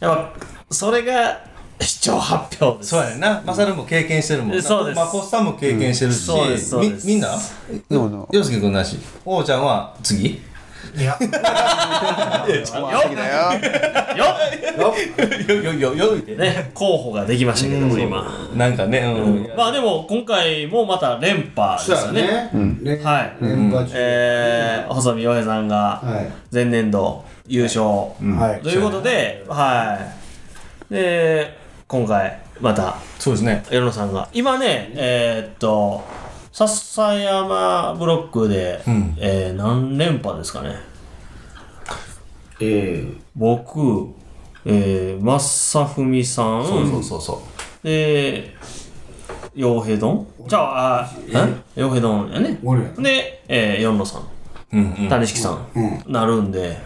[0.00, 0.32] やっぱ
[0.70, 1.49] それが
[1.80, 2.90] 視聴発表です。
[2.90, 4.62] そうやなマサルも経験してるもんな。
[4.62, 4.96] そうです。
[4.96, 7.06] まこっさんも経験してるし、そうですそうです。
[7.06, 7.28] みみんな？
[7.90, 8.28] どうぞ。
[8.32, 8.98] 洋介君なし。
[9.24, 10.40] 王ちゃんは次？
[10.96, 11.16] いや。
[15.48, 18.26] よよよよよね候補ができましたけども今。
[18.56, 22.50] なんかねうん、まあでも今回もまた連覇ですよね。
[22.82, 23.00] ね。
[23.02, 23.36] はい。
[23.44, 23.92] 連覇中。
[23.96, 26.30] えー、細見洋平さんがはい。
[26.54, 28.62] 前年度優勝はい。
[28.62, 29.98] ということで、は
[30.90, 30.94] い。
[30.94, 31.59] で、
[31.90, 33.64] 今回、また、そうですね。
[33.68, 36.04] 世野さんが、今ね、えーっと、
[36.52, 39.16] 笹山ブロックで、ん。
[39.18, 40.76] えー何連覇ですかね。
[42.60, 43.04] え
[43.34, 44.06] 僕、
[44.64, 47.42] えー、正文さん、そうそうそうそ
[47.82, 48.54] で、
[49.56, 51.80] 洋平丼じゃあ、あえ？
[51.80, 52.56] 洋平丼やね。
[53.00, 54.26] で、えー、四野さん、う
[54.74, 54.94] うん。
[54.96, 55.66] うん谷敷さん、
[56.06, 56.78] なるんで、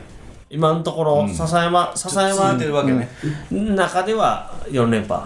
[0.54, 3.08] 今のところ、笹山、笹続山いてるわけね、
[3.50, 5.20] 中では4連覇。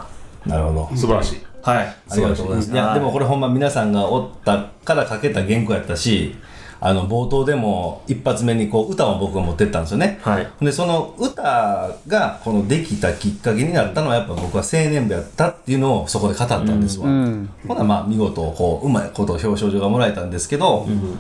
[0.47, 1.87] なるほど素晴らしいはい。
[2.11, 2.73] ありがとうございます。
[2.73, 6.35] いや、でもこれほんま皆さんがおったからかけた原稿やったし、
[6.81, 10.19] あの、冒頭でも一発目にこう、歌を僕が持ってったんですよね。
[10.23, 10.49] はい。
[10.63, 17.07] で、その歌が、このできたきっかけになったのは、やっぱ僕は青年部やったっていうのをそこで語ったんですわ。
[17.07, 21.19] うんほな、まあ、見事、こう、うまいこと表彰状がもらえたんですけど、うん、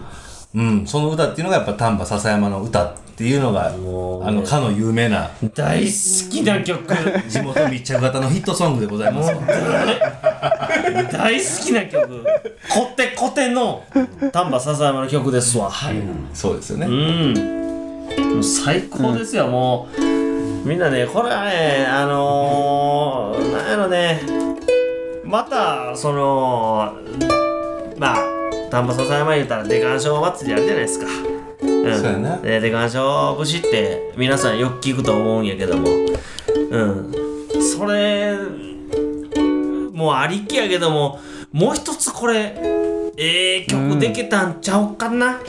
[0.86, 6.94] その歌っていうのがやっぱ丹波篠山の歌っていうのが、あの、かの有名な大好きな曲。
[7.28, 9.40] 地元密着型のヒットソングでございますわ。
[11.12, 12.24] 大好きな曲。
[12.68, 13.82] コテコテの
[14.32, 15.70] 丹波篠山の曲ですわ。
[16.32, 16.86] そうですよね。
[16.86, 16.90] う
[18.38, 18.42] ん。
[18.42, 20.68] 最高ですよ、もう。
[20.68, 24.20] みんなね、これはね、あのー、なんやろね、
[25.24, 26.92] また、その、
[27.98, 28.37] まあ、
[28.70, 31.06] 丹波篠山言うたら、出願賞祭りあるじゃないですか。
[31.62, 32.36] うん、そうやな。
[32.38, 35.88] で出願賞節って皆さんよく聞くと思うんやけども。
[36.70, 37.12] うん。
[37.62, 38.36] それ
[39.92, 41.18] もうありきやけども
[41.50, 42.54] もう一つこれ
[43.16, 45.40] ええ曲できたんちゃうかな、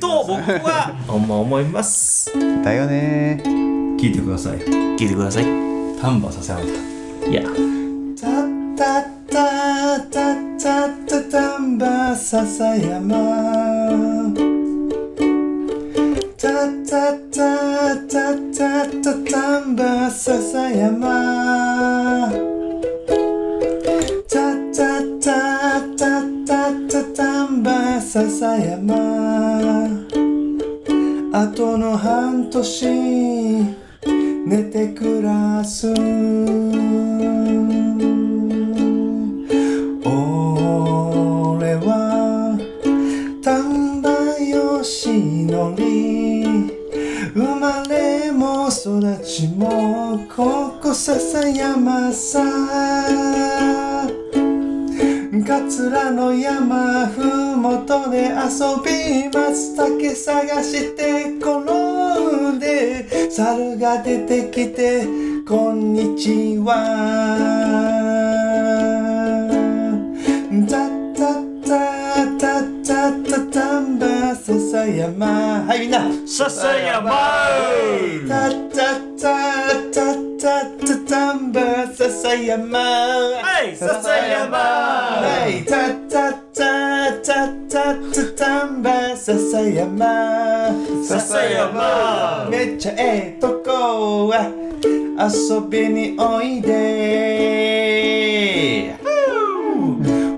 [0.00, 2.32] と僕はほんま思います。
[2.64, 3.42] だよね。
[3.44, 4.58] 聞いてください。
[4.58, 5.44] 聞いてください。
[5.44, 7.30] 丹波篠山歌。
[7.30, 7.42] いや。
[7.42, 9.38] タッタッタ
[10.02, 13.14] ッタッたたたんばやま。
[16.36, 22.32] たたたたたたたんばささやま。
[24.28, 24.34] た
[24.74, 25.30] たた
[25.96, 28.96] たたたたんばささやま。
[31.32, 32.86] あとの半年
[34.46, 35.94] 寝て暮らす。
[49.36, 52.40] 育ちもここ笹山さ。
[55.46, 58.32] 桂の山ふもとで遊
[58.82, 59.76] びます。
[59.76, 61.58] 竹探して転
[62.56, 63.30] んで。
[63.30, 65.04] 猿が出てきて
[65.46, 67.76] こんにちは。
[70.66, 71.74] タッタッタ
[72.22, 75.66] ッタッタッタ丹波笹山。
[75.66, 76.08] はいみんな。
[76.24, 77.10] 笹山。
[78.28, 90.70] タッタッタッタッタッタ丹波笹山はい笹山はい、タッタッタッタッタッタ丹波笹山
[91.02, 94.52] 笹山めっちゃええとこは
[95.18, 97.85] 遊びにおいで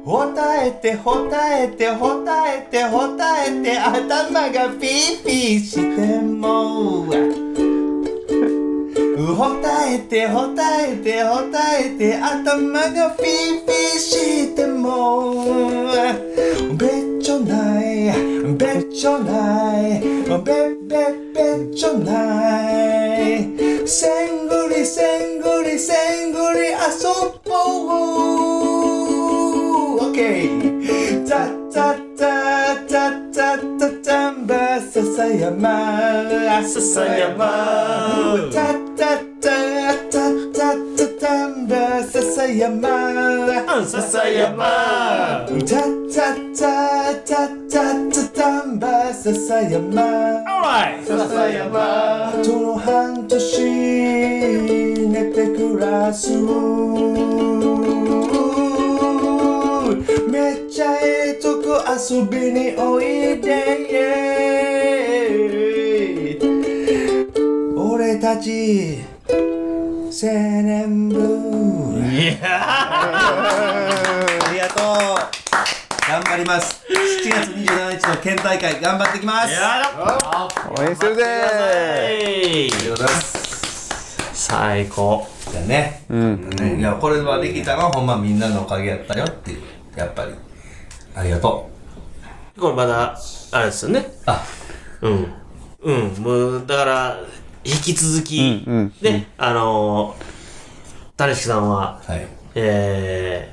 [0.09, 7.05] ほたえてほたえてほたえてほたえて頭がピーピーしても
[9.37, 15.45] ほたえてほたえてほたえて頭がピーピーしても
[16.75, 23.87] べっちょないべっちょないべべべっちょない。
[23.87, 26.77] せんぐりせんぐりせんぐり遊
[27.45, 28.68] ぼう。
[30.19, 35.71] OK タッタッタッタッタッタッタンバ笹山
[36.67, 37.47] 笹山
[38.53, 42.89] タッタッタッタッタッタタンバ笹山
[43.87, 44.67] 笹山
[45.47, 53.63] タッタッタッタッタッタタンバ笹山 Alright 笹山あとの半年
[55.09, 56.33] 寝て暮らす
[61.91, 63.89] 遊びにおいで
[67.75, 68.99] 俺たち
[70.11, 71.17] セレンブ
[71.99, 73.89] いやあ
[74.53, 74.85] りがとう。
[76.07, 76.85] 頑張ります。
[76.91, 79.53] 7月27日の県大会頑張ってきます。
[79.55, 79.83] や
[80.79, 81.27] 応援するぜー。
[82.67, 83.07] ありがとうござい。
[83.07, 85.27] ます最高。
[85.51, 86.51] じゃあね、うん。
[86.79, 89.63] いやこれはできたのはほんまみんなのおかげやったよっていう。
[89.97, 90.35] やっぱり。
[91.15, 91.78] ありがと
[92.59, 93.17] これまだ、
[93.53, 94.05] あれですよね。
[94.27, 94.45] あ。
[95.01, 95.27] うん。
[95.83, 96.09] うん。
[96.23, 97.21] もう、だから、
[97.65, 100.25] 引き続き、うんうんね、あのー、
[101.17, 102.27] 種敷さんは、うはい。
[102.55, 103.53] え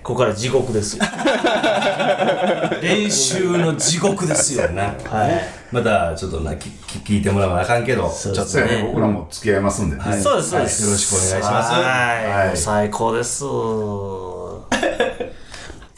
[0.00, 1.04] ー、ここから地獄ですよ。
[2.80, 4.70] 練習の地獄ですよ。
[4.70, 5.44] な はい。
[5.72, 8.84] またちょっとなきき聞いてもらわなあかんけどそうちょっとね。
[8.86, 10.22] 僕らも付き合いますんで、はい。
[10.22, 10.82] そうですそうです。
[10.82, 10.90] はい。
[10.90, 11.72] よろしくお願いします。
[11.72, 11.82] はい。
[12.30, 12.46] はい。
[12.48, 13.44] もう最高です。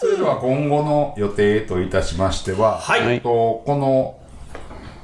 [0.01, 3.21] それでは今後の予定といたしましては、はい。
[3.21, 4.17] とこの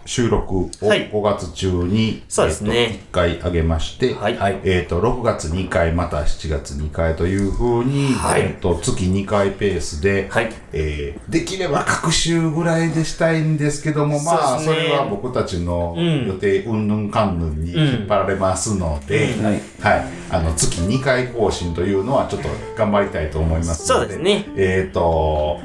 [0.06, 1.10] 収録をはい。
[1.10, 2.76] 5月中に、そうですね。
[2.76, 4.36] えっと1回上げまして、はい。
[4.64, 8.42] えっと6月2回また7月2回というふうに、はい。
[8.42, 10.50] えっと月2回ペースで、はい。
[10.72, 16.26] えーできれば各週ぐらいでしたいんですけどもまあそねれは僕たちのん。
[16.26, 19.34] 予定うんぬんかんぬんに引っ張られますので、
[19.80, 20.04] はい。
[20.30, 24.46] あの月2回更新というのはちょっと頑張りたいと思いますのでそうですね。
[24.56, 25.60] えっ、と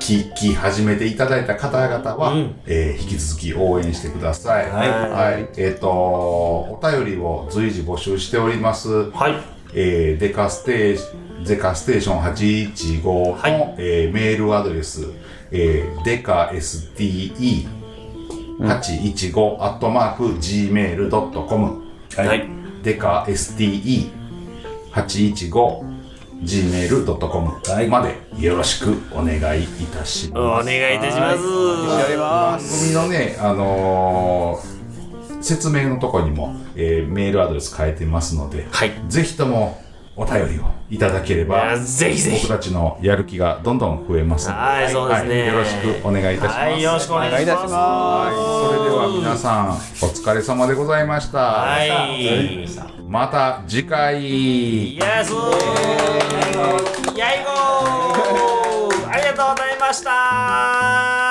[0.00, 4.70] 聞き始めていただいた方々は、うんえー引き続き応援してください。
[4.70, 9.10] はいはいえっ、とお便りを随時募集しております。
[9.10, 9.34] はい。
[9.74, 15.06] えーデカステーゼカステーション815の、はいえーメールアドレス、
[15.52, 17.66] えー、デカ STE
[18.58, 21.82] 815アットマーク gmail.com
[22.16, 22.48] はい。
[22.82, 24.10] デカ STE
[24.92, 25.89] 815
[26.42, 30.66] gmail.com までよろしくお願いいたしおます。
[30.66, 31.44] 願いいたします。
[32.00, 34.80] やりま番組のね、あのー
[35.42, 38.92] 説明のところにも、えーメールアドレス変えてますので、はい。
[39.08, 39.82] ぜひとも
[40.20, 42.58] お便りをいただければ、ぜひぜひ僕。
[42.58, 45.40] たちのやる気がどんどん増えますので、はい、そうですね。
[45.40, 46.58] はいよろしくお願いいたします。
[46.58, 47.40] はい、よろしくお願いします。
[47.40, 49.72] お願いいたしはいそれでは皆さんお
[50.12, 51.38] 疲れ様でございました。
[51.38, 52.68] はい。
[53.08, 54.20] また次回。
[54.20, 55.32] イエス
[57.16, 61.29] やいごーありがとうございました